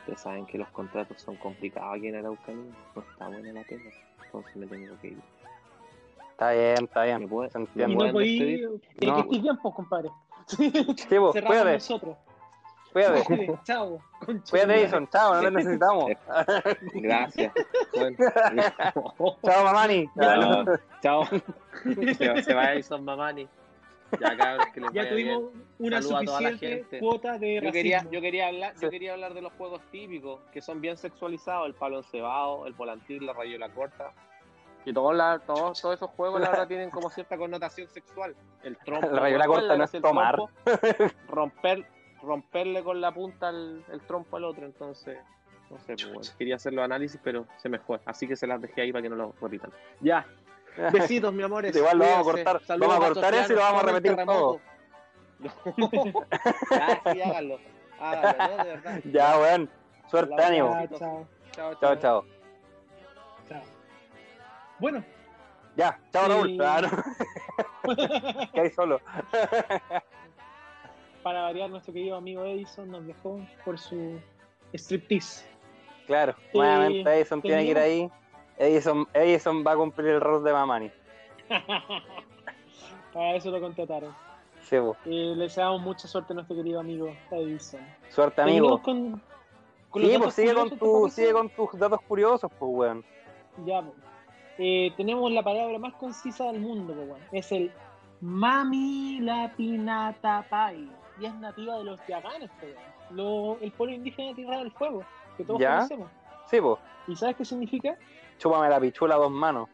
Ustedes 0.00 0.20
saben 0.20 0.46
que 0.46 0.58
los 0.58 0.68
contratos 0.68 1.20
son 1.20 1.36
complicados 1.36 1.96
aquí 1.96 2.08
en 2.08 2.16
Araucanía, 2.16 2.72
no 2.96 3.02
está 3.02 3.28
buena 3.28 3.52
la 3.52 3.62
pena, 3.64 3.82
entonces 4.24 4.56
me 4.56 4.66
tengo 4.66 4.98
que 5.00 5.08
ir. 5.08 5.18
Está 6.32 6.52
bien, 6.52 6.84
está 6.84 7.00
¿Me 7.00 7.06
bien. 7.18 7.28
puede- 7.28 7.50
me 7.74 7.84
Y 7.84 7.94
no 7.96 8.12
podí. 8.12 8.62
No. 8.62 9.14
que 9.14 9.20
estés 9.20 9.42
bien, 9.42 9.56
pues, 9.58 9.74
compadre. 9.74 10.08
Sí, 10.46 10.70
pues, 10.70 11.06
Cerramos 11.34 11.64
nosotros. 11.66 12.16
cuídate. 12.92 13.24
Cuídate, 13.24 13.58
Chao. 13.64 13.98
Cuídate. 14.50 14.80
Edison. 14.80 15.08
Chao, 15.10 15.34
no 15.34 15.40
te 15.42 15.50
necesitamos. 15.50 16.06
Gracias. 16.94 17.52
Bueno. 17.94 18.16
Chao, 19.44 19.64
mamani. 19.64 20.08
Chao. 20.18 20.64
Chao. 21.02 21.24
Se, 22.16 22.42
se 22.42 22.54
va 22.54 22.72
Edison 22.72 23.04
Mamani. 23.04 23.46
Ya 24.18 24.36
cabros, 24.36 24.66
que 24.74 24.80
les 24.80 24.92
Ya 24.92 25.02
vaya 25.02 25.14
bien. 25.14 25.34
tuvimos 25.38 25.52
una 25.78 26.02
Saludo 26.02 26.16
a 26.16 26.24
toda 26.24 26.40
la 26.40 26.48
suficiente 26.50 26.78
gente. 26.82 26.98
cuota 27.00 27.38
de 27.38 27.54
Yo 27.54 27.60
racismo. 27.60 27.72
quería, 27.72 28.06
yo 28.10 28.20
quería 28.20 28.46
hablar, 28.48 28.74
yo 28.74 28.80
Sí. 28.80 28.90
quería 28.90 29.12
hablar 29.12 29.34
de 29.34 29.42
los 29.42 29.52
juegos 29.52 29.80
típicos, 29.92 30.40
que 30.52 30.60
son 30.60 30.80
bien 30.80 30.96
sexualizados, 30.96 31.66
el 31.66 31.74
palo 31.74 31.98
encebado, 31.98 32.66
el 32.66 32.72
volantín, 32.72 33.24
la 33.26 33.32
rayola 33.32 33.68
corta. 33.68 34.12
Y 34.84 34.92
todos, 34.92 35.14
la- 35.14 35.38
todos, 35.40 35.80
todos 35.80 35.94
esos 35.96 36.10
juegos 36.10 36.40
la 36.40 36.50
verdad 36.50 36.66
tienen 36.66 36.90
como 36.90 37.10
cierta 37.10 37.36
connotación 37.36 37.86
sexual. 37.88 38.34
El 38.62 38.76
trompo. 38.78 39.08
La 39.10 39.20
rayola 39.20 39.46
¿cuál 39.46 39.60
corta 39.60 39.76
no 39.76 39.84
es 39.84 39.94
el 39.94 40.02
tomar. 40.02 40.34
trompo? 40.34 40.52
Romper, 41.28 41.86
romperle 42.22 42.82
con 42.82 43.00
la 43.00 43.12
punta 43.12 43.50
el, 43.50 43.84
el 43.92 44.00
trompo 44.02 44.36
al 44.38 44.44
otro, 44.44 44.64
entonces. 44.66 45.18
No 45.70 45.78
sé, 45.78 45.94
pues, 45.94 46.12
bueno, 46.12 46.30
quería 46.36 46.56
hacer 46.56 46.72
los 46.72 46.84
análisis, 46.84 47.20
pero 47.22 47.46
se 47.58 47.68
me 47.68 47.78
fue. 47.78 48.00
Así 48.04 48.26
que 48.26 48.34
se 48.34 48.44
las 48.46 48.60
dejé 48.60 48.80
ahí 48.82 48.90
para 48.92 49.02
que 49.02 49.08
no 49.08 49.14
lo 49.16 49.34
repitan. 49.40 49.70
Ya. 50.00 50.26
Besitos, 50.92 51.32
mi 51.32 51.42
amores. 51.42 51.74
Igual 51.76 51.98
lo 51.98 52.04
vamos 52.04 52.28
a 52.28 52.30
cortar- 52.32 52.62
Saludos 52.64 52.88
vamos 52.88 53.04
a 53.04 53.08
cortar 53.12 53.34
eso 53.34 53.52
y 53.52 53.56
lo 53.56 53.62
vamos 53.62 53.82
a 53.82 53.86
repetir 53.86 54.16
todo. 54.24 54.60
ya, 56.70 57.02
sí, 57.12 57.22
háganlo. 57.22 57.58
Háganlo, 57.98 58.56
¿no? 58.56 58.64
De 58.64 58.70
verdad. 58.70 59.00
Ya, 59.12 59.38
weón. 59.38 59.70
Suerte, 60.10 60.42
ánimo. 60.42 60.70
Chao, 60.70 60.98
chao, 60.98 61.26
Chao, 61.52 61.74
Chao, 61.74 61.96
chao. 61.96 62.24
chao. 63.48 63.62
Bueno, 64.78 65.04
Ya, 65.76 65.98
chao, 66.12 66.24
Sí. 66.24 66.30
Raúl. 66.32 66.56
Claro. 66.56 66.88
Que 68.52 68.60
hay 68.60 68.70
solo. 68.70 69.00
para 71.22 71.42
variar, 71.42 71.70
nuestro 71.70 71.92
querido 71.92 72.16
amigo 72.16 72.44
Edison 72.44 72.90
nos 72.90 73.06
dejó 73.06 73.40
por 73.64 73.78
su 73.78 74.18
striptease. 74.74 75.46
Claro, 76.06 76.34
Sí, 76.50 76.58
nuevamente 76.58 77.14
Edison 77.14 77.40
tiene 77.42 77.62
que 77.64 77.70
ir 77.70 77.78
ahí. 77.78 78.10
Edison, 78.60 79.08
Edison 79.14 79.64
va 79.66 79.72
a 79.72 79.76
cumplir 79.76 80.08
el 80.08 80.20
rol 80.20 80.44
de 80.44 80.52
Mamani. 80.52 80.90
Para 83.12 83.34
eso 83.36 83.50
lo 83.50 83.60
contrataron. 83.60 84.14
Sí. 84.62 84.76
Eh, 84.76 85.32
le 85.34 85.44
deseamos 85.44 85.80
mucha 85.80 86.06
suerte 86.06 86.32
a 86.32 86.34
nuestro 86.34 86.54
querido 86.56 86.78
amigo 86.78 87.10
Edison. 87.30 87.80
Suerte, 88.10 88.42
amigo. 88.42 88.80
Con, 88.82 89.20
con 89.88 90.02
Sí, 90.02 90.14
pues 90.18 90.34
sigue 90.34 90.54
con, 90.54 91.10
sigue 91.10 91.32
con 91.32 91.48
tus 91.48 91.72
datos 91.78 92.00
curiosos, 92.02 92.50
pues, 92.58 92.70
weón. 92.72 93.04
Ya, 93.64 93.80
pues. 93.82 93.94
Eh, 94.58 94.92
tenemos 94.96 95.32
la 95.32 95.42
palabra 95.42 95.78
más 95.78 95.94
concisa 95.94 96.44
del 96.52 96.60
mundo, 96.60 96.92
pues, 96.94 97.08
weón. 97.08 97.20
Es 97.32 97.50
el 97.52 97.72
Mami 98.20 99.20
Lapinatapai. 99.20 100.86
Y 101.18 101.24
es 101.26 101.34
nativa 101.36 101.78
de 101.78 101.84
los 101.84 102.06
yaganes, 102.06 102.50
pues, 102.60 102.74
weón. 102.76 103.16
Lo- 103.16 103.58
el 103.60 103.72
pueblo 103.72 103.94
indígena 103.96 104.28
de 104.28 104.34
Tierra 104.34 104.58
del 104.58 104.70
Fuego, 104.70 105.02
que 105.36 105.44
todos 105.44 105.58
¿Ya? 105.60 105.76
conocemos. 105.76 106.10
Sí, 106.50 106.60
pues. 106.60 106.78
¿Y 107.08 107.16
sabes 107.16 107.36
qué 107.36 107.44
significa? 107.44 107.96
Chúpame 108.40 108.70
la 108.70 108.80
pichula 108.80 109.16
a 109.16 109.18
dos 109.18 109.30
manos. 109.30 109.68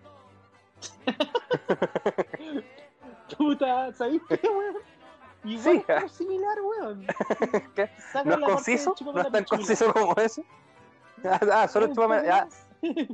Puta, 3.38 3.92
¿sabéis 3.92 4.22
qué, 4.28 4.40
weón? 4.48 4.76
Igual 5.44 5.84
Sí. 5.86 5.92
es 6.04 6.12
similar, 6.12 6.58
weón. 6.60 7.06
¿No 8.24 8.34
es 8.34 8.40
conciso? 8.44 8.94
¿No 9.14 9.20
es 9.20 9.30
tan 9.30 9.44
conciso 9.44 9.92
como 9.92 10.14
eso? 10.16 10.42
Ah, 11.24 11.40
ah, 11.52 11.68
solo 11.68 11.86
chúpame. 11.94 12.16
ah, 12.28 12.48
no 12.82 12.90
es 12.90 13.08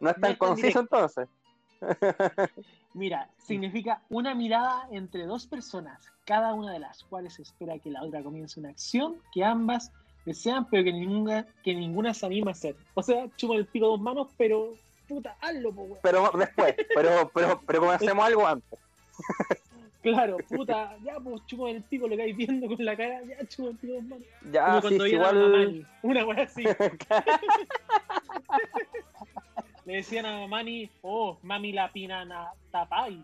no 0.00 0.12
tan 0.12 0.14
es 0.14 0.20
tan 0.20 0.34
conciso 0.36 0.80
entonces. 0.80 1.28
Mira, 2.94 3.28
significa 3.36 4.00
una 4.08 4.34
mirada 4.34 4.88
entre 4.90 5.26
dos 5.26 5.46
personas, 5.46 6.00
cada 6.24 6.54
una 6.54 6.72
de 6.72 6.78
las 6.78 7.04
cuales 7.04 7.38
espera 7.38 7.78
que 7.78 7.90
la 7.90 8.02
otra 8.02 8.22
comience 8.22 8.58
una 8.58 8.70
acción 8.70 9.20
que 9.32 9.44
ambas 9.44 9.92
desean, 10.26 10.68
pero 10.68 10.84
que 10.84 10.92
ninguna, 10.92 11.46
que 11.64 11.74
ninguna 11.74 12.12
se 12.12 12.26
anima 12.26 12.50
a 12.50 12.52
hacer. 12.52 12.76
O 12.94 13.02
sea, 13.02 13.26
chupa 13.36 13.54
el 13.54 13.64
pico 13.64 13.86
dos 13.86 14.00
manos, 14.00 14.28
pero 14.36 14.74
puta, 15.08 15.36
hazlo, 15.40 15.72
po, 15.72 15.82
weón. 15.82 15.98
Pero 16.02 16.30
después, 16.34 16.74
pero, 16.94 17.30
pero, 17.32 17.62
pero 17.66 17.80
comencemos 17.80 18.26
algo 18.26 18.46
antes. 18.46 18.78
Claro, 20.02 20.36
puta, 20.48 20.96
ya 21.02 21.18
pues 21.18 21.44
chupa 21.46 21.68
el 21.68 21.82
pico, 21.82 22.06
lo 22.06 22.16
que 22.16 22.22
vais 22.22 22.36
viendo 22.36 22.68
con 22.68 22.84
la 22.84 22.96
cara, 22.96 23.22
ya 23.24 23.44
chupa 23.48 23.70
el 23.70 23.76
pico 23.76 23.94
dos 23.94 24.04
manos. 24.04 24.24
Ya, 24.52 24.66
Como 24.66 24.76
sí, 24.76 24.82
cuando 24.82 25.04
sí, 25.04 25.10
viene 25.10 25.24
a 25.24 25.32
igual. 25.32 25.50
Mamani, 25.50 25.84
una 26.02 26.24
wea 26.24 26.42
así. 26.44 26.62
Le 29.84 29.96
decían 29.96 30.26
a 30.26 30.38
Mamani, 30.38 30.88
oh, 31.02 31.36
mami 31.42 31.72
la 31.72 31.90
pinana 31.90 32.52
tapai. 32.70 33.20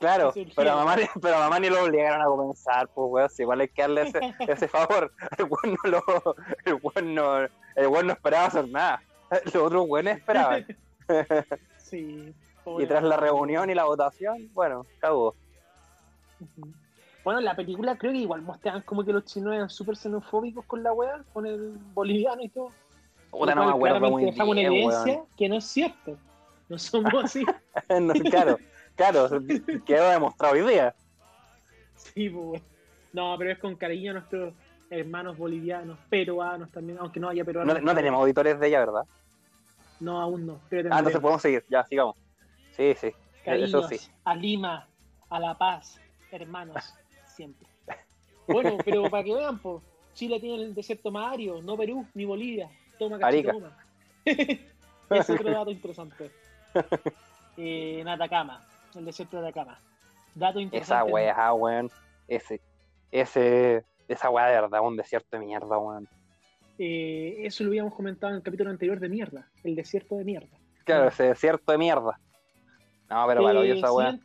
Claro, 0.00 0.32
pero 0.54 0.72
a, 0.72 0.76
mamá, 0.76 0.96
ni- 0.96 1.08
pero 1.22 1.36
a 1.36 1.40
mamá 1.40 1.60
ni 1.60 1.68
lo 1.70 1.82
obligaron 1.84 2.20
a 2.20 2.24
comenzar, 2.26 2.88
pues 2.88 3.06
weón, 3.10 3.30
si 3.30 3.42
igual 3.42 3.60
hay 3.60 3.68
que 3.68 3.82
darle 3.82 4.02
ese, 4.02 4.20
ese 4.48 4.68
favor. 4.68 5.12
El 5.38 5.44
weón 5.44 5.76
no 5.84 5.90
lo, 5.90 6.36
el 6.64 6.78
weón 6.82 7.14
no, 7.14 7.38
el 7.42 7.86
weón 7.88 8.06
no 8.08 8.12
esperaba 8.12 8.46
hacer 8.46 8.68
nada. 8.68 9.02
Los 9.44 9.54
otros 9.56 9.84
weones 9.88 10.18
esperaban. 10.18 10.66
Sí. 11.78 12.34
Y 12.78 12.86
tras 12.86 13.04
la 13.04 13.16
reunión 13.16 13.70
y 13.70 13.74
la 13.74 13.84
votación, 13.84 14.50
bueno, 14.52 14.84
cagó. 14.98 15.36
Bueno, 17.22 17.38
en 17.38 17.44
la 17.44 17.54
película 17.54 17.96
creo 17.96 18.10
que 18.12 18.18
igual 18.18 18.42
mostraban 18.42 18.82
como 18.82 19.04
que 19.04 19.12
los 19.12 19.24
chinos 19.24 19.54
eran 19.54 19.70
súper 19.70 19.96
xenofóbicos 19.96 20.64
con 20.64 20.82
la 20.82 20.92
wea, 20.92 21.22
con 21.32 21.46
el 21.46 21.78
boliviano 21.94 22.42
y 22.42 22.48
todo. 22.48 22.70
Puta, 23.30 23.54
no 23.54 23.66
me 23.66 23.70
acuerdo 23.72 24.00
muy 24.10 24.24
bien, 24.32 24.58
evidencia 24.58 25.14
weón. 25.14 25.26
que 25.36 25.48
no 25.48 25.56
es 25.58 25.64
cierto. 25.64 26.16
No 26.68 26.76
somos 26.78 27.24
así. 27.24 27.44
No, 28.00 28.12
claro, 28.14 28.58
claro, 28.96 29.28
quedó 29.86 30.10
demostrado 30.10 30.54
hoy 30.54 30.62
día. 30.62 30.94
Sí, 31.96 32.28
pues. 32.28 32.62
No, 33.12 33.34
pero 33.38 33.52
es 33.52 33.58
con 33.58 33.76
cariño 33.76 34.10
a 34.10 34.14
nuestros 34.14 34.54
hermanos 34.90 35.36
bolivianos, 35.38 35.98
peruanos 36.08 36.70
también, 36.70 36.98
aunque 36.98 37.20
no 37.20 37.28
haya 37.28 37.44
peruanos. 37.44 37.74
No, 37.74 37.80
no 37.80 37.94
tenemos 37.94 38.20
auditores 38.20 38.60
de 38.60 38.68
ella, 38.68 38.80
¿verdad? 38.80 39.06
No, 40.00 40.20
aún 40.20 40.46
no. 40.46 40.60
Ah, 40.70 40.98
entonces 40.98 41.20
podemos 41.20 41.42
seguir, 41.42 41.64
ya, 41.68 41.84
sigamos. 41.84 42.16
Sí, 42.72 42.94
sí, 43.00 43.12
Cariños 43.44 43.70
eso 43.70 43.88
sí. 43.88 44.10
a 44.24 44.34
Lima, 44.34 44.86
a 45.30 45.40
La 45.40 45.56
Paz, 45.56 45.98
hermanos, 46.30 46.94
siempre. 47.26 47.66
Bueno, 48.46 48.76
pero 48.84 49.08
para 49.08 49.24
que 49.24 49.34
vean, 49.34 49.58
pues, 49.58 49.82
Chile 50.14 50.38
tiene 50.40 50.62
el 50.62 50.74
desierto 50.74 51.10
más 51.10 51.32
árido, 51.32 51.62
no 51.62 51.76
Perú 51.76 52.06
ni 52.14 52.24
Bolivia. 52.24 52.70
Toma 52.98 53.18
Arica. 53.22 53.52
cachito, 53.52 53.70
toma. 53.70 54.66
es 55.20 55.30
otro 55.30 55.50
dato 55.50 55.70
interesante. 55.70 56.30
Eh, 57.56 58.00
en 58.00 58.08
Atacama, 58.08 58.62
el 58.98 59.04
desierto 59.04 59.40
de 59.40 59.48
Atacama. 59.48 59.80
Dato 60.34 60.58
Esa 60.58 60.64
interesante. 60.64 61.12
weá, 61.12 61.52
weón. 61.54 61.90
Ese, 62.28 62.60
ese, 63.10 63.84
esa 64.08 64.30
weá 64.30 64.46
de 64.46 64.60
verdad, 64.60 64.80
un 64.82 64.96
desierto 64.96 65.38
de 65.38 65.44
mierda, 65.44 65.78
weón. 65.78 66.08
Eh, 66.78 67.36
eso 67.40 67.64
lo 67.64 67.70
habíamos 67.70 67.94
comentado 67.94 68.32
en 68.32 68.36
el 68.38 68.42
capítulo 68.42 68.70
anterior 68.70 69.00
de 69.00 69.08
mierda, 69.08 69.48
el 69.64 69.74
desierto 69.74 70.16
de 70.16 70.24
mierda. 70.24 70.56
Claro, 70.84 71.08
ese 71.08 71.24
desierto 71.24 71.72
de 71.72 71.78
mierda. 71.78 72.20
No, 73.08 73.24
pero 73.26 73.42
para 73.42 73.62
Eh, 73.64 73.78
esa 73.78 73.92
weá. 73.92 74.18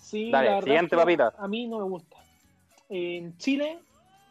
Sí, 0.00 0.30
Dale, 0.30 0.60
siguiente, 0.62 0.96
papita. 0.96 1.32
A 1.38 1.48
mí 1.48 1.66
no 1.66 1.78
me 1.78 1.84
gusta. 1.84 2.16
En 2.90 3.36
Chile 3.38 3.78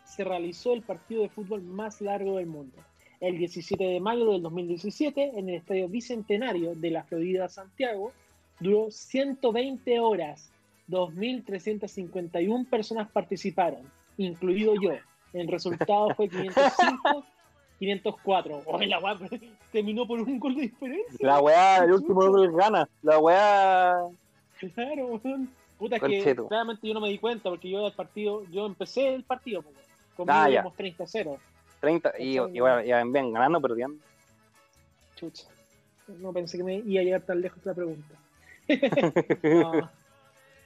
se 0.05 0.23
realizó 0.23 0.73
el 0.73 0.83
partido 0.83 1.23
de 1.23 1.29
fútbol 1.29 1.63
más 1.63 1.99
largo 2.01 2.37
del 2.37 2.45
mundo. 2.45 2.77
El 3.19 3.37
17 3.37 3.83
de 3.83 3.99
mayo 3.99 4.31
del 4.31 4.41
2017, 4.43 5.39
en 5.39 5.49
el 5.49 5.55
Estadio 5.55 5.87
Bicentenario 5.89 6.75
de 6.75 6.91
la 6.91 7.03
Florida, 7.03 7.49
Santiago, 7.49 8.11
duró 8.63 8.89
120 8.91 9.99
horas. 9.99 10.49
2.351 10.89 12.69
personas 12.69 13.09
participaron, 13.09 13.81
incluido 14.17 14.73
yo. 14.81 14.91
El 15.33 15.47
resultado 15.47 16.13
fue 16.15 16.27
505, 16.29 17.23
504. 17.79 18.61
Oye, 18.65 18.87
la 18.87 18.99
weá 18.99 19.17
terminó 19.71 20.05
por 20.05 20.19
un 20.19 20.39
gol 20.39 20.55
de 20.55 20.61
diferencia. 20.63 21.27
La 21.27 21.39
weá, 21.41 21.77
el 21.83 21.93
último 21.93 22.29
gol 22.29 22.51
gana. 22.55 22.87
La 23.01 23.17
weá. 23.19 23.95
Claro, 24.75 25.19
weón. 25.23 25.49
Puta, 25.77 25.95
es 25.97 26.01
que 26.01 26.35
claramente 26.35 26.87
yo 26.87 26.93
no 26.93 27.01
me 27.01 27.09
di 27.09 27.17
cuenta 27.17 27.49
porque 27.49 27.69
yo 27.69 27.85
el 27.87 27.93
partido, 27.93 28.43
yo 28.51 28.65
empecé 28.65 29.13
el 29.15 29.23
partido, 29.23 29.63
conmigo 30.15 30.37
Ah, 30.37 30.47
ya. 30.47 30.53
íbamos 30.61 30.77
30-0. 30.77 31.37
30, 31.81 32.13
y, 32.19 32.37
y 32.37 32.59
bueno, 32.59 32.81
iban 32.83 33.11
bien 33.11 33.33
ganando, 33.33 33.59
perdiendo. 33.59 33.97
Chucha. 35.15 35.45
No 36.19 36.31
pensé 36.31 36.57
que 36.57 36.63
me 36.63 36.75
iba 36.75 37.01
a 37.01 37.03
llegar 37.03 37.21
tan 37.21 37.41
lejos 37.41 37.65
la 37.65 37.73
pregunta. 37.73 38.15
No, 38.67 39.71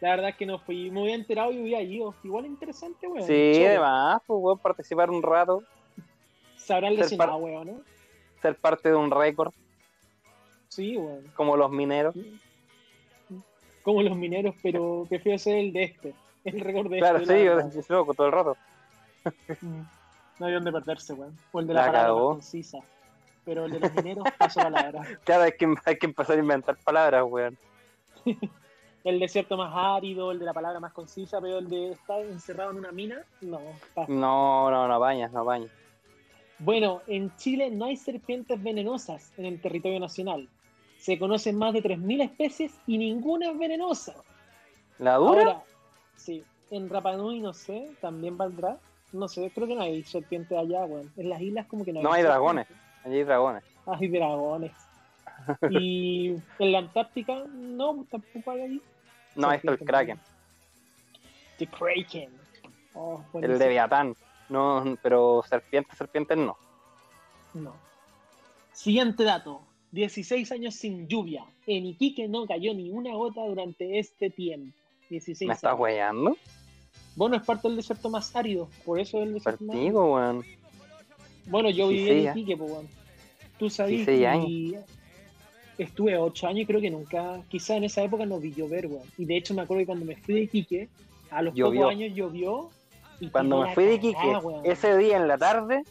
la 0.01 0.09
verdad 0.11 0.29
es 0.29 0.35
que 0.35 0.45
no 0.45 0.59
fui. 0.59 0.91
Me 0.91 1.01
hubiera 1.01 1.17
enterado 1.17 1.51
y 1.51 1.61
hubiera 1.61 1.81
ido. 1.81 2.13
Igual 2.23 2.45
interesante, 2.45 3.07
weón. 3.07 3.25
Sí, 3.25 3.65
además, 3.65 4.21
pues 4.25 4.39
weón, 4.41 4.59
participar 4.59 5.09
un 5.09 5.23
rato, 5.23 5.63
Se 6.57 6.73
habrán 6.73 6.95
lesionado, 6.95 7.37
weón, 7.37 7.67
¿no? 7.67 7.81
ser 8.41 8.55
parte 8.55 8.89
de 8.89 8.95
un 8.95 9.09
récord, 9.09 9.51
Sí, 10.69 10.95
weón. 10.97 11.23
como 11.35 11.57
los 11.57 11.71
mineros. 11.71 12.15
Como 13.81 14.03
los 14.03 14.15
mineros, 14.17 14.53
pero 14.61 15.05
prefiero 15.07 15.37
ser 15.37 15.57
el 15.57 15.73
de 15.73 15.83
este. 15.83 16.13
El 16.43 16.59
récord 16.59 16.89
de 16.89 16.99
Claro, 16.99 17.17
este. 17.19 17.39
sí, 17.39 17.45
la 17.45 17.69
yo 17.69 17.81
loco 17.89 18.13
todo 18.13 18.27
el 18.27 18.33
rato. 18.33 18.57
Mm. 19.61 19.81
No 20.39 20.45
hay 20.45 20.53
dónde 20.53 20.71
perderse, 20.71 21.13
weón. 21.13 21.35
O 21.51 21.59
el 21.59 21.67
de 21.67 21.73
la, 21.73 21.81
La 21.85 21.91
palabra 21.91 22.13
concisa. 22.13 22.77
Pero 23.43 23.65
el 23.65 23.71
de 23.71 23.79
los 23.79 23.93
mineros, 23.95 24.25
paso 24.37 24.59
palabra. 24.61 25.01
Claro, 25.23 25.43
hay 25.43 25.53
que, 25.53 25.73
hay 25.85 25.97
que 25.97 26.05
empezar 26.05 26.35
a 26.37 26.39
inventar 26.39 26.77
palabras, 26.83 27.23
weón. 27.27 27.57
El 29.03 29.19
desierto 29.19 29.55
más 29.55 29.71
árido, 29.73 30.31
el 30.31 30.39
de 30.39 30.43
la 30.43 30.53
palabra 30.53 30.81
más 30.81 30.91
concisa, 30.91 31.39
pero 31.39 31.59
el 31.59 31.69
de 31.69 31.91
estar 31.91 32.19
encerrado 32.19 32.71
en 32.71 32.79
una 32.79 32.91
mina, 32.91 33.23
no. 33.39 33.61
paso. 33.93 34.11
No, 34.11 34.69
no, 34.69 34.85
no 34.85 34.99
bañas, 34.99 35.31
no 35.31 35.45
bañas. 35.45 35.71
Bueno, 36.59 37.01
en 37.07 37.33
Chile 37.37 37.69
no 37.69 37.85
hay 37.85 37.95
serpientes 37.95 38.61
venenosas 38.61 39.31
en 39.37 39.45
el 39.45 39.61
territorio 39.61 39.99
nacional. 40.01 40.49
Se 40.97 41.17
conocen 41.17 41.57
más 41.57 41.73
de 41.73 41.83
3.000 41.83 42.23
especies 42.23 42.73
y 42.85 42.97
ninguna 42.97 43.51
es 43.51 43.57
venenosa. 43.57 44.15
¿La 44.97 45.15
dura? 45.15 45.41
Ahora, 45.41 45.63
sí, 46.15 46.43
en 46.71 46.89
Rapa 46.89 47.15
Nui, 47.15 47.39
no 47.39 47.53
sé, 47.53 47.91
también 48.01 48.35
valdrá. 48.35 48.77
No 49.13 49.29
sé, 49.29 49.51
creo 49.55 49.67
que 49.67 49.75
no 49.75 49.83
hay 49.83 50.03
serpientes 50.03 50.57
allá, 50.57 50.83
weón. 50.83 51.09
En 51.15 51.29
las 51.29 51.39
islas 51.39 51.67
como 51.67 51.85
que 51.85 51.93
no 51.93 51.99
hay. 51.99 52.03
No 52.03 52.11
hay 52.11 52.23
serpientes. 52.23 52.33
dragones. 52.33 52.67
Allí 53.05 53.15
hay 53.15 53.23
dragones. 53.23 53.63
Hay 53.85 54.07
dragones. 54.09 54.86
Y 55.69 56.35
en 56.59 56.71
la 56.71 56.79
Antártica, 56.79 57.43
no, 57.53 58.05
tampoco 58.09 58.51
hay 58.51 58.61
ahí. 58.61 58.81
No, 59.35 59.49
ahí 59.49 59.57
está 59.57 59.71
el 59.71 59.79
Kraken, 59.79 60.19
The 61.57 61.67
Kraken. 61.67 62.29
Oh, 62.93 63.23
el. 63.33 63.57
Leviatán. 63.57 64.15
No, 64.49 64.97
pero 65.03 65.43
serpientes, 65.47 65.97
serpientes 65.97 66.37
no. 66.37 66.57
No. 67.53 67.75
Siguiente 68.71 69.23
dato. 69.23 69.61
16 69.91 70.51
años 70.51 70.75
sin 70.75 71.07
lluvia. 71.07 71.45
En 71.65 71.85
Iquique 71.85 72.27
no 72.27 72.45
cayó 72.45 72.73
ni 72.73 72.91
una 72.91 73.13
gota 73.13 73.41
durante 73.45 73.99
este 73.99 74.29
tiempo. 74.29 74.75
16 75.09 75.47
¿Me 75.47 75.53
estás 75.53 75.77
weyando? 75.77 76.37
Bueno, 77.15 77.35
es 77.35 77.43
parte 77.43 77.67
del 77.67 77.77
desierto 77.77 78.09
más 78.09 78.35
árido. 78.35 78.69
Por 78.85 78.99
eso 78.99 79.17
es 79.17 79.27
el 79.27 79.33
desierto 79.33 79.63
más 79.63 79.75
árido. 79.75 80.43
Bueno, 81.45 81.69
yo 81.69 81.87
viví 81.87 82.03
16 82.03 82.25
en 82.25 82.31
Iquique, 82.31 82.57
pues, 82.57 82.71
weón. 82.71 82.87
Tú 83.57 83.69
sabías. 83.69 84.05
16 84.05 84.27
años. 84.27 84.49
Y 84.49 84.75
estuve 85.77 86.17
8 86.17 86.47
años 86.47 86.61
y 86.61 86.65
creo 86.65 86.81
que 86.81 86.89
nunca, 86.89 87.41
quizá 87.49 87.75
en 87.77 87.83
esa 87.85 88.01
época 88.03 88.25
no 88.25 88.39
vi 88.39 88.53
llover, 88.53 88.87
weón. 88.87 89.03
Y 89.17 89.25
de 89.25 89.37
hecho 89.37 89.53
me 89.53 89.61
acuerdo 89.61 89.81
que 89.81 89.85
cuando 89.87 90.05
me 90.05 90.15
fui 90.15 90.35
de 90.35 90.41
Iquique, 90.41 90.89
a 91.29 91.41
los 91.41 91.53
Llovió. 91.53 91.81
pocos 91.81 91.93
años 91.95 92.13
llovió. 92.15 92.69
y 93.19 93.29
Cuando 93.29 93.61
me 93.61 93.73
fui 93.73 93.85
de 93.85 93.97
cagada, 93.99 94.09
Iquique, 94.31 94.45
weón. 94.45 94.65
ese 94.65 94.97
día 94.97 95.17
en 95.17 95.27
la 95.27 95.37
tarde, 95.37 95.83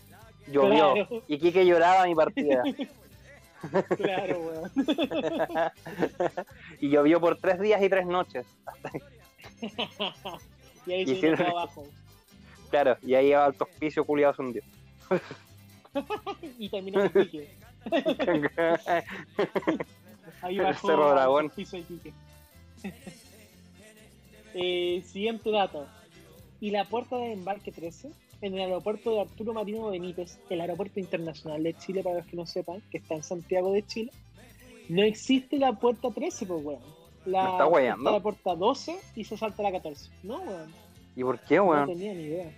llovió. 0.50 0.92
Claro, 0.94 1.22
Y 1.28 1.38
Quique 1.38 1.66
lloraba 1.66 2.04
mi 2.06 2.14
partida. 2.14 2.62
claro, 3.96 4.38
weón. 4.40 4.70
y 6.80 6.88
llovió 6.90 7.20
por 7.20 7.36
tres 7.38 7.58
días 7.60 7.82
y 7.82 7.88
tres 7.88 8.06
noches. 8.06 8.46
y 10.86 10.92
ahí 10.92 11.02
Y 11.02 11.06
se 11.06 11.12
hicieron- 11.14 11.42
abajo. 11.46 11.84
Claro, 12.70 12.96
y 13.02 13.14
ahí 13.14 13.32
Alto 13.32 13.64
Hospicio 13.64 14.04
culiado 14.04 14.34
se 14.34 14.42
hundió. 14.42 14.62
y 16.58 16.68
terminó 16.68 17.02
en 17.04 17.06
Iquique. 17.14 17.48
Ahí 20.42 20.58
Cerro 20.80 21.10
Dragón. 21.10 21.50
piso 21.50 21.76
de 21.76 21.82
Iquique. 21.82 22.12
Eh, 24.58 25.02
siguiente 25.04 25.50
dato. 25.50 25.86
Y 26.62 26.70
la 26.70 26.86
puerta 26.86 27.18
de 27.18 27.34
embarque 27.34 27.70
13 27.72 28.10
en 28.40 28.54
el 28.54 28.60
aeropuerto 28.60 29.10
de 29.10 29.20
Arturo 29.20 29.52
Marino 29.52 29.90
Benítez, 29.90 30.38
el 30.48 30.62
aeropuerto 30.62 30.98
internacional 30.98 31.62
de 31.62 31.74
Chile, 31.74 32.02
para 32.02 32.16
los 32.16 32.26
que 32.26 32.36
no 32.36 32.46
sepan, 32.46 32.82
que 32.90 32.96
está 32.96 33.16
en 33.16 33.22
Santiago 33.22 33.72
de 33.72 33.84
Chile, 33.84 34.12
no 34.88 35.02
existe 35.02 35.58
la 35.58 35.72
puerta 35.72 36.10
13, 36.10 36.46
pues, 36.46 36.64
weón. 36.64 36.80
La, 37.26 37.68
puerta 38.22 38.54
12 38.54 38.96
y 39.16 39.24
se 39.24 39.36
salta 39.36 39.62
la 39.62 39.72
14. 39.72 40.10
No, 40.22 40.38
weón. 40.38 40.72
¿Y 41.16 41.22
por 41.22 41.38
qué, 41.40 41.56
No 41.56 41.64
weón? 41.64 41.86
tenía 41.88 42.14
ni 42.14 42.22
idea. 42.22 42.50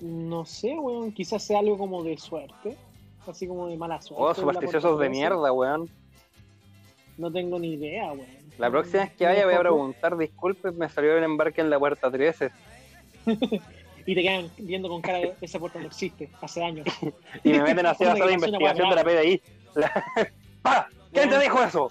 No 0.00 0.44
sé, 0.44 0.74
weón. 0.78 1.12
Quizás 1.12 1.42
sea 1.42 1.60
algo 1.60 1.78
como 1.78 2.02
de 2.02 2.18
suerte. 2.18 2.76
Así 3.26 3.46
como 3.46 3.68
de 3.68 3.76
mala 3.76 4.00
suerte. 4.00 4.22
Oh, 4.24 4.34
supersticiosos 4.34 4.98
de 4.98 5.06
13. 5.06 5.10
mierda, 5.10 5.52
weón. 5.52 5.88
No 7.18 7.32
tengo 7.32 7.58
ni 7.58 7.74
idea, 7.74 8.12
weón. 8.12 8.26
La 8.58 8.70
próxima 8.70 9.02
vez 9.04 9.12
que 9.12 9.24
vaya 9.26 9.44
voy 9.44 9.54
a 9.54 9.60
preguntar, 9.60 10.16
disculpen, 10.16 10.78
me 10.78 10.88
salió 10.88 11.16
el 11.16 11.24
embarque 11.24 11.60
en 11.60 11.70
la 11.70 11.78
puerta 11.78 12.10
13. 12.10 12.50
Y 14.08 14.14
te 14.14 14.22
quedan 14.22 14.48
viendo 14.56 14.88
con 14.88 15.02
cara 15.02 15.18
de 15.18 15.34
esa 15.40 15.58
puerta 15.58 15.80
no 15.80 15.86
existe, 15.86 16.30
hace 16.40 16.62
años. 16.62 16.86
Y 17.42 17.48
me 17.50 17.60
meten 17.62 17.86
a 17.86 17.90
hacer 17.90 18.06
Una 18.14 18.24
la 18.24 18.32
investigación 18.32 18.88
de 18.90 18.94
la 18.94 19.02
PDI. 19.04 19.42
La- 19.74 20.04
¡Pa! 20.62 20.88
¿Quién 21.12 21.28
te 21.28 21.40
dijo 21.40 21.60
eso? 21.60 21.90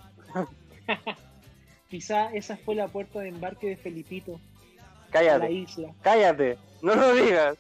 Quizá 1.90 2.32
esa 2.34 2.56
fue 2.58 2.76
la 2.76 2.88
puerta 2.88 3.20
de 3.20 3.28
embarque 3.30 3.68
de 3.68 3.76
Felipito 3.76 4.34
a 4.34 4.38
la 4.38 5.12
Cállate, 5.12 5.52
isla. 5.52 5.90
cállate, 6.02 6.58
no 6.82 6.96
lo 6.96 7.14
digas. 7.14 7.58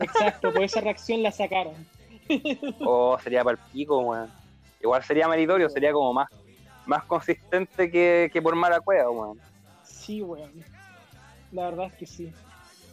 Exacto, 0.00 0.52
por 0.52 0.62
esa 0.64 0.80
reacción 0.80 1.22
la 1.22 1.30
sacaron. 1.32 1.74
Oh, 2.86 3.18
sería 3.18 3.42
para 3.44 3.56
el 3.56 3.70
pico, 3.72 3.98
weón. 3.98 4.30
Igual 4.80 5.02
sería 5.02 5.28
meritorio, 5.28 5.68
sería 5.70 5.92
como 5.92 6.12
más, 6.12 6.28
más 6.86 7.04
consistente 7.04 7.90
que, 7.90 8.30
que 8.32 8.42
por 8.42 8.54
mala 8.54 8.80
cueva, 8.80 9.10
weón. 9.10 9.40
Sí, 9.82 10.20
weón. 10.22 10.52
La 11.52 11.70
verdad 11.70 11.86
es 11.86 11.94
que 11.94 12.06
sí. 12.06 12.32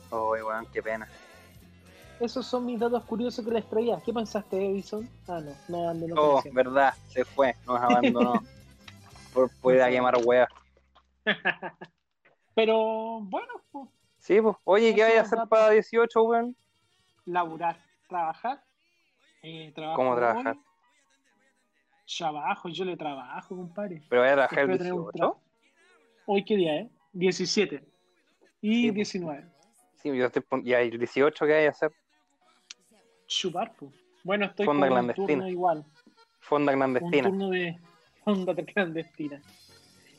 Oh, 0.10 0.32
weón, 0.32 0.66
qué 0.72 0.82
pena. 0.82 1.08
Esos 2.20 2.46
son 2.46 2.66
mis 2.66 2.80
datos 2.80 3.04
curiosos 3.04 3.44
que 3.44 3.52
les 3.52 3.68
traía. 3.68 4.00
¿Qué 4.06 4.14
pensaste, 4.14 4.58
Edison? 4.58 5.10
Ah, 5.28 5.42
no, 5.42 5.52
no 5.68 5.84
abandonó. 5.84 6.16
Oh, 6.22 6.44
verdad, 6.54 6.94
se 7.08 7.26
fue, 7.26 7.56
nos 7.66 7.82
abandonó. 7.82 8.42
por 9.34 9.82
a 9.82 9.90
quemar 9.90 10.18
weas. 10.24 10.50
Pero 12.56 13.22
bueno, 13.22 13.54
pues, 13.72 13.90
Sí, 14.20 14.40
pues, 14.40 14.56
oye, 14.66 14.94
¿qué 14.94 15.02
vaya 15.02 15.20
a 15.20 15.24
hacer 15.24 15.40
para 15.50 15.72
18, 15.72 16.22
weón? 16.22 16.56
laburar, 17.26 17.78
trabajar. 18.08 18.64
Eh, 19.44 19.72
trabajo 19.74 19.96
¿Cómo 19.98 20.16
trabajar? 20.16 20.56
hoy. 20.56 20.64
Trabajo, 22.18 22.70
yo 22.70 22.86
le 22.86 22.98
trabajo, 22.98 23.56
compadre. 23.56 24.02
¿Pero 24.10 24.22
vaya 24.22 24.34
a 24.34 24.36
trabajar 24.36 24.60
el 24.60 24.72
Espero 24.72 24.78
tener 24.78 24.94
un 24.94 25.00
18? 25.04 25.18
trabajo. 25.18 25.42
Hoy 26.26 26.46
qué 26.46 26.56
día, 26.58 26.76
¿eh? 26.78 26.90
17 27.14 27.84
y 28.62 28.74
Sí, 28.74 28.88
pues. 28.88 28.96
19. 28.96 29.46
Sí, 29.96 30.16
yo 30.18 30.26
estoy 30.26 30.44
¿y 30.64 30.74
el 30.74 30.98
18 30.98 31.46
qué 31.46 31.52
vaya 31.54 31.68
a 31.68 31.72
hacer? 31.72 31.92
Chupar, 33.28 33.74
pues. 33.78 33.92
Bueno, 34.24 34.46
estoy 34.46 34.66
Fonda 34.66 34.88
con 34.88 34.98
un 34.98 35.06
clandestina. 35.06 35.28
turno 35.28 35.50
igual. 35.50 35.86
Fonda 36.42 36.72
Un 36.74 36.78
clandestina. 36.80 37.30
turno 37.30 37.50
de 37.50 37.80
fonda 38.24 38.56
clandestina. 38.66 39.42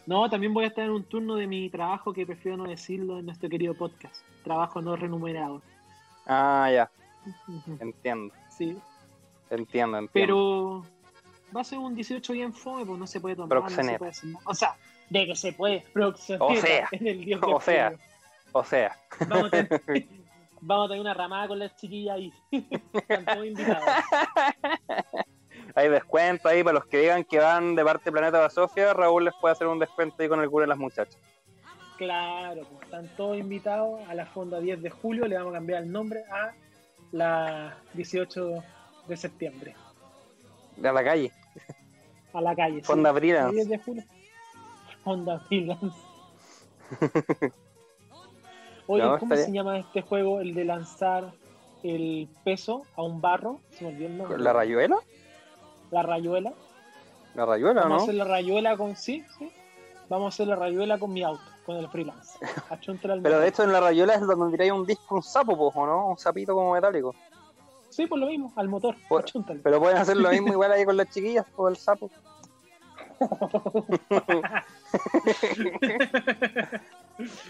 No, 0.07 0.29
también 0.29 0.53
voy 0.53 0.65
a 0.65 0.69
estar 0.69 0.85
en 0.85 0.91
un 0.91 1.05
turno 1.05 1.37
de 1.37 1.47
mi 1.47 1.71
trabajo 1.71 2.13
que 2.13 2.27
prefiero 2.27 2.57
no 2.57 2.65
decirlo 2.65 3.19
en 3.21 3.27
nuestro 3.27 3.49
querido 3.49 3.75
podcast. 3.75 4.25
Trabajo 4.43 4.83
no 4.83 4.97
remunerado. 4.97 5.63
Ah, 6.27 6.69
ya, 6.73 6.91
entiendo, 7.81 8.33
Sí, 8.49 8.77
entiendo, 9.53 9.99
entiendo. 9.99 10.11
pero 10.13 11.55
va 11.55 11.61
a 11.61 11.65
ser 11.65 11.79
un 11.79 11.95
18 11.95 12.33
bien 12.33 12.53
fome, 12.53 12.85
pues 12.87 12.99
no 12.99 13.07
se 13.07 13.21
puede 13.21 13.37
tomar, 13.37 13.49
no 13.59 13.69
se 13.69 13.75
Proxeneta. 13.75 13.99
puede 13.99 14.11
hacer 14.11 14.31
nada. 14.31 14.45
O 14.47 14.55
sea, 14.55 14.77
de 15.11 15.27
que 15.27 15.37
se 15.37 15.53
puede. 15.53 15.85
Proxeneta 15.93 16.45
O 16.45 16.57
sea, 16.57 16.89
en 16.93 17.07
el 17.07 17.25
10 17.25 17.41
de 17.41 17.47
o 17.47 17.61
sea. 17.61 17.93
O 18.55 18.65
sea, 18.65 18.99
Vamos 19.29 19.47
a, 19.47 19.51
tener, 19.51 19.81
vamos 20.61 20.87
a 20.87 20.89
tener 20.89 21.01
una 21.01 21.15
ramada 21.15 21.49
con 21.49 21.59
las 21.59 21.75
chiquillas 21.77 22.17
ahí. 22.17 22.33
Están 22.51 23.25
todos 23.25 23.47
invitados. 23.47 23.85
hay 25.75 25.89
descuento 25.89 26.49
ahí 26.49 26.63
para 26.63 26.75
los 26.75 26.87
que 26.87 26.99
digan 26.99 27.25
que 27.25 27.39
van 27.39 27.75
de 27.75 27.85
parte 27.85 28.05
de 28.07 28.13
Planeta 28.13 28.39
Basofia. 28.41 28.93
Raúl 28.93 29.25
les 29.25 29.35
puede 29.41 29.53
hacer 29.53 29.67
un 29.67 29.79
descuento 29.79 30.17
ahí 30.23 30.29
con 30.29 30.41
el 30.41 30.51
cura 30.51 30.65
de 30.65 30.69
las 30.69 30.79
muchachas. 30.79 31.19
Claro, 31.97 32.63
pues 32.71 32.83
están 32.85 33.09
todos 33.17 33.39
invitados 33.39 34.01
a 34.09 34.15
la 34.15 34.27
Fonda 34.27 34.61
10 34.61 34.83
de 34.83 34.91
julio. 34.91 35.27
Le 35.27 35.37
vamos 35.37 35.53
a 35.53 35.59
cambiar 35.59 35.83
el 35.83 35.93
nombre 35.93 36.25
a 36.31 36.53
la 37.13 37.77
18 37.95 38.63
de 39.09 39.17
septiembre. 39.17 39.75
De 40.77 40.93
la 40.93 41.05
calle. 41.05 41.33
A 42.33 42.41
la 42.41 42.55
calle. 42.57 42.77
sí. 42.77 42.83
Fonda 42.83 43.13
La 43.13 43.19
Freelance. 43.19 43.55
10 43.57 43.69
de 43.69 43.79
julio. 43.79 44.05
Fonda 45.05 45.41
Freelance. 45.41 45.97
Oye, 48.87 49.03
No, 49.03 49.19
¿cómo 49.19 49.35
estaría- 49.35 49.45
se 49.47 49.53
llama 49.53 49.79
este 49.79 50.03
juego? 50.03 50.41
El 50.41 50.55
de 50.55 50.65
lanzar 50.65 51.33
el 51.83 52.29
peso 52.45 52.83
a 52.97 53.03
un 53.03 53.21
barro. 53.21 53.61
Se 53.71 53.85
me 53.85 53.91
olvidó 53.91 54.07
el 54.09 54.19
nombre. 54.19 54.39
¿La 54.39 54.53
rayuela? 54.53 54.97
La 55.91 56.03
rayuela. 56.03 56.53
¿La 57.35 57.47
rayuela 57.47 57.83
Vamos 57.83 57.95
a 57.95 57.97
no? 57.99 58.03
hacer 58.03 58.15
la 58.15 58.25
rayuela 58.25 58.77
con. 58.77 58.97
Sí, 58.97 59.25
sí. 59.39 59.51
Vamos 60.09 60.27
a 60.27 60.29
hacer 60.35 60.47
la 60.49 60.57
rayuela 60.57 60.99
con 60.99 61.13
mi 61.13 61.23
auto, 61.23 61.43
con 61.65 61.77
el 61.77 61.89
freelance. 61.89 62.39
Pero 63.23 63.41
de 63.41 63.49
hecho 63.49 63.63
en 63.63 63.73
la 63.73 63.81
rayuela 63.81 64.15
es 64.15 64.21
donde 64.27 64.51
tiráis 64.51 64.73
un 64.73 64.85
disco, 64.87 65.15
un 65.17 65.23
sapo, 65.23 65.57
po, 65.57 65.69
¿o 65.69 65.87
no? 65.87 66.09
Un 66.09 66.19
sapito 66.19 66.55
como 66.55 66.73
metálico. 66.73 67.15
Sí, 67.93 68.07
por 68.07 68.19
lo 68.19 68.27
mismo, 68.27 68.53
al 68.57 68.69
motor. 68.69 68.97
Por-. 69.09 69.25
Pero 69.63 69.81
pueden 69.81 69.99
hacer 69.99 70.17
lo 70.17 70.31
mismo 70.31 70.49
igual 70.53 70.73
ahí 70.73 70.85
con 70.85 70.97
las 70.97 71.09
chiquillas, 71.11 71.47
o 71.57 71.69
el 71.69 71.77
sapo. 71.77 72.11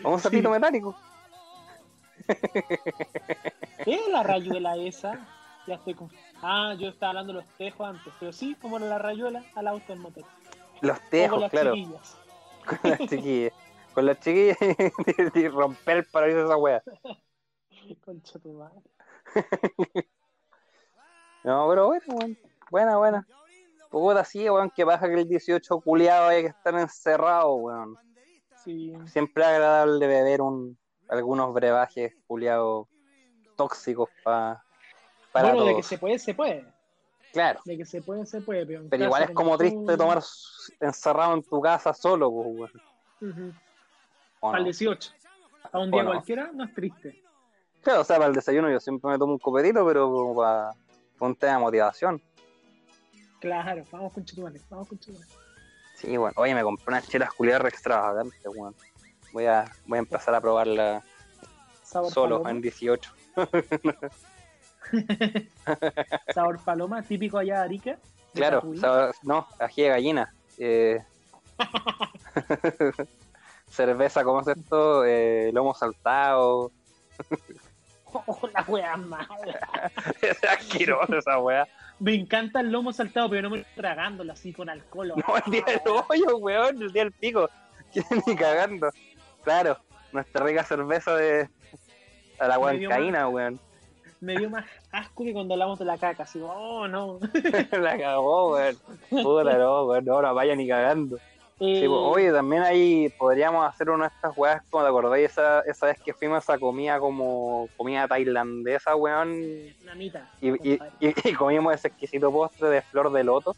O 0.05 0.11
un 0.12 0.20
sapito 0.20 0.49
Sí. 0.49 0.53
metálico. 0.53 0.95
¿Qué 3.84 3.95
es 3.95 4.09
la 4.09 4.22
rayuela 4.22 4.76
esa? 4.76 5.26
Ya 5.66 5.76
estoy 5.76 5.95
con... 5.95 6.11
Ah, 6.43 6.74
yo 6.78 6.88
estaba 6.88 7.11
hablando 7.11 7.32
de 7.32 7.40
los 7.40 7.49
tejos 7.57 7.86
antes, 7.88 8.12
pero 8.18 8.32
sí, 8.32 8.57
como 8.61 8.78
la 8.78 8.99
rayuela 8.99 9.45
al 9.55 9.68
auto 9.68 9.86
del 9.88 10.01
motor. 10.01 10.24
Los 10.80 10.99
con 10.99 11.09
tejos, 11.11 11.40
las 11.40 11.51
claro. 11.51 11.74
chiquillas. 11.74 12.16
Con 12.66 12.90
las 12.90 12.99
chiquillas. 13.01 13.53
Con 13.95 14.07
las 14.07 14.20
chiquillas 14.20 14.59
y 15.34 15.49
romper 15.49 15.99
el 15.99 16.05
paraíso 16.05 16.38
de 16.38 16.45
esa 16.45 16.57
wea. 16.57 16.82
Concha 18.05 18.38
tu 18.38 18.53
madre. 18.53 18.82
No, 21.45 21.66
pero 21.68 21.86
bueno, 21.88 22.05
weón. 22.09 22.38
Buena, 22.70 22.97
buena. 22.99 23.26
Puta, 23.90 24.24
sí, 24.24 24.49
weón, 24.49 24.70
que 24.70 24.84
baja 24.84 25.07
que 25.09 25.14
el 25.14 25.28
18 25.28 25.80
culiado 25.80 26.28
hay 26.28 26.43
que 26.43 26.49
estar 26.49 26.74
encerrado, 26.74 27.55
weón. 27.55 27.97
Sí. 28.64 28.95
Siempre 29.07 29.43
es 29.43 29.49
agradable 29.51 30.07
beber 30.07 30.40
un, 30.40 30.78
algunos 31.09 31.53
brebajes 31.53 32.14
culiados 32.26 32.86
tóxicos 33.57 34.09
pa- 34.24 34.62
para 35.32 35.49
bueno, 35.49 35.64
de 35.66 35.76
que 35.76 35.82
se 35.82 35.99
puede, 35.99 36.18
se 36.18 36.32
puede. 36.34 36.64
Claro, 37.32 37.61
De 37.64 37.76
que 37.78 37.84
se 37.86 38.03
puede, 38.03 38.24
se 38.26 38.40
puede. 38.43 38.66
Pero, 38.66 38.82
pero 38.90 39.05
igual 39.05 39.22
es 39.24 39.30
como 39.30 39.57
triste 39.59 39.97
tomar 39.97 40.22
encerrado 40.80 41.34
en 41.34 41.43
tu 41.43 41.61
casa 41.61 41.93
solo, 41.95 42.30
pues, 42.30 42.72
weón. 43.20 43.55
Al 44.43 44.64
18. 44.64 45.12
A 45.72 45.78
un 45.78 45.90
día 45.90 46.05
cualquiera 46.05 46.51
no 46.53 46.64
es 46.64 46.74
triste. 46.74 47.22
Claro, 47.82 48.03
o 48.03 48.05
sea, 48.05 48.16
para 48.16 48.28
el 48.28 48.34
desayuno 48.34 48.70
yo 48.70 48.78
siempre 48.80 49.11
me 49.11 49.18
tomo 49.18 49.32
un 49.32 49.38
copetito, 49.38 49.84
pero 49.86 50.11
como 50.11 50.36
para 50.36 50.70
un 51.26 51.36
tema 51.36 51.54
de 51.54 51.58
motivación. 51.60 52.22
Claro, 53.40 53.84
vamos 53.90 54.12
con 54.12 54.24
Chetumare, 54.24 54.60
vamos 54.70 54.88
con 54.88 54.98
Chetumare. 54.98 55.26
Sí, 55.96 56.16
bueno. 56.16 56.32
Oye, 56.36 56.54
me 56.54 56.62
compré 56.62 56.84
unas 56.88 57.08
chelas 57.08 57.32
culiadas 57.32 57.72
extravagantes, 57.72 58.40
weón. 58.46 58.74
Voy 59.32 59.46
a, 59.46 59.64
voy 59.86 59.96
a 59.98 60.00
empezar 60.00 60.34
a 60.34 60.40
probarla 60.40 61.02
Sabor 61.84 62.10
solo 62.12 62.36
paloma. 62.42 62.50
en 62.50 62.60
18. 62.62 63.12
Sabor 66.34 66.58
paloma, 66.64 67.02
típico 67.02 67.38
allá 67.38 67.58
de 67.58 67.64
Arica. 67.64 67.90
de 67.92 67.98
Claro, 68.34 68.62
sabor- 68.74 69.14
no, 69.22 69.46
ají 69.58 69.82
de 69.82 69.88
gallina. 69.88 70.34
Eh, 70.58 70.98
cerveza, 73.68 74.24
¿cómo 74.24 74.40
es 74.40 74.48
esto? 74.48 75.04
Eh, 75.04 75.50
lomo 75.52 75.74
saltado. 75.74 76.72
Oh, 78.26 78.48
la 78.52 78.64
wea 78.68 78.96
mala. 78.96 79.90
es 80.22 80.44
asqueroso 80.44 81.18
esa 81.18 81.38
weá. 81.38 81.66
Me 81.98 82.14
encanta 82.14 82.60
el 82.60 82.70
lomo 82.70 82.92
saltado, 82.92 83.30
pero 83.30 83.42
no 83.42 83.50
me 83.50 83.58
estoy 83.58 83.74
tragándolo 83.74 84.32
así 84.32 84.52
con 84.52 84.68
alcohol. 84.68 85.14
No, 85.26 85.36
el 85.36 85.50
día 85.50 85.64
del 85.66 85.80
hoyo, 85.86 86.36
weón, 86.38 86.82
el 86.82 86.92
día 86.92 87.04
del 87.04 87.12
pico. 87.12 87.48
Ni 88.26 88.36
cagando. 88.36 88.90
Claro, 89.44 89.78
nuestra 90.12 90.44
rica 90.44 90.64
cerveza 90.64 91.14
de 91.16 91.48
a 92.38 92.48
la 92.48 92.58
huancaína, 92.58 93.28
weón. 93.28 93.60
Me 94.20 94.36
dio 94.36 94.50
más 94.50 94.64
asco 94.92 95.24
que 95.24 95.32
cuando 95.32 95.54
hablamos 95.54 95.78
de 95.78 95.84
la 95.84 95.98
caca. 95.98 96.22
Así, 96.22 96.40
oh, 96.42 96.86
no. 96.86 97.18
la 97.72 97.98
cagó, 97.98 98.52
weón. 98.52 98.76
Puta, 99.10 99.58
no, 99.58 99.84
weón, 99.84 100.04
no 100.04 100.22
la 100.22 100.32
vaya 100.32 100.54
ni 100.54 100.68
cagando. 100.68 101.18
Sí, 101.64 101.86
pues, 101.86 101.90
oye, 101.90 102.32
también 102.32 102.62
ahí 102.62 103.08
podríamos 103.18 103.64
hacer 103.66 103.88
una 103.90 104.08
de 104.08 104.14
estas 104.14 104.36
weas, 104.36 104.62
como 104.70 104.82
te 104.82 104.88
acordáis, 104.88 105.30
esa, 105.30 105.60
esa 105.60 105.86
vez 105.86 106.00
que 106.04 106.12
fuimos 106.12 106.36
a 106.36 106.38
esa 106.54 106.58
comida 106.58 106.98
como 106.98 107.68
comida 107.76 108.08
tailandesa, 108.08 108.96
weón, 108.96 109.40
Namita, 109.84 110.28
y, 110.40 110.48
y, 110.48 110.78
compadre. 110.78 110.92
y- 111.00 111.28
y 111.30 111.32
comimos 111.34 111.74
ese 111.74 111.88
exquisito 111.88 112.32
postre 112.32 112.68
de 112.68 112.82
flor 112.82 113.12
de 113.12 113.24
loto. 113.24 113.54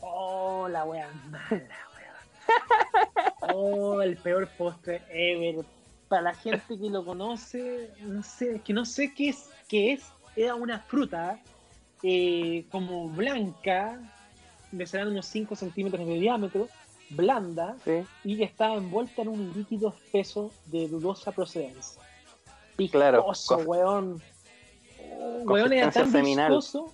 Oh, 0.00 0.68
la 0.68 0.84
wea 0.84 1.08
mala, 1.30 1.48
wea. 1.96 3.52
Oh, 3.54 4.02
el 4.02 4.16
peor 4.16 4.48
postre 4.58 5.02
ever. 5.10 5.64
Para 6.08 6.22
la 6.22 6.34
gente 6.34 6.76
que 6.78 6.90
lo 6.90 7.04
conoce, 7.04 7.90
no 8.00 8.22
sé, 8.22 8.56
es 8.56 8.62
que 8.62 8.72
no 8.72 8.84
sé 8.84 9.14
qué 9.14 9.28
es, 9.30 9.48
qué 9.68 9.92
es. 9.92 10.02
Era 10.36 10.54
una 10.56 10.80
fruta 10.80 11.38
eh, 12.02 12.64
como 12.70 13.08
blanca, 13.08 13.98
de 14.72 14.86
serán 14.86 15.08
unos 15.08 15.26
5 15.26 15.54
centímetros 15.54 16.04
de 16.06 16.14
diámetro, 16.14 16.68
blanda, 17.10 17.76
Sí, 17.84 18.04
y 18.24 18.36
que 18.38 18.44
estaba 18.44 18.74
envuelta 18.74 19.22
en 19.22 19.28
un 19.28 19.52
líquido 19.54 19.88
espeso 19.90 20.50
de 20.66 20.88
dudosa 20.88 21.32
procedencia. 21.32 22.00
Claro, 22.90 23.18
Viscoso, 23.18 23.58
cos- 23.58 23.66
weón. 23.66 24.22
Oh, 25.18 25.42
weón 25.44 25.72
era 25.72 25.90
tan 25.90 26.10
seminal. 26.10 26.48
viscoso. 26.50 26.92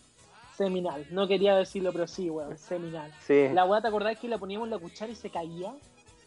Seminal. 0.57 1.07
No 1.11 1.29
quería 1.29 1.55
decirlo, 1.55 1.93
pero 1.93 2.07
sí, 2.07 2.29
weón, 2.31 2.57
seminal. 2.59 3.13
sí. 3.27 3.49
La 3.53 3.65
weá, 3.67 3.81
¿te 3.81 3.89
acordás 3.89 4.19
que 4.19 4.27
le 4.27 4.39
poníamos 4.39 4.69
la 4.69 4.79
cuchara 4.79 5.13
y 5.13 5.15
se 5.15 5.31
caía? 5.31 5.73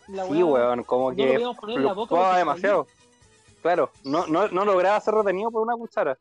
La 0.07 0.25
Sí, 0.25 0.41
weón, 0.43 0.83
como 0.83 1.09
no 1.11 1.15
que 1.17 1.37
lo 1.39 1.53
poner 1.55 1.77
en 1.77 1.85
la 1.85 1.93
boca 1.93 2.37
demasiado. 2.37 2.87
Claro, 3.61 3.89
no, 4.05 4.25
no, 4.27 4.47
no 4.47 4.63
lograba 4.65 4.99
ser 5.01 5.13
retenido 5.15 5.51
por 5.51 5.61
una 5.63 5.75
cuchara. 5.75 6.17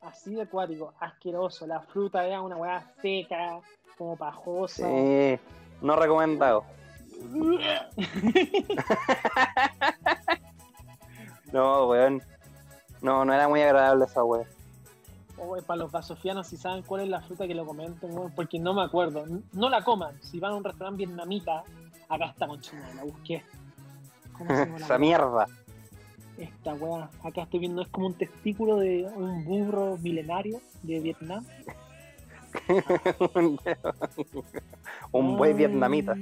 Así 0.00 0.34
de 0.34 0.42
acuático, 0.42 0.94
asqueroso. 0.98 1.66
La 1.66 1.80
fruta 1.80 2.24
era 2.26 2.40
una 2.40 2.56
weá 2.56 2.90
seca, 3.02 3.60
como 3.98 4.16
pajosa. 4.16 4.88
Sí, 4.88 5.38
no 5.82 5.94
recomendado. 5.96 6.64
No, 11.52 11.86
weón. 11.88 12.22
No, 13.02 13.24
no 13.24 13.34
era 13.34 13.48
muy 13.48 13.60
agradable 13.60 14.06
esa 14.06 14.24
weón. 14.24 14.46
Oh, 15.36 15.56
para 15.66 15.80
los 15.80 15.90
vasofianos, 15.92 16.46
si 16.46 16.56
saben 16.56 16.82
cuál 16.82 17.02
es 17.02 17.08
la 17.08 17.20
fruta 17.20 17.46
que 17.46 17.54
lo 17.54 17.66
comenten, 17.66 18.12
weón, 18.16 18.32
porque 18.34 18.58
no 18.58 18.72
me 18.74 18.82
acuerdo. 18.82 19.24
No 19.52 19.68
la 19.68 19.82
coman. 19.82 20.18
Si 20.22 20.38
van 20.40 20.52
a 20.52 20.56
un 20.56 20.64
restaurante 20.64 21.04
vietnamita 21.04 21.62
Acá 22.08 22.26
está 22.26 22.46
conchina, 22.46 22.86
la 22.94 23.04
busqué. 23.04 23.42
¿Cómo 24.36 24.50
se 24.50 24.56
llama 24.66 24.78
la 24.78 24.84
Esa 24.84 24.98
mierda. 24.98 25.46
Esta 26.36 26.74
weá, 26.74 27.08
acá 27.22 27.42
estoy 27.42 27.60
viendo, 27.60 27.82
es 27.82 27.88
como 27.88 28.06
un 28.08 28.14
testículo 28.14 28.76
de 28.78 29.04
un 29.16 29.44
burro 29.44 29.96
milenario 29.98 30.60
de 30.82 31.00
Vietnam. 31.00 31.44
Un 35.12 35.36
buey 35.38 35.52
Ah. 35.52 35.56
vietnamita. 35.56 36.14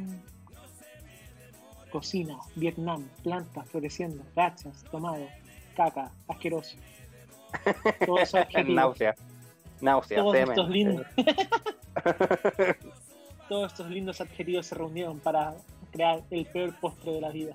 Cocina, 1.91 2.39
Vietnam, 2.57 3.07
plantas 3.23 3.69
floreciendo, 3.69 4.23
gachas, 4.35 4.85
tomado, 4.91 5.27
caca, 5.77 6.11
asqueroso. 6.29 6.77
Todos. 8.07 8.33
Náusea. 8.67 9.15
Náusea, 9.81 10.19
Todos 10.23 10.37
estos 10.37 10.69
lindos. 10.71 11.07
Todos 13.49 13.73
estos 13.73 13.91
lindos 13.91 14.21
adjetivos 14.21 14.67
se 14.67 14.75
reunieron 14.75 15.19
para 15.19 15.55
crear 15.91 16.23
el 16.31 16.47
peor 16.47 16.75
postre 16.81 17.13
de 17.13 17.21
la 17.21 17.31
vida. 17.31 17.55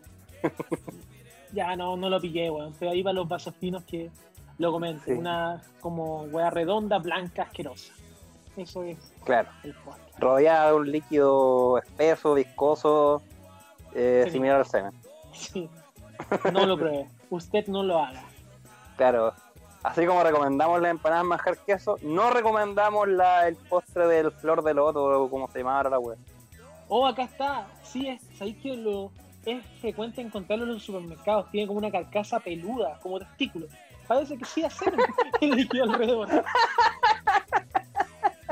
ya 1.54 1.76
no, 1.76 1.96
no 1.96 2.10
lo 2.10 2.20
pillé, 2.20 2.50
weón. 2.50 2.74
Pero 2.78 2.92
ahí 2.92 3.02
van 3.02 3.16
los 3.16 3.28
vasos 3.28 3.56
finos 3.56 3.84
que 3.86 4.10
lo 4.58 4.72
comento. 4.72 5.04
Sí. 5.06 5.12
Una 5.14 5.62
como 5.80 6.24
weá 6.24 6.50
redonda, 6.50 6.98
blanca, 7.00 7.44
asquerosa. 7.44 7.94
Eso 8.58 8.84
es 8.84 8.98
Claro. 9.24 9.50
el 9.64 9.74
postre. 9.74 10.04
Rodeada 10.18 10.70
de 10.72 10.76
un 10.76 10.92
líquido 10.92 11.78
espeso, 11.78 12.34
viscoso, 12.34 13.22
eh, 13.96 14.28
similar 14.32 14.58
al 14.58 14.66
semen. 14.66 14.92
Sí. 15.34 15.70
No 16.52 16.66
lo 16.66 16.78
pruebe. 16.78 17.08
Usted 17.30 17.68
no 17.68 17.84
lo 17.84 18.00
haga. 18.00 18.24
Claro. 18.98 19.34
Así 19.84 20.06
como 20.06 20.24
recomendamos 20.24 20.82
las 20.82 20.92
empanadas 20.92 21.26
manjar 21.26 21.58
queso, 21.60 21.98
no 22.02 22.32
recomendamos 22.32 23.08
la, 23.08 23.48
el 23.48 23.56
postre 23.56 24.08
del 24.08 24.32
flor 24.32 24.64
de 24.64 24.74
loto 24.74 25.30
como 25.30 25.48
se 25.50 25.60
llamaba 25.60 25.78
ahora 25.78 25.90
la 25.92 26.00
web. 26.00 26.18
Oh, 26.88 27.06
acá 27.06 27.24
está. 27.24 27.68
Sí, 27.84 28.08
es, 28.08 28.22
sabéis 28.38 28.58
que 28.58 28.76
lo, 28.76 29.12
es 29.46 29.64
frecuente 29.82 30.22
encontrarlo 30.22 30.66
en 30.66 30.74
los 30.74 30.84
supermercados. 30.84 31.52
Tiene 31.52 31.68
como 31.68 31.80
una 31.80 31.92
carcasa 31.92 32.40
peluda, 32.40 33.00
como 33.02 33.20
testículo. 33.20 33.68
Parece 34.08 34.38
que 34.38 34.46
sí 34.46 34.64
hacer 34.64 34.96
el 35.42 35.52
líquido 35.52 35.84
alrededor. 35.84 36.30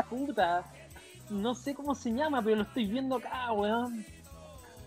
Puta. 0.09 0.63
No 1.29 1.55
sé 1.55 1.73
cómo 1.73 1.95
se 1.95 2.11
llama, 2.11 2.41
pero 2.43 2.57
lo 2.57 2.61
estoy 2.63 2.85
viendo 2.85 3.15
acá, 3.15 3.51
weón. 3.53 4.05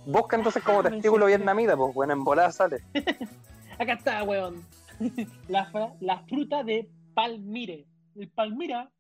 Busca 0.07 0.37
entonces 0.37 0.63
como 0.63 0.81
Ah, 0.81 0.85
testículo 0.85 1.27
vietnamita, 1.27 1.77
pues 1.77 1.93
bueno, 1.95 2.13
en 2.13 2.25
volada 2.25 2.53
sale. 2.53 2.79
Acá 3.79 3.95
está, 3.95 4.23
weón. 4.23 4.65
La, 5.49 6.23
fruta 6.29 6.63
de 6.63 6.89
palmire. 7.15 7.87
El 8.15 8.29
palmira. 8.31 8.91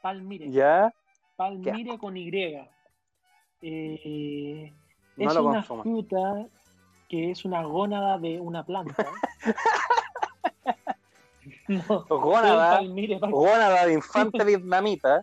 Palmire. 0.00 0.50
¿Ya? 0.50 0.94
Palmire 1.36 1.98
con 1.98 2.16
Y. 2.16 2.30
Eh, 3.62 4.72
No 5.16 5.28
es 5.28 5.34
lo 5.34 5.44
una 5.44 5.58
consuman. 5.58 5.82
fruta 5.82 6.46
que 7.08 7.30
es 7.32 7.44
una 7.44 7.62
gónada 7.64 8.18
de 8.18 8.40
una 8.40 8.64
planta. 8.64 9.06
no, 11.68 12.04
Gónada, 12.08 12.76
palmire 12.76 13.18
pa- 13.18 13.28
gónada 13.28 13.86
de 13.86 13.94
infante 13.94 14.44
vietnamita, 14.44 15.22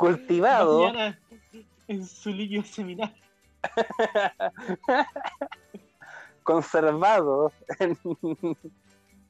cultivado, 0.00 0.80
mañana 0.82 1.18
en 1.88 2.06
su 2.06 2.30
líquido 2.30 2.62
seminal. 2.64 3.14
conservado. 6.42 7.52
en- 7.78 7.96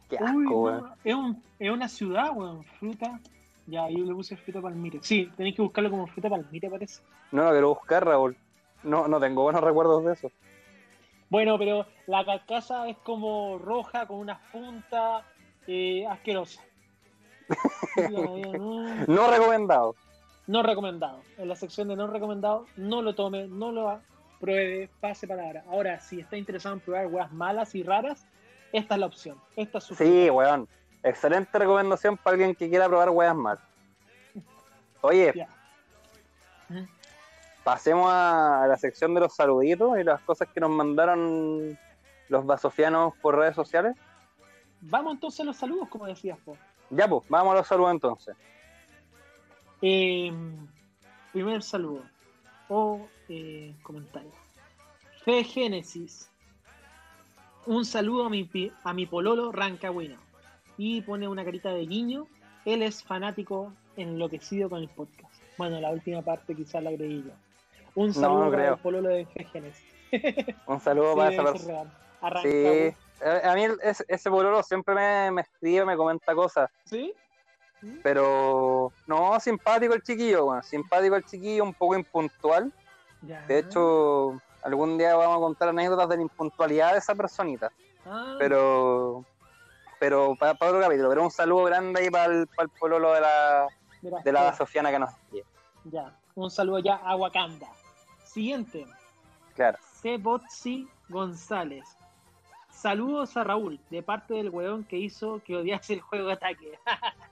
Qué 0.09 0.17
asco, 0.17 0.37
Uy, 0.37 0.45
no, 0.47 0.95
es, 1.05 1.15
un- 1.15 1.43
es 1.59 1.71
una 1.71 1.89
ciudad, 1.89 2.31
weón. 2.35 2.65
Fruta. 2.65 3.21
Ya, 3.67 3.89
yo 3.89 4.05
le 4.05 4.15
puse 4.15 4.37
fruta 4.37 4.61
palmire. 4.61 4.99
Sí, 5.03 5.31
tenéis 5.37 5.55
que 5.55 5.63
buscarlo 5.63 5.91
como 5.91 6.07
fruta 6.09 6.29
palmire, 6.29 6.69
parece. 6.69 7.03
No 7.31 7.45
lo 7.45 7.51
quiero 7.51 7.69
buscar, 7.69 8.05
Raúl. 8.05 8.37
No, 8.83 9.07
no 9.07 9.21
tengo 9.21 9.43
buenos 9.43 9.63
recuerdos 9.63 10.05
de 10.05 10.15
eso. 10.15 10.33
Bueno, 11.29 11.57
pero 11.59 11.87
la 12.07 12.25
carcasa 12.25 12.89
es 12.89 12.97
como 12.99 13.59
roja 13.59 14.07
con 14.07 14.19
unas 14.19 14.41
puntas 14.51 15.25
eh, 15.69 16.05
asquerosa. 16.09 16.61
no, 18.11 19.07
No 19.07 19.31
recomendado. 19.31 19.95
No 20.51 20.63
recomendado. 20.65 21.21
En 21.39 21.49
la 21.49 21.55
sección 21.55 21.87
de 21.89 21.95
no 21.97 22.09
recomendado, 22.09 22.67
no 22.77 23.03
lo 23.03 23.15
tome, 23.15 23.47
no 23.47 23.71
lo 23.71 23.89
ha- 23.89 24.01
pruebe, 24.41 24.89
pase 25.01 25.29
palabra. 25.29 25.63
Ahora, 25.69 26.01
si 26.01 26.19
está 26.21 26.37
interesado 26.37 26.75
en 26.75 26.81
probar 26.81 27.07
weas 27.07 27.31
malas 27.33 27.75
y 27.75 27.83
raras, 27.83 28.25
esta 28.73 28.95
es 28.95 29.01
la 29.01 29.07
opción. 29.07 29.39
Esta 29.55 29.79
es 29.79 29.85
su 29.85 29.95
Sí, 29.95 30.29
weón. 30.31 30.67
Excelente 31.03 31.59
recomendación 31.59 32.17
para 32.17 32.35
alguien 32.35 32.55
que 32.55 32.69
quiera 32.69 32.89
probar 32.89 33.11
weas 33.11 33.37
mal. 33.37 33.59
Oye. 35.03 35.47
¿Mm? 36.69 36.85
pasemos 37.65 38.11
a 38.11 38.65
la 38.67 38.77
sección 38.79 39.13
de 39.15 39.21
los 39.21 39.35
saluditos 39.35 39.99
y 39.99 40.03
las 40.05 40.21
cosas 40.23 40.49
que 40.49 40.61
nos 40.61 40.71
mandaron 40.71 41.79
los 42.29 42.47
vasofianos 42.47 43.13
por 43.21 43.37
redes 43.37 43.55
sociales. 43.55 43.95
Vamos 44.81 45.15
entonces 45.15 45.41
a 45.41 45.45
los 45.45 45.57
saludos, 45.57 45.89
como 45.89 46.07
decías, 46.07 46.39
po. 46.45 46.57
Ya, 46.89 47.07
pues, 47.07 47.23
vamos 47.29 47.53
a 47.53 47.57
los 47.59 47.67
saludos 47.69 47.91
entonces. 47.93 48.35
Eh, 49.83 50.33
primer 51.33 51.63
saludo 51.63 52.03
o 52.69 53.09
eh, 53.29 53.75
comentario. 53.83 54.31
Fe 55.25 55.45
Génesis. 55.45 56.31
Un 57.67 57.85
saludo 57.85 58.27
a 58.27 58.31
mi, 58.31 58.49
a 58.85 58.93
mi 58.95 59.07
pololo 59.07 59.53
Rancagüino. 59.53 60.17
Y 60.77 61.03
pone 61.03 61.29
una 61.29 61.45
carita 61.45 61.71
de 61.71 61.87
guiño. 61.87 62.27
Él 62.65 62.83
es 62.83 63.03
fanático 63.03 63.73
enloquecido 63.97 64.71
con 64.71 64.81
el 64.81 64.89
podcast. 64.89 65.35
Bueno, 65.59 65.81
la 65.81 65.91
última 65.91 66.23
parte 66.23 66.55
quizás 66.55 66.83
la 66.83 66.91
agregué 66.91 67.23
yo. 67.23 67.33
Un 67.95 68.15
saludo 68.15 68.45
no 68.47 68.51
para 68.51 68.63
creo. 68.63 68.75
el 68.75 68.81
pololo 68.81 69.09
de 69.11 69.27
Fe 69.27 69.45
Génesis. 69.45 69.85
Un 70.67 70.81
saludo 70.81 71.13
Sí, 71.13 71.17
para 71.17 71.31
esa 71.31 71.43
persona. 71.45 71.93
Sí, 72.43 72.95
a 73.45 73.55
mí 73.55 73.63
ese, 73.83 74.05
ese 74.09 74.31
pololo 74.31 74.63
siempre 74.63 74.95
me, 74.95 75.31
me 75.31 75.41
escribe, 75.43 75.85
me 75.85 75.97
comenta 75.97 76.35
cosas, 76.35 76.71
¿Sí? 76.85 77.13
Pero 78.03 78.93
no, 79.07 79.39
simpático 79.41 79.95
el 79.95 80.03
chiquillo, 80.03 80.47
bueno, 80.47 80.63
simpático 80.63 81.17
el 81.17 81.25
chiquillo, 81.25 81.65
un 81.65 81.75
poco 81.75 81.97
impuntual. 81.97 82.73
Ya. 83.23 83.43
De 83.47 83.59
hecho, 83.59 84.41
algún 84.63 84.99
día 84.99 85.15
vamos 85.15 85.37
a 85.37 85.41
contar 85.41 85.69
anécdotas 85.69 86.09
de 86.09 86.17
la 86.17 86.23
impuntualidad 86.23 86.93
de 86.93 86.99
esa 86.99 87.15
personita, 87.15 87.71
Ah, 88.07 88.37
pero 88.39 89.25
pero 89.99 90.35
para, 90.35 90.53
otro 90.53 90.81
capítulo, 90.81 91.11
pero 91.11 91.23
un 91.23 91.31
saludo 91.31 91.65
grande 91.65 92.01
ahí 92.01 92.11
para 92.11 92.33
el, 92.33 92.47
para 92.47 92.65
el 92.65 92.71
pololo 92.71 93.13
de 93.13 93.21
la, 93.21 93.69
de 94.25 94.33
la 94.33 94.57
Sofiana 94.57 94.91
que 94.91 94.99
nos 94.99 95.11
escribe. 95.11 95.45
Ya. 95.85 96.17
Un 96.35 96.51
saludo 96.51 96.79
ya 96.79 96.95
a 96.97 97.17
Wakanda. 97.17 97.69
Siguiente. 98.25 98.87
Claro. 99.55 99.79
Sebotsi 100.01 100.89
González. 101.11 101.85
Saludos 102.71 103.37
a 103.37 103.45
Raúl, 103.45 103.79
de 103.91 104.03
parte 104.03 104.33
del 104.33 104.49
weón 104.49 104.85
que 104.85 104.97
hizo 104.97 105.43
que 105.45 105.57
odiase 105.57 105.93
el 105.95 106.01
juego 106.01 106.29
de 106.29 106.33
ataque. 106.33 106.79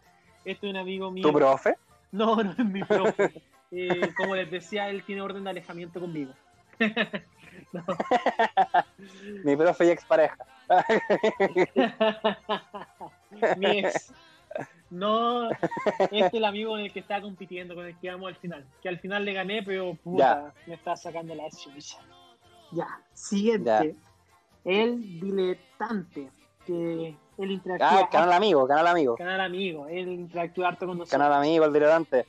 este 0.53 0.67
es 0.67 0.71
un 0.71 0.79
amigo 0.79 1.11
mío. 1.11 1.27
¿Tu 1.27 1.33
profe? 1.33 1.75
No, 2.13 2.43
no 2.43 2.53
es 2.53 2.59
mi 2.59 2.83
profe. 2.83 3.43
Eh, 3.71 4.15
como 4.17 4.35
les 4.35 4.51
decía, 4.51 4.89
él 4.89 5.05
tiene 5.05 5.21
orden 5.21 5.45
de 5.45 5.51
alejamiento 5.51 6.01
conmigo. 6.01 6.33
Mi 9.45 9.57
profe 9.57 9.87
y 9.87 9.91
expareja. 9.91 10.37
mi 13.57 13.79
ex. 13.79 14.13
No, 14.91 15.51
este 15.51 16.19
es 16.19 16.35
el 16.35 16.45
amigo 16.45 16.71
con 16.71 16.81
el 16.81 16.93
que 16.93 17.01
estaba 17.01 17.21
compitiendo, 17.21 17.75
con 17.75 17.87
el 17.87 17.99
que 17.99 18.07
íbamos 18.07 18.29
al 18.29 18.37
final. 18.37 18.67
Que 18.81 18.89
al 18.89 18.99
final 18.99 19.25
le 19.25 19.35
gané, 19.35 19.63
pero 19.63 19.95
puta, 19.97 20.55
me 20.67 20.75
está 20.75 20.97
sacando 20.97 21.35
la 21.35 21.51
chucha. 21.51 21.99
Ya, 22.73 22.87
siguiente. 23.13 23.65
Ya. 23.65 23.93
El 24.65 25.21
diletante, 25.21 26.31
que 26.65 27.17
interactúa. 27.53 27.89
Ah, 27.91 28.01
el 28.03 28.09
canal 28.09 28.32
amigo, 28.32 28.66
canal 28.66 28.86
amigo. 28.89 29.16
Canal 29.16 29.41
amigo, 29.41 29.86
él 29.86 30.09
interactúa 30.09 30.68
harto 30.68 30.86
con 30.86 30.99
nosotros. 30.99 31.11
Canal 31.11 31.32
amigo, 31.32 31.64
el 31.64 31.72
diletante. 31.72 32.26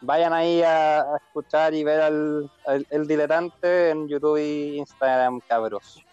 Vayan 0.00 0.32
ahí 0.32 0.62
a, 0.62 1.00
a 1.00 1.16
escuchar 1.16 1.72
y 1.74 1.82
ver 1.82 2.00
al, 2.00 2.50
al- 2.66 2.86
el 2.90 3.06
diletante 3.06 3.90
en 3.90 4.06
YouTube 4.08 4.38
y 4.38 4.76
Instagram, 4.78 5.40
cabros. 5.48 6.04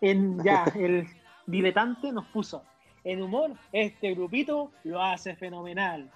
En, 0.00 0.42
ya, 0.42 0.64
el 0.74 1.06
diletante 1.46 2.12
nos 2.12 2.26
puso. 2.26 2.62
En 3.04 3.22
humor, 3.22 3.52
este 3.72 4.14
grupito 4.14 4.70
lo 4.84 5.02
hace 5.02 5.36
fenomenal. 5.36 6.10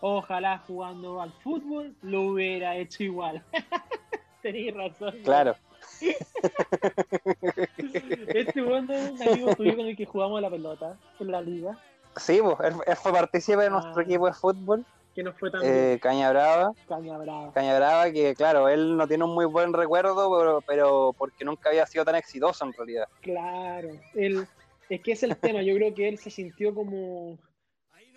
Ojalá 0.00 0.58
jugando 0.66 1.20
al 1.20 1.30
fútbol 1.42 1.94
lo 2.02 2.22
hubiera 2.22 2.76
hecho 2.76 3.02
igual. 3.04 3.42
Tenéis 4.42 4.74
razón. 4.74 5.14
Claro. 5.22 5.54
Este 8.34 8.62
bueno 8.62 8.92
es 8.92 9.10
un 9.10 9.22
amigo 9.28 9.54
tuyo 9.54 9.76
con 9.76 9.86
el 9.86 9.96
que 9.96 10.06
jugamos 10.06 10.38
a 10.38 10.42
la 10.42 10.50
pelota 10.50 10.96
en 11.18 11.30
la 11.30 11.40
liga, 11.40 11.78
Sí, 12.16 12.40
pues, 12.42 12.56
él, 12.68 12.74
él 12.86 12.96
fue 12.96 13.12
partícipe 13.12 13.62
de 13.62 13.70
nuestro 13.70 14.00
Ah. 14.00 14.02
equipo 14.02 14.26
de 14.26 14.32
fútbol, 14.32 14.84
que 15.14 15.22
no 15.22 15.32
fue 15.32 15.50
tan 15.50 15.60
eh, 15.64 15.98
Caña 16.02 16.30
Brava. 16.30 16.72
caña 16.88 17.16
brava. 17.18 17.52
Caña 17.52 17.76
Brava, 17.76 18.10
que 18.10 18.34
claro, 18.34 18.68
él 18.68 18.96
no 18.96 19.06
tiene 19.06 19.24
un 19.24 19.34
muy 19.34 19.44
buen 19.44 19.72
recuerdo, 19.72 20.36
pero, 20.38 20.60
pero 20.66 21.14
porque 21.16 21.44
nunca 21.44 21.68
había 21.68 21.86
sido 21.86 22.04
tan 22.04 22.16
exitoso 22.16 22.64
en 22.64 22.72
realidad. 22.72 23.06
Claro, 23.22 23.90
él, 24.14 24.46
es 24.88 25.00
que 25.02 25.12
es 25.12 25.22
el 25.22 25.36
tema. 25.36 25.62
Yo 25.62 25.74
creo 25.76 25.94
que 25.94 26.08
él 26.08 26.18
se 26.18 26.30
sintió 26.30 26.74
como 26.74 27.38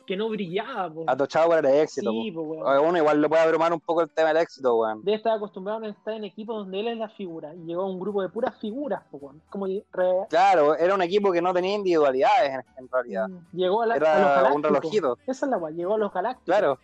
que 0.06 0.18
no 0.18 0.28
brillaba, 0.30 0.94
po. 0.94 1.06
Atochado 1.08 1.48
por 1.50 1.66
el 1.66 1.74
éxito. 1.80 2.12
Sí, 2.12 2.32
po. 2.32 2.44
po, 2.44 2.50
weón. 2.66 2.86
Uno 2.88 2.98
igual 2.98 3.22
le 3.22 3.30
puede 3.30 3.42
abrumar 3.42 3.72
un 3.74 3.80
poco 3.80 4.02
el 4.02 4.10
tema 4.10 4.30
del 4.30 4.38
éxito, 4.44 4.76
weón. 4.76 5.02
Debe 5.04 5.18
estar 5.18 5.34
acostumbrado 5.38 5.84
a 5.86 5.88
estar 5.90 6.14
en 6.14 6.24
equipos 6.26 6.58
donde 6.58 6.80
él 6.80 6.88
es 6.90 6.98
la 6.98 7.10
figura. 7.10 7.54
Y 7.56 7.66
llegó 7.66 7.84
a 7.84 7.90
un 7.90 8.00
grupo 8.00 8.22
de 8.22 8.30
puras 8.30 8.60
figuras, 8.60 9.02
po, 9.10 9.18
weón. 9.18 9.42
Como 9.50 9.66
re- 9.68 9.84
Claro, 10.30 10.76
era 10.76 10.94
un 10.94 11.02
equipo 11.02 11.32
que 11.32 11.42
no 11.42 11.54
tenía 11.54 11.76
individualidades 11.76 12.50
en, 12.54 12.64
en 12.84 12.90
realidad. 12.92 13.28
llegó 13.54 13.82
a, 13.82 13.86
la, 13.88 13.94
a 13.96 13.98
los 14.00 14.08
Era 14.10 14.20
galácticos. 14.20 14.56
un 14.56 14.64
relojito. 14.64 15.18
Esa 15.26 15.46
es 15.46 15.50
la 15.52 15.58
weá, 15.58 15.72
llegó 15.74 15.94
a 15.96 15.98
los 15.98 16.14
galácticos. 16.14 16.46
Claro. 16.46 16.80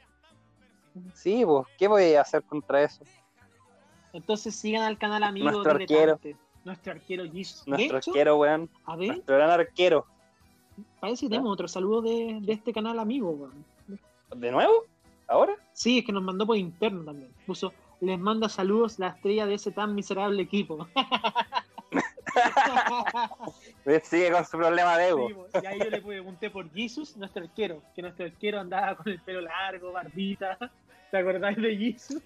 Sí, 1.13 1.45
pues, 1.45 1.65
¿qué 1.77 1.87
voy 1.87 2.13
a 2.15 2.21
hacer 2.21 2.43
contra 2.43 2.81
eso? 2.83 3.03
Entonces 4.13 4.55
sigan 4.55 4.83
al 4.83 4.97
canal 4.97 5.23
amigo 5.23 5.51
Nuestro 5.51 5.71
arquero. 5.73 6.19
Nuestro 6.65 6.93
arquero 6.93 7.23
Jesus. 7.31 7.67
Nuestro 7.67 7.97
arquero, 7.97 8.37
weón. 8.37 8.69
a 8.85 8.95
ver, 8.95 9.07
Nuestro 9.09 9.35
gran 9.35 9.49
arquero. 9.51 10.05
Parece 10.99 11.25
que 11.25 11.29
tenemos 11.29 11.51
otro 11.51 11.67
saludo 11.67 12.01
de, 12.01 12.39
de 12.41 12.53
este 12.53 12.73
canal 12.73 12.99
amigo, 12.99 13.31
weón. 13.31 13.65
¿De 14.35 14.51
nuevo? 14.51 14.85
¿Ahora? 15.27 15.55
Sí, 15.73 15.99
es 15.99 16.05
que 16.05 16.11
nos 16.11 16.23
mandó 16.23 16.45
por 16.45 16.57
interno 16.57 17.03
también. 17.03 17.31
Puso, 17.45 17.73
les 18.01 18.19
manda 18.19 18.49
saludos 18.49 18.99
la 18.99 19.09
estrella 19.09 19.45
de 19.45 19.55
ese 19.55 19.71
tan 19.71 19.95
miserable 19.95 20.41
equipo. 20.41 20.87
Sigue 24.03 24.31
con 24.31 24.45
su 24.45 24.57
problema 24.57 24.97
de 24.97 25.09
ego. 25.09 25.27
Sí, 25.27 25.35
y 25.61 25.65
ahí 25.65 25.79
yo 25.79 25.89
le 25.89 26.01
pregunté 26.01 26.49
por 26.49 26.71
Jesus, 26.71 27.17
nuestro 27.17 27.43
arquero, 27.43 27.81
que 27.95 28.01
nuestro 28.01 28.25
arquero 28.25 28.59
andaba 28.59 28.95
con 28.95 29.11
el 29.11 29.19
pelo 29.19 29.41
largo, 29.41 29.91
barbita. 29.91 30.57
¿Te 31.11 31.17
acordáis 31.17 31.57
de 31.57 31.75
Jesus? 31.75 32.23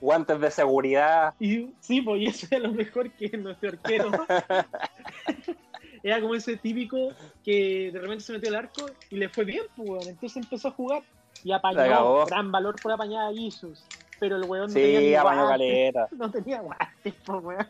Guantes 0.00 0.40
de 0.40 0.50
seguridad. 0.50 1.34
Y 1.40 1.70
sí, 1.80 2.00
pues 2.00 2.20
y 2.20 2.26
eso 2.26 2.46
era 2.50 2.68
lo 2.68 2.72
mejor 2.72 3.10
que 3.12 3.36
nuestro 3.36 3.70
arquero. 3.70 4.10
Era 6.04 6.20
como 6.20 6.34
ese 6.34 6.56
típico 6.58 7.08
que 7.42 7.90
de 7.90 7.98
repente 7.98 8.22
se 8.22 8.32
metió 8.34 8.50
al 8.50 8.56
arco 8.56 8.86
y 9.10 9.16
le 9.16 9.28
fue 9.30 9.44
bien, 9.44 9.62
pues, 9.74 9.88
weón. 9.88 10.06
Entonces 10.08 10.36
empezó 10.36 10.68
a 10.68 10.70
jugar 10.72 11.02
y 11.42 11.50
apañó. 11.52 12.26
Gran 12.26 12.52
valor 12.52 12.76
por 12.80 12.92
apañar 12.92 13.32
a 13.32 13.34
Jesus. 13.34 13.82
Pero 14.20 14.36
el 14.36 14.44
weón 14.44 14.66
no 14.66 14.72
Sí, 14.72 14.80
tenía 14.80 15.22
apañó 15.22 15.46
guantes. 15.46 15.58
caleta. 15.68 16.08
No 16.16 16.30
tenía 16.30 16.60
guantes, 16.60 17.14
pues, 17.24 17.42
weón. 17.44 17.66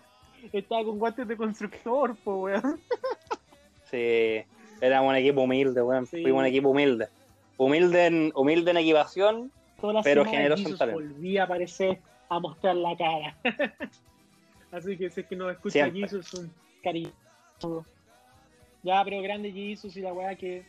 Estaba 0.52 0.84
con 0.84 0.98
guantes 0.98 1.26
de 1.28 1.36
constructor, 1.36 2.16
pues, 2.24 2.36
weón. 2.62 2.80
Sí, 3.90 4.42
éramos 4.80 5.10
un 5.10 5.16
equipo 5.16 5.42
humilde, 5.42 5.80
weón. 5.80 6.04
Sí. 6.06 6.20
Fuimos 6.22 6.40
un 6.40 6.46
equipo 6.46 6.70
humilde. 6.70 7.08
Humilde 7.56 8.06
en, 8.06 8.32
humilde 8.34 8.72
en 8.72 8.76
equipación, 8.78 9.52
Pero 10.02 10.24
generoso 10.24 10.68
en 10.68 10.76
talento. 10.76 11.00
volvía 11.00 11.42
a 11.42 11.44
aparecer 11.44 12.00
a 12.28 12.40
mostrar 12.40 12.74
la 12.74 12.96
cara. 12.96 13.36
Así 14.72 14.96
que 14.96 15.08
si 15.08 15.20
es 15.20 15.26
que 15.28 15.36
nos 15.36 15.52
escucha 15.52 15.72
Siempre. 15.84 16.00
Jesus, 16.00 16.34
un 16.34 16.52
cariño. 16.82 17.12
Ya, 18.84 19.02
pero 19.02 19.20
grande 19.22 19.50
Jesus 19.50 19.96
y 19.96 20.00
la 20.02 20.12
weá 20.12 20.36
que, 20.36 20.64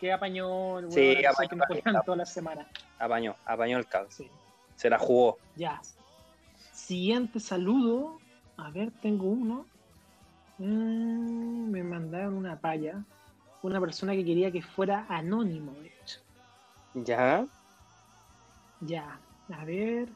que 0.00 0.10
apañó 0.12 0.78
el 0.80 0.90
Sí, 0.90 1.24
apañó 1.24 1.48
que 1.50 1.56
juegan 1.66 1.82
fiesta. 1.82 2.02
toda 2.02 2.16
la 2.16 2.26
semana. 2.26 2.66
apañó, 2.98 3.36
apañó 3.44 3.76
el 3.78 3.86
caos. 3.86 4.14
Sí, 4.14 4.28
Se 4.76 4.90
la 4.90 4.98
jugó. 4.98 5.38
ya. 5.54 5.80
Siguiente 6.72 7.38
saludo. 7.38 8.18
A 8.56 8.70
ver, 8.70 8.90
tengo 9.02 9.26
uno. 9.26 9.66
Mm, 10.58 11.70
me 11.70 11.82
mandaron 11.84 12.34
una 12.34 12.58
palla. 12.58 13.04
Una 13.62 13.78
persona 13.78 14.12
que 14.14 14.24
quería 14.24 14.50
que 14.50 14.62
fuera 14.62 15.04
anónimo, 15.08 15.72
de 15.74 15.88
hecho. 16.00 16.20
¿Ya? 16.94 17.46
Ya, 18.80 19.20
a 19.52 19.64
ver. 19.66 20.08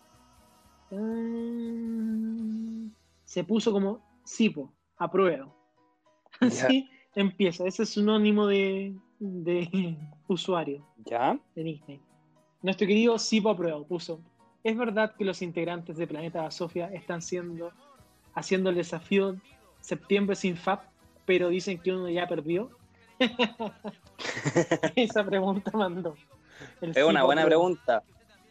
Mm, 0.91 2.89
se 3.25 3.45
puso 3.45 3.71
como 3.73 4.01
Sipo, 4.25 4.73
apruebo. 4.97 5.55
Así 6.41 6.89
empieza. 7.15 7.67
Ese 7.67 7.85
es 7.85 7.91
su 7.91 8.01
anónimo 8.01 8.47
de, 8.47 8.95
de 9.19 9.97
usuario 10.29 10.87
¿Ya? 11.05 11.39
de 11.55 11.63
Disney. 11.65 12.01
Nuestro 12.63 12.87
querido 12.87 13.19
Sipo 13.19 13.51
apruebo 13.51 13.87
puso. 13.87 14.21
¿Es 14.63 14.77
verdad 14.77 15.15
que 15.17 15.25
los 15.25 15.43
integrantes 15.43 15.97
de 15.99 16.07
Planeta 16.07 16.51
Sofía 16.51 16.87
están 16.89 17.21
siendo, 17.21 17.71
haciendo 18.35 18.71
el 18.71 18.77
desafío 18.77 19.37
septiembre 19.81 20.35
sin 20.37 20.57
FAP, 20.57 20.85
pero 21.27 21.51
dicen 21.51 21.79
que 21.79 21.93
uno 21.93 22.09
ya 22.09 22.27
perdió? 22.27 22.71
Esa 24.97 25.25
pregunta 25.25 25.71
mandó. 25.73 26.17
el 26.81 26.91
Es 26.91 27.05
una 27.05 27.25
buena 27.25 27.43
apruebo. 27.43 27.65
pregunta. 27.67 28.03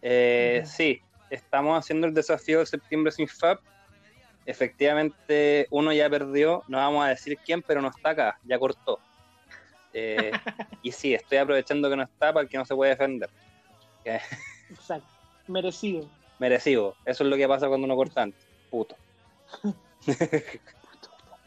Eh, 0.01 0.61
sí, 0.65 1.01
estamos 1.29 1.79
haciendo 1.79 2.05
el 2.07 2.13
desafío 2.13 2.59
de 2.59 2.65
septiembre 2.67 3.11
sin 3.11 3.27
FAP. 3.27 3.59
Efectivamente, 4.45 5.67
uno 5.69 5.93
ya 5.93 6.09
perdió, 6.09 6.63
no 6.67 6.77
vamos 6.77 7.05
a 7.05 7.09
decir 7.09 7.37
quién, 7.45 7.61
pero 7.61 7.81
no 7.81 7.89
está 7.89 8.09
acá, 8.09 8.39
ya 8.43 8.59
cortó. 8.59 8.99
Eh, 9.93 10.31
y 10.81 10.91
sí, 10.91 11.13
estoy 11.13 11.37
aprovechando 11.37 11.89
que 11.89 11.95
no 11.95 12.03
está 12.03 12.33
para 12.33 12.43
el 12.43 12.49
que 12.49 12.57
no 12.57 12.65
se 12.65 12.75
puede 12.75 12.91
defender. 12.91 13.29
Exacto. 14.69 15.07
Merecido. 15.47 16.09
Merecido, 16.39 16.95
eso 17.05 17.23
es 17.23 17.29
lo 17.29 17.37
que 17.37 17.47
pasa 17.47 17.67
cuando 17.67 17.85
uno 17.85 17.95
corta 17.95 18.23
antes. 18.23 18.45
Puto. 18.69 18.95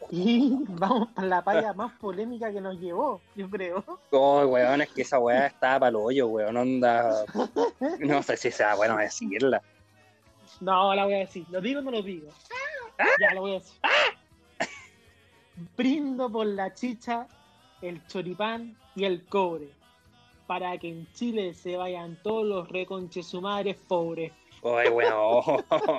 Y 0.09 0.55
vamos 0.69 1.09
para 1.13 1.27
la 1.27 1.43
palla 1.43 1.73
más 1.73 1.91
polémica 1.99 2.51
que 2.51 2.61
nos 2.61 2.79
llevó, 2.79 3.19
yo 3.35 3.49
creo. 3.49 3.83
Oh, 4.11 4.45
weón, 4.45 4.81
es 4.81 4.89
que 4.89 5.01
esa 5.01 5.19
weá 5.19 5.47
estaba 5.47 5.79
para 5.81 5.89
el 5.89 5.95
hoyo, 5.97 6.27
weón, 6.27 6.55
onda. 6.55 7.25
No 7.99 8.23
sé 8.23 8.37
si 8.37 8.51
sea 8.51 8.75
bueno 8.75 8.95
decirla. 8.95 9.61
No, 10.61 10.95
la 10.95 11.03
voy 11.03 11.15
a 11.15 11.19
decir. 11.19 11.45
¿Lo 11.51 11.59
digo 11.59 11.79
o 11.81 11.83
no 11.83 11.91
lo 11.91 12.01
digo? 12.01 12.29
Ya, 13.19 13.33
lo 13.33 13.41
voy 13.41 13.51
a 13.51 13.53
decir. 13.55 13.79
Brindo 15.75 16.31
por 16.31 16.45
la 16.45 16.73
chicha, 16.73 17.27
el 17.81 18.05
choripán 18.07 18.75
y 18.95 19.05
el 19.05 19.25
cobre. 19.25 19.69
Para 20.45 20.77
que 20.77 20.89
en 20.89 21.11
Chile 21.13 21.53
se 21.53 21.75
vayan 21.77 22.17
todos 22.23 22.45
los 22.45 22.69
reconchesumares 22.69 23.75
pobres. 23.87 24.31
Ay, 24.63 24.89
bueno, 24.89 25.41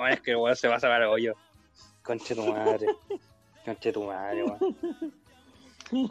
es 0.09 0.21
que 0.21 0.31
el 0.31 0.37
weón 0.37 0.55
se 0.55 0.67
va 0.67 0.75
a 0.75 0.79
sacar 0.79 1.01
el 1.01 1.07
hoyo. 1.09 1.35
Conche 2.03 2.35
tu 2.35 2.45
madre. 2.51 2.87
Conche 3.65 3.91
tu 3.93 4.03
madre, 4.05 4.43
weón. 4.43 4.77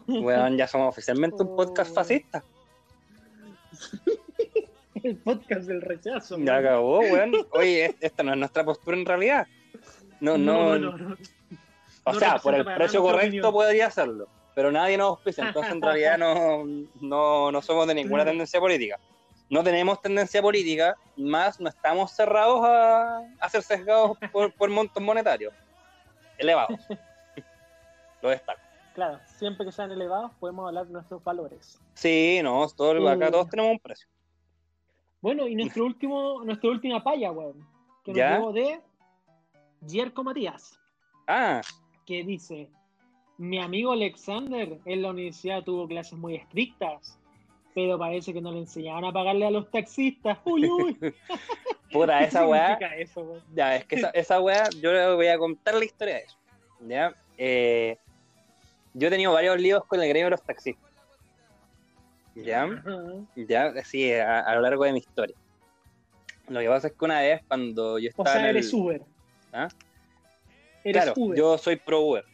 Weón, 0.06 0.56
ya 0.56 0.66
somos 0.66 0.88
oficialmente 0.88 1.42
un 1.42 1.56
podcast 1.56 1.90
Oh. 1.92 1.94
fascista. 1.94 2.42
El 5.02 5.16
podcast 5.16 5.62
del 5.68 5.80
rechazo. 5.82 6.38
Ya 6.38 6.56
acabó, 6.56 7.00
weón. 7.00 7.32
Oye, 7.52 7.86
es- 7.86 7.96
esta 8.00 8.22
no 8.22 8.32
es 8.32 8.38
nuestra 8.38 8.64
postura 8.64 8.96
en 8.96 9.06
realidad. 9.06 9.46
No, 10.20 10.36
no. 10.36 10.78
no, 10.78 10.96
no. 10.96 11.16
o 12.04 12.14
sea, 12.14 12.38
por 12.38 12.54
el 12.54 12.64
precio 12.64 13.02
correcto 13.02 13.52
podría 13.52 13.86
hacerlo. 13.86 14.28
Pero 14.54 14.72
nadie 14.72 14.96
nos 14.98 15.10
auspicia, 15.10 15.44
entonces 15.48 15.72
en 15.72 15.82
realidad 15.82 16.18
no, 16.18 16.64
no, 17.00 17.52
no 17.52 17.62
somos 17.62 17.86
de 17.86 17.94
ninguna 17.94 18.24
tendencia 18.24 18.58
política. 18.58 18.98
No 19.50 19.62
tenemos 19.62 20.02
tendencia 20.02 20.42
política, 20.42 20.96
más 21.16 21.58
no 21.60 21.68
estamos 21.68 22.10
cerrados 22.12 22.60
a, 22.64 23.20
a 23.40 23.48
ser 23.48 23.62
sesgados 23.62 24.18
por, 24.32 24.52
por 24.52 24.68
montos 24.68 25.02
monetarios 25.02 25.54
elevados. 26.36 26.78
Lo 28.22 28.30
destaco. 28.30 28.60
Claro, 28.94 29.20
siempre 29.26 29.64
que 29.64 29.70
sean 29.70 29.92
elevados 29.92 30.32
podemos 30.40 30.66
hablar 30.66 30.86
de 30.86 30.92
nuestros 30.92 31.22
valores. 31.22 31.80
Sí, 31.94 32.40
no, 32.42 32.66
todo, 32.76 33.08
acá 33.08 33.28
Eh. 33.28 33.30
todos 33.30 33.48
tenemos 33.48 33.70
un 33.72 33.78
precio. 33.78 34.08
Bueno, 35.20 35.46
y 35.46 35.54
nuestro 35.54 35.84
último, 35.84 36.42
nuestra 36.44 36.68
última 36.70 37.02
palla, 37.02 37.30
weón. 37.30 37.64
Que 38.04 38.10
nos 38.10 38.18
¿Ya? 38.18 38.36
llegó 38.36 38.52
de 38.52 38.80
Jerko 39.86 40.24
Matías, 40.24 40.78
Ah, 41.26 41.60
que 42.06 42.24
dice: 42.24 42.68
Mi 43.36 43.60
amigo 43.60 43.92
Alexander 43.92 44.78
en 44.84 45.02
la 45.02 45.10
universidad 45.10 45.62
tuvo 45.62 45.86
clases 45.86 46.18
muy 46.18 46.36
estrictas, 46.36 47.18
pero 47.74 47.98
parece 47.98 48.32
que 48.32 48.40
no 48.40 48.50
le 48.52 48.60
enseñaban 48.60 49.04
a 49.04 49.12
pagarle 49.12 49.46
a 49.46 49.50
los 49.50 49.70
taxistas. 49.70 50.38
Uy, 50.44 50.68
uy. 50.68 50.96
puta, 51.92 52.22
esa 52.22 52.40
¿Qué 52.40 52.46
weá. 52.46 52.74
eso? 52.98 53.42
Ya, 53.54 53.76
es 53.76 53.84
que 53.84 53.96
esa, 53.96 54.10
esa 54.10 54.40
weá, 54.40 54.68
yo 54.80 54.92
le 54.92 55.14
voy 55.14 55.26
a 55.28 55.38
contar 55.38 55.74
la 55.74 55.84
historia 55.84 56.14
de 56.16 56.20
eso. 56.22 56.36
¿Ya? 56.86 57.14
Eh, 57.36 57.98
yo 58.94 59.08
he 59.08 59.10
tenido 59.10 59.32
varios 59.32 59.60
líos 59.60 59.84
con 59.84 60.00
el 60.02 60.08
gremio 60.08 60.26
de 60.26 60.30
los 60.30 60.42
taxistas. 60.42 60.90
¿Ya? 62.34 62.68
Ya, 63.34 63.64
así 63.80 64.12
a, 64.12 64.40
a 64.40 64.54
lo 64.54 64.60
largo 64.60 64.84
de 64.84 64.92
mi 64.92 64.98
historia. 64.98 65.34
Lo 66.48 66.60
que 66.60 66.68
pasa 66.68 66.86
es 66.88 66.92
que 66.94 67.04
una 67.04 67.20
vez 67.20 67.42
cuando 67.48 67.98
yo 67.98 68.08
O 68.08 68.10
estaba 68.10 68.30
sea, 68.32 68.40
en 68.42 68.46
el- 68.46 68.56
eres 68.56 68.72
Uber. 68.72 69.02
¿Ah? 69.52 69.68
Claro, 70.84 71.12
Uber. 71.16 71.38
yo 71.38 71.58
soy 71.58 71.76
pro 71.76 72.00
Uber. 72.00 72.24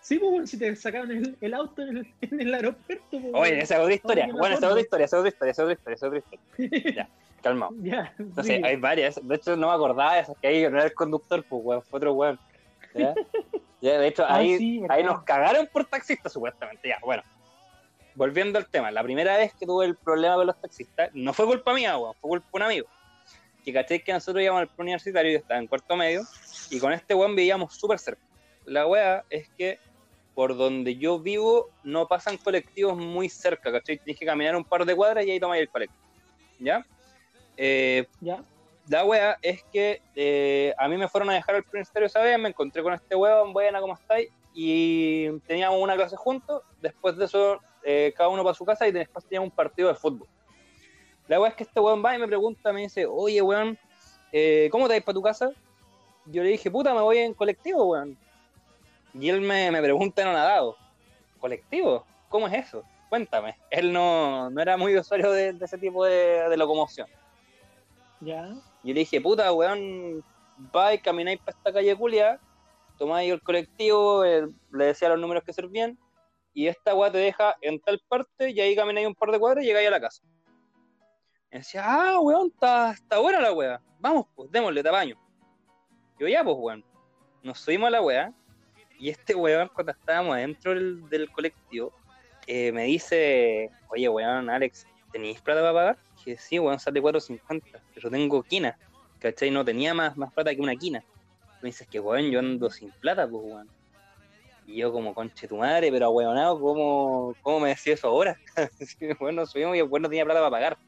Sí, 0.00 0.18
pues, 0.18 0.50
si 0.50 0.58
te 0.58 0.74
sacaron 0.76 1.10
el, 1.10 1.36
el 1.40 1.54
auto 1.54 1.82
en 1.82 1.98
el, 1.98 2.14
en 2.20 2.40
el 2.40 2.54
aeropuerto. 2.54 3.04
pues, 3.10 3.24
Oye, 3.34 3.60
esa 3.60 3.74
es 3.76 3.80
otra 3.80 3.94
historia. 3.94 4.24
Oye, 4.24 4.32
bueno, 4.32 4.54
esa 4.56 4.66
es 4.66 4.70
otra 4.72 4.80
historia, 4.80 5.04
esa 5.06 5.16
es 5.16 5.20
otra 5.20 5.28
historia, 5.28 5.50
esa 5.50 5.62
es 5.62 5.64
otra 5.64 5.72
historia, 5.74 5.94
esa 5.94 6.06
es 6.06 6.08
otra 6.08 6.18
historia. 6.18 6.94
Ya, 6.96 7.08
calmado. 7.42 7.72
Ya, 7.80 8.14
Entonces, 8.18 8.56
sí. 8.56 8.62
hay 8.64 8.76
varias. 8.76 9.20
De 9.26 9.34
hecho, 9.34 9.56
no 9.56 9.68
me 9.68 9.74
acordaba 9.74 10.14
de 10.14 10.20
esas 10.20 10.36
que 10.38 10.46
ahí 10.48 10.62
no 10.62 10.76
era 10.76 10.84
el 10.84 10.94
conductor, 10.94 11.44
pues, 11.48 11.62
weón, 11.64 11.82
fue 11.82 11.98
otro 11.98 12.12
weón. 12.14 12.38
¿Ya? 12.94 13.14
Ya, 13.82 13.98
de 13.98 14.08
hecho, 14.08 14.26
Ah, 14.28 14.36
ahí, 14.36 14.58
sí, 14.58 14.82
ahí 14.90 15.02
nos 15.02 15.22
cagaron 15.22 15.66
por 15.72 15.86
taxistas, 15.86 16.30
supuestamente. 16.34 16.86
Ya, 16.86 16.98
bueno. 17.02 17.22
Volviendo 18.14 18.58
al 18.58 18.66
tema, 18.68 18.90
la 18.90 19.02
primera 19.02 19.38
vez 19.38 19.54
que 19.54 19.64
tuve 19.64 19.86
el 19.86 19.96
problema 19.96 20.34
con 20.34 20.46
los 20.48 20.60
taxistas, 20.60 21.08
no 21.14 21.32
fue 21.32 21.46
culpa 21.46 21.72
mía, 21.72 21.96
weón, 21.96 22.12
fue 22.20 22.28
culpa 22.28 22.46
de 22.52 22.56
un 22.56 22.62
amigo. 22.62 22.86
Que 23.64 23.72
caché 23.72 24.02
que 24.02 24.12
nosotros 24.12 24.42
íbamos 24.42 24.62
al 24.62 24.70
universitario 24.78 25.32
y 25.32 25.34
estaba 25.36 25.60
en 25.60 25.66
cuarto 25.66 25.96
medio, 25.96 26.22
y 26.70 26.78
con 26.78 26.92
este 26.92 27.14
weón 27.14 27.36
vivíamos 27.36 27.74
súper 27.74 27.98
cerca. 27.98 28.22
La 28.64 28.86
weá 28.86 29.24
es 29.30 29.48
que 29.50 29.78
por 30.34 30.56
donde 30.56 30.96
yo 30.96 31.18
vivo 31.18 31.70
no 31.82 32.06
pasan 32.06 32.36
colectivos 32.36 32.96
muy 32.96 33.28
cerca, 33.28 33.70
¿cachai? 33.72 33.98
Tienes 33.98 34.18
que 34.18 34.26
caminar 34.26 34.56
un 34.56 34.64
par 34.64 34.84
de 34.84 34.94
cuadras 34.94 35.26
y 35.26 35.30
ahí 35.32 35.40
tomáis 35.40 35.62
el 35.62 35.68
colectivo. 35.68 36.00
¿Ya? 36.58 36.86
Eh, 37.56 38.06
¿Ya? 38.20 38.42
La 38.88 39.04
wea 39.04 39.38
es 39.42 39.62
que 39.64 40.02
eh, 40.14 40.74
a 40.78 40.88
mí 40.88 40.96
me 40.96 41.08
fueron 41.08 41.30
a 41.30 41.34
dejar 41.34 41.56
al 41.56 41.64
ministerio 41.72 42.06
esa 42.06 42.20
vez, 42.22 42.38
me 42.38 42.48
encontré 42.48 42.82
con 42.82 42.92
este 42.92 43.14
weón, 43.14 43.52
buena, 43.52 43.80
¿cómo 43.80 43.94
estáis? 43.94 44.30
Y 44.54 45.30
teníamos 45.40 45.80
una 45.80 45.94
clase 45.94 46.16
juntos, 46.16 46.62
después 46.80 47.16
de 47.16 47.26
eso 47.26 47.60
eh, 47.84 48.12
cada 48.16 48.28
uno 48.30 48.42
para 48.42 48.54
su 48.54 48.64
casa 48.64 48.88
y 48.88 48.92
después 48.92 49.24
teníamos 49.24 49.50
un 49.50 49.54
partido 49.56 49.88
de 49.88 49.94
fútbol. 49.94 50.26
La 51.30 51.38
wea 51.38 51.50
es 51.50 51.54
que 51.54 51.62
este 51.62 51.78
weón 51.78 52.04
va 52.04 52.16
y 52.16 52.18
me 52.18 52.26
pregunta, 52.26 52.72
me 52.72 52.80
dice, 52.80 53.06
oye 53.06 53.40
weón, 53.40 53.78
eh, 54.32 54.68
¿cómo 54.72 54.88
te 54.88 54.94
vas 54.94 55.04
para 55.04 55.14
tu 55.14 55.22
casa? 55.22 55.52
Yo 56.26 56.42
le 56.42 56.48
dije, 56.48 56.68
puta, 56.72 56.92
me 56.92 57.02
voy 57.02 57.18
en 57.18 57.34
colectivo, 57.34 57.84
weón. 57.84 58.18
Y 59.14 59.28
él 59.28 59.40
me, 59.40 59.70
me 59.70 59.80
pregunta 59.80 60.22
en 60.22 60.32
nadado, 60.32 60.76
¿colectivo? 61.38 62.04
¿Cómo 62.28 62.48
es 62.48 62.66
eso? 62.66 62.82
Cuéntame. 63.08 63.56
Él 63.70 63.92
no, 63.92 64.50
no 64.50 64.60
era 64.60 64.76
muy 64.76 64.98
usuario 64.98 65.30
de, 65.30 65.52
de 65.52 65.64
ese 65.64 65.78
tipo 65.78 66.04
de, 66.04 66.48
de 66.48 66.56
locomoción. 66.56 67.06
¿Ya? 68.18 68.48
Yo 68.82 68.92
le 68.92 68.94
dije, 68.94 69.20
puta, 69.20 69.52
weón, 69.52 70.24
vais, 70.72 71.00
camináis 71.00 71.38
para 71.38 71.56
esta 71.56 71.72
calle 71.72 71.94
culia, 71.94 72.40
tomáis 72.98 73.30
el 73.30 73.40
colectivo, 73.40 74.24
le 74.24 74.84
decía 74.84 75.08
los 75.08 75.20
números 75.20 75.44
que 75.44 75.52
servían, 75.52 75.96
y 76.52 76.66
esta 76.66 76.92
weá 76.92 77.12
te 77.12 77.18
deja 77.18 77.54
en 77.60 77.78
tal 77.78 78.02
parte, 78.08 78.50
y 78.50 78.60
ahí 78.60 78.74
camináis 78.74 79.06
un 79.06 79.14
par 79.14 79.30
de 79.30 79.38
cuadras 79.38 79.62
y 79.62 79.68
llegáis 79.68 79.86
a 79.86 79.92
la 79.92 80.00
casa. 80.00 80.24
Y 81.52 81.58
decía, 81.58 81.82
ah, 81.84 82.20
weón, 82.20 82.48
está, 82.48 82.92
está 82.92 83.18
buena 83.18 83.40
la 83.40 83.52
weá. 83.52 83.80
Vamos, 83.98 84.26
pues, 84.34 84.50
démosle 84.50 84.82
tamaño. 84.82 85.16
Yo 86.18 86.28
ya, 86.28 86.44
pues, 86.44 86.56
weón. 86.58 86.84
Nos 87.42 87.58
subimos 87.60 87.88
a 87.88 87.90
la 87.90 88.02
weá, 88.02 88.32
y 89.00 89.08
este 89.08 89.34
weón, 89.34 89.70
cuando 89.74 89.92
estábamos 89.92 90.36
adentro 90.36 90.74
del, 90.74 91.30
colectivo, 91.32 91.92
eh, 92.46 92.70
me 92.70 92.84
dice, 92.84 93.70
oye, 93.88 94.08
weón, 94.08 94.50
Alex, 94.50 94.86
¿tenéis 95.10 95.40
plata 95.40 95.62
para 95.62 95.72
pagar? 95.72 95.98
Dije, 96.16 96.36
sí, 96.36 96.58
weón, 96.58 96.78
sale 96.78 97.00
4.50, 97.00 97.80
pero 97.94 98.10
tengo 98.10 98.42
quina, 98.42 98.78
¿cachai? 99.18 99.50
No 99.50 99.64
tenía 99.64 99.94
más, 99.94 100.18
más 100.18 100.32
plata 100.34 100.54
que 100.54 100.60
una 100.60 100.76
quina. 100.76 101.02
Me 101.62 101.68
dices 101.70 101.88
que, 101.88 101.98
weón, 101.98 102.30
yo 102.30 102.40
ando 102.40 102.68
sin 102.68 102.90
plata, 102.90 103.26
pues, 103.26 103.42
weón. 103.42 103.68
Y 104.66 104.76
yo 104.76 104.92
como, 104.92 105.14
conche 105.14 105.48
tu 105.48 105.56
madre, 105.56 105.90
pero 105.90 106.10
weonado, 106.10 106.60
¿cómo, 106.60 107.34
¿cómo 107.40 107.60
me 107.60 107.70
decía 107.70 107.94
eso 107.94 108.08
ahora? 108.08 108.38
bueno, 109.18 109.46
subimos 109.46 109.76
y 109.76 109.80
el 109.80 109.88
weón 109.88 110.02
no 110.02 110.08
tenía 110.10 110.26
plata 110.26 110.40
para 110.40 110.50
pagar. 110.50 110.78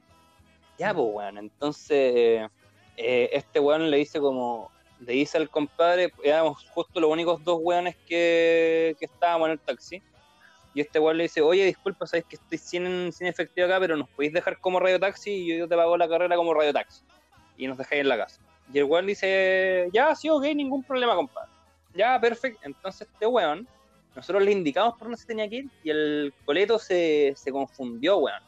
Ya, 0.79 0.95
pues, 0.95 1.07
weón, 1.11 1.39
entonces, 1.39 2.49
eh, 2.97 3.29
este 3.33 3.61
weón 3.61 3.91
le 3.91 3.99
dice 3.99 4.21
como, 4.21 4.71
le 5.01 5.13
dice 5.15 5.39
al 5.39 5.49
compadre, 5.49 6.13
éramos 6.23 6.65
justo 6.71 7.01
los 7.01 7.11
únicos 7.11 7.43
dos 7.45 7.59
weones 7.61 7.97
que, 8.07 8.97
que 8.99 9.05
estábamos 9.05 9.47
en 9.47 9.53
el 9.53 9.61
taxi. 9.61 10.03
Y 10.75 10.81
este 10.81 10.99
weón 10.99 11.19
le 11.19 11.25
dice, 11.25 11.43
oye, 11.43 11.67
disculpa, 11.67 12.07
sabes 12.07 12.25
que 12.25 12.37
estoy 12.37 12.59
sin, 12.59 13.13
sin 13.13 13.27
efectivo 13.27 13.67
acá, 13.67 13.79
pero 13.79 13.97
nos 13.97 14.09
podéis 14.09 14.33
dejar 14.33 14.59
como 14.59 14.81
radio 14.81 14.99
taxi 14.99 15.31
y 15.31 15.59
yo, 15.59 15.69
te 15.69 15.77
pago 15.77 15.97
la 15.97 16.09
carrera 16.09 16.37
como 16.37 16.55
radio 16.55 16.73
taxi. 16.73 17.03
Y 17.59 17.67
nos 17.67 17.77
dejáis 17.77 18.01
en 18.01 18.09
la 18.09 18.17
casa. 18.17 18.41
Y 18.73 18.79
el 18.79 18.85
weón 18.85 19.07
dice, 19.07 19.89
ya, 19.93 20.15
sí, 20.15 20.31
ok, 20.31 20.45
ningún 20.55 20.83
problema, 20.83 21.15
compadre. 21.15 21.51
Ya, 21.95 22.19
perfecto. 22.19 22.61
Entonces 22.63 23.09
este 23.13 23.27
weón, 23.27 23.69
nosotros 24.17 24.43
le 24.43 24.53
indicamos 24.53 24.95
por 24.95 25.09
dónde 25.09 25.19
se 25.19 25.27
tenía 25.27 25.49
que 25.49 25.57
ir 25.57 25.71
y 25.83 25.91
el 25.91 26.33
coleto 26.47 26.79
se, 26.79 27.35
se 27.37 27.53
confundió, 27.53 28.19
weón. 28.19 28.43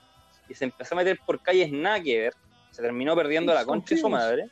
Y 0.49 0.55
se 0.55 0.65
empezó 0.65 0.95
a 0.95 0.99
meter 0.99 1.19
por 1.25 1.41
calles 1.41 1.71
nada 1.73 2.01
que 2.01 2.19
ver. 2.19 2.35
Se 2.71 2.83
terminó 2.83 3.15
perdiendo 3.15 3.55
la 3.55 3.65
concha 3.65 3.95
de 3.95 4.01
su 4.01 4.09
madre 4.09 4.49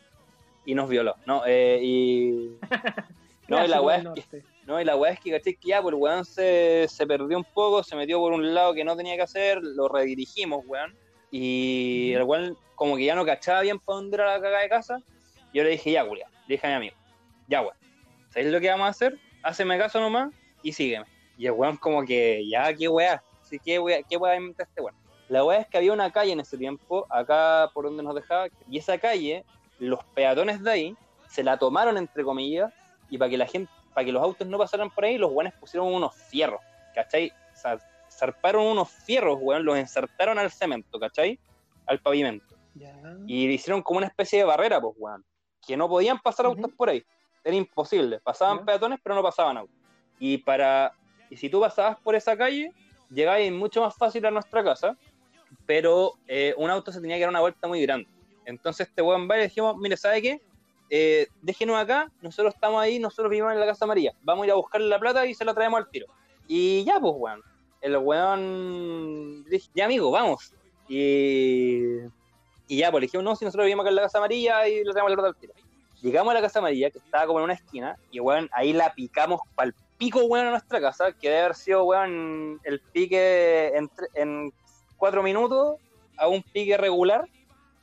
y 0.65 0.75
nos 0.75 0.89
violó. 0.89 1.17
No, 1.27 1.43
eh, 1.47 1.79
y... 1.83 2.57
No, 3.49 3.63
y 3.63 3.69
la 3.69 3.83
weá 3.83 3.97
es 4.17 4.27
que 4.27 4.43
no, 4.67 4.81
y 4.81 4.85
la 4.85 4.97
weá 4.97 5.13
es 5.13 5.21
que 5.21 5.31
caché 5.31 5.55
que 5.57 5.69
ya, 5.69 5.83
pues 5.83 5.95
el 5.95 6.01
weón 6.01 6.25
se, 6.25 6.87
se 6.89 7.07
perdió 7.07 7.37
un 7.37 7.45
poco, 7.45 7.83
se 7.83 7.97
metió 7.97 8.19
por 8.19 8.33
un 8.33 8.55
lado 8.55 8.73
que 8.75 8.85
no 8.85 8.97
tenía 8.97 9.17
que 9.17 9.23
hacer, 9.23 9.59
lo 9.61 9.89
redirigimos, 9.89 10.65
weón. 10.67 10.95
Y 11.31 12.13
el 12.15 12.23
weón 12.23 12.57
como 12.75 12.97
que 12.97 13.05
ya 13.05 13.15
no 13.15 13.25
cachaba 13.25 13.63
bien 13.63 13.79
para 13.79 13.97
dónde 13.97 14.17
era 14.17 14.27
la 14.27 14.41
cagada 14.41 14.63
de 14.63 14.69
casa. 14.69 15.03
Yo 15.53 15.65
le 15.65 15.71
dije, 15.71 15.91
ya, 15.91 16.05
Julia, 16.05 16.29
le 16.47 16.55
dije 16.55 16.67
a 16.67 16.71
mi 16.71 16.77
amigo, 16.77 16.97
ya, 17.49 17.63
weón, 17.63 17.77
¿sabéis 18.31 18.53
lo 18.53 18.61
que 18.61 18.71
vamos 18.71 18.87
a 18.87 18.91
hacer? 18.91 19.19
Háceme 19.43 19.77
caso 19.79 20.01
nomás 20.01 20.33
y 20.63 20.73
sígueme. 20.73 21.07
Y 21.37 21.47
el 21.47 21.53
weón 21.53 21.77
como 21.77 22.05
que, 22.05 22.47
ya, 22.49 22.73
qué 22.73 22.89
weá, 22.89 23.23
sí, 23.43 23.59
qué 23.59 23.81
weá, 23.81 24.03
qué 24.03 24.17
weá 24.17 24.37
inventa 24.37 24.63
este 24.63 24.81
weón. 24.81 24.95
La 25.29 25.45
weá 25.45 25.61
es 25.61 25.67
que 25.69 25.79
había 25.79 25.93
una 25.93 26.11
calle 26.11 26.33
en 26.33 26.41
ese 26.41 26.59
tiempo, 26.59 27.07
acá 27.09 27.71
por 27.73 27.85
donde 27.85 28.03
nos 28.03 28.15
dejaba, 28.15 28.49
y 28.69 28.79
esa 28.79 28.99
calle, 28.99 29.45
los 29.79 30.03
peatones 30.15 30.63
de 30.63 30.71
ahí, 30.71 30.97
se 31.29 31.43
la 31.43 31.57
tomaron 31.57 31.97
entre 31.97 32.25
comillas, 32.25 32.73
y 33.09 33.19
para 33.19 33.31
que 33.31 33.39
la 33.39 33.47
gente, 33.47 33.73
para 33.95 34.05
que 34.05 34.13
los 34.13 34.23
autos 34.23 34.47
no 34.47 34.59
pasaran 34.59 34.91
por 34.91 35.05
ahí, 35.05 35.19
los 35.19 35.33
weones 35.33 35.55
pusieron 35.55 35.93
unos 35.93 36.15
fierros, 36.15 36.61
¿cachai? 36.95 37.31
O 37.31 37.57
sea, 37.57 37.79
zarparon 38.11 38.67
unos 38.67 38.91
fierros, 38.91 39.39
weón, 39.41 39.65
los 39.65 39.77
ensartaron 39.77 40.39
al 40.39 40.51
cemento, 40.51 40.99
¿cachai? 40.99 41.39
Al 41.87 42.01
pavimento. 42.01 42.57
Ya. 42.75 42.95
Y 43.27 43.47
le 43.47 43.55
hicieron 43.55 43.83
como 43.83 43.99
una 43.99 44.07
especie 44.07 44.39
de 44.39 44.45
barrera, 44.45 44.81
pues, 44.81 44.95
weón. 44.99 45.25
Que 45.67 45.77
no 45.77 45.89
podían 45.89 46.19
pasar 46.19 46.47
autos 46.47 46.71
por 46.77 46.89
ahí. 46.89 47.05
Era 47.45 47.57
imposible. 47.57 48.21
Pasaban 48.21 48.65
peatones, 48.65 48.99
pero 49.03 49.15
no 49.15 49.23
pasaban 49.23 49.57
autos. 49.57 49.77
Y 50.19 50.39
para. 50.39 50.93
Y 51.31 51.37
si 51.37 51.49
tú 51.49 51.61
pasabas 51.61 51.99
por 52.01 52.15
esa 52.15 52.37
calle, 52.37 52.73
llegabas 53.11 53.51
mucho 53.51 53.83
más 53.83 53.97
fácil 53.97 54.25
a 54.27 54.31
nuestra 54.31 54.63
casa. 54.63 54.97
Pero 55.67 56.15
eh, 56.27 56.55
un 56.57 56.71
auto 56.71 56.93
se 56.93 57.01
tenía 57.01 57.17
que 57.17 57.23
dar 57.23 57.31
una 57.31 57.41
vuelta 57.41 57.69
muy 57.69 57.83
grande. 57.83 58.09
Entonces 58.45 58.89
este 58.89 59.03
weón 59.03 59.29
va 59.31 59.39
y 59.39 59.43
dijimos, 59.43 59.77
mire, 59.77 59.97
¿sabe 59.97 60.21
qué? 60.23 60.41
Eh, 60.91 61.27
déjenos 61.41 61.77
acá, 61.77 62.11
nosotros 62.21 62.55
estamos 62.55 62.83
ahí, 62.83 62.99
nosotros 62.99 63.31
vivimos 63.31 63.53
en 63.53 63.61
la 63.61 63.67
Casa 63.67 63.87
María. 63.87 64.13
Vamos 64.23 64.43
a 64.43 64.47
ir 64.47 64.53
a 64.53 64.57
buscarle 64.57 64.89
la 64.89 64.99
plata 64.99 65.25
y 65.25 65.35
se 65.35 65.45
la 65.45 65.55
traemos 65.55 65.79
al 65.79 65.89
tiro. 65.91 66.07
Y 66.49 66.85
ya, 66.85 66.99
pues, 67.01 67.15
weón. 67.17 67.41
El 67.81 67.97
weón 67.97 69.45
dije, 69.45 69.69
ya 69.75 69.87
amigo, 69.87 70.11
vamos. 70.11 70.53
Y, 70.89 71.99
y 72.69 72.77
ya, 72.79 72.91
pues 72.91 73.01
le 73.01 73.07
dijimos, 73.07 73.25
no, 73.25 73.37
si 73.37 73.45
nosotros 73.45 73.65
vivimos 73.65 73.85
acá 73.85 73.91
en 73.91 73.97
la 73.97 74.03
Casa 74.03 74.19
Amarilla 74.19 74.69
y 74.69 74.85
le 74.85 74.93
traemos 74.93 75.11
la 75.11 75.17
plata 75.17 75.29
al 75.29 75.37
tiro. 75.37 75.53
Llegamos 76.01 76.31
a 76.33 76.35
la 76.35 76.41
Casa 76.43 76.59
Amarilla, 76.59 76.91
que 76.91 76.99
estaba 76.99 77.27
como 77.27 77.39
en 77.39 77.45
una 77.45 77.55
esquina, 77.55 77.97
y 78.11 78.21
weón, 78.21 78.49
ahí 78.53 78.73
la 78.73 78.93
picamos 78.93 79.41
pal 79.55 79.75
pico, 79.99 80.25
weón, 80.25 80.49
a 80.49 80.51
nuestra 80.51 80.81
casa, 80.81 81.13
que 81.13 81.29
debe 81.29 81.41
haber 81.43 81.55
sido, 81.55 81.85
weón, 81.85 82.61
el 82.65 82.81
pique 82.81 83.69
en, 83.69 83.89
tre- 83.89 84.09
en 84.15 84.53
cuatro 85.03 85.21
minutos 85.21 85.81
a 86.17 86.29
un 86.29 86.41
pique 86.45 86.77
regular, 86.77 87.29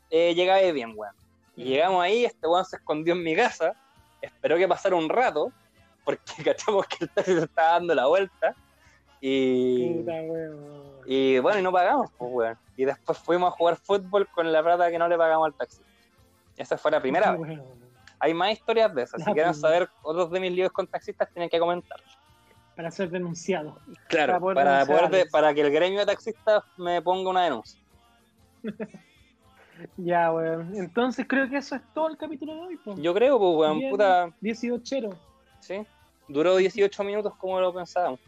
eh, 0.09 0.34
llegaba 0.34 0.61
bien, 0.72 0.93
weón. 0.95 1.13
Y 1.53 1.65
llegamos 1.65 2.01
ahí, 2.01 2.24
este 2.24 2.47
weón 2.47 2.63
se 2.63 2.78
escondió 2.78 3.13
en 3.13 3.22
mi 3.22 3.36
casa, 3.36 3.74
esperó 4.22 4.55
que 4.55 4.65
pasara 4.70 4.95
un 4.95 5.09
rato, 5.09 5.51
porque 6.05 6.22
cachamos 6.45 6.88
que 6.88 6.95
el 7.01 7.09
taxi 7.09 7.34
se 7.34 7.43
estaba 7.43 7.72
dando 7.72 7.93
la 7.93 8.05
vuelta, 8.07 8.55
y, 9.20 9.95
Puta, 9.95 10.13
y 11.07 11.39
bueno, 11.39 11.59
y 11.59 11.61
no 11.61 11.74
pagamos, 11.74 12.09
pues, 12.17 12.32
weón. 12.32 12.57
Y 12.78 12.86
después 12.86 13.17
fuimos 13.17 13.51
a 13.51 13.57
jugar 13.57 13.76
fútbol 13.76 14.26
con 14.30 14.49
la 14.49 14.63
plata 14.63 14.89
que 14.89 14.97
no 14.97 15.09
le 15.09 15.17
pagamos 15.17 15.47
al 15.47 15.53
taxi. 15.55 15.82
Esa 16.55 16.78
fue 16.78 16.89
la 16.89 17.01
primera 17.01 17.32
vez. 17.32 17.41
Weón. 17.41 17.63
Hay 18.20 18.34
más 18.34 18.53
historias 18.53 18.95
de 18.95 19.01
esas. 19.03 19.22
Si 19.26 19.34
quieren 19.34 19.53
saber 19.53 19.89
otros 20.03 20.32
de 20.32 20.39
mis 20.39 20.53
líos 20.53 20.72
con 20.72 20.88
taxistas, 20.88 21.30
tienen 21.34 21.49
que 21.49 21.59
comentar. 21.59 21.99
Para 22.80 22.91
ser 22.91 23.09
denunciado. 23.09 23.77
Claro, 24.07 24.32
Para 24.32 24.39
poder 24.39 24.55
para, 24.55 24.86
poder 24.86 25.09
de- 25.09 25.25
para 25.25 25.53
que 25.53 25.59
el 25.59 25.69
gremio 25.69 25.99
de 25.99 26.05
taxistas 26.05 26.63
me 26.77 27.01
ponga 27.01 27.30
una 27.30 27.43
denuncia. 27.43 27.77
Ya, 29.97 30.32
weón. 30.34 30.73
Entonces 30.75 31.25
creo 31.27 31.49
que 31.49 31.57
eso 31.57 31.75
es 31.75 31.82
todo 31.93 32.07
el 32.09 32.15
capítulo 32.17 32.53
de 32.55 32.59
hoy. 32.61 32.77
po. 32.77 32.95
Yo 32.95 33.13
creo, 33.13 33.38
pues, 33.38 33.55
weón, 33.57 33.80
Bien. 33.80 33.91
puta, 33.91 34.30
18. 34.41 35.09
sí. 35.59 35.86
Duró 36.30 36.55
18 36.55 37.03
minutos 37.03 37.34
como 37.36 37.59
lo 37.59 37.73
pensábamos. 37.73 38.19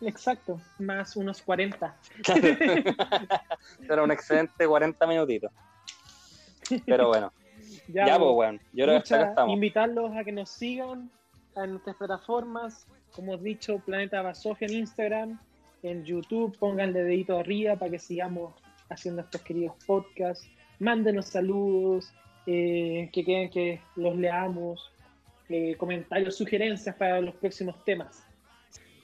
Exacto. 0.00 0.58
Más 0.78 1.14
unos 1.16 1.42
40. 1.42 1.94
Era 3.88 4.02
un 4.02 4.10
excelente 4.10 4.66
40 4.66 5.06
minutitos. 5.06 5.50
Pero 6.86 7.08
bueno, 7.08 7.30
Ya, 7.88 8.06
ya, 8.06 8.18
pues, 8.18 8.20
weón. 8.30 8.36
weón. 8.38 8.60
Yo 8.72 8.84
creo 8.86 8.96
que 8.96 9.02
hasta 9.02 9.14
acá 9.16 9.18
Mucha- 9.24 9.30
estamos. 9.30 9.54
invitarlos 9.54 10.16
a 10.16 10.24
que 10.24 10.32
nos 10.32 10.48
sigan 10.50 11.10
en 11.56 11.70
nuestras 11.70 11.96
plataformas. 11.96 12.86
Como 13.16 13.34
he 13.34 13.38
dicho, 13.38 13.78
Planeta 13.78 14.20
Basofia 14.20 14.68
en 14.68 14.74
Instagram, 14.74 15.40
en 15.82 16.04
YouTube, 16.04 16.56
pónganle 16.58 17.02
dedito 17.02 17.38
arriba 17.38 17.74
para 17.76 17.90
que 17.90 17.98
sigamos 17.98 18.52
haciendo 18.90 19.22
estos 19.22 19.40
queridos 19.40 19.74
podcasts. 19.86 20.46
Mándenos 20.78 21.26
saludos, 21.26 22.12
eh, 22.46 23.08
que 23.12 23.24
quieran 23.24 23.50
que 23.50 23.80
los 23.96 24.14
leamos, 24.16 24.92
eh, 25.48 25.74
comentarios, 25.76 26.36
sugerencias 26.36 26.94
para 26.96 27.20
los 27.22 27.34
próximos 27.36 27.82
temas. 27.84 28.22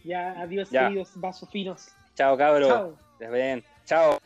Ya, 0.05 0.33
adiós, 0.41 0.71
Ya. 0.71 0.89
queridos 0.89 1.13
vasofinos. 1.15 1.89
Chao, 2.15 2.37
cabros. 2.37 2.69
Chao. 2.69 2.99
Les 3.19 3.31
ven. 3.31 3.65
Chao. 3.87 4.23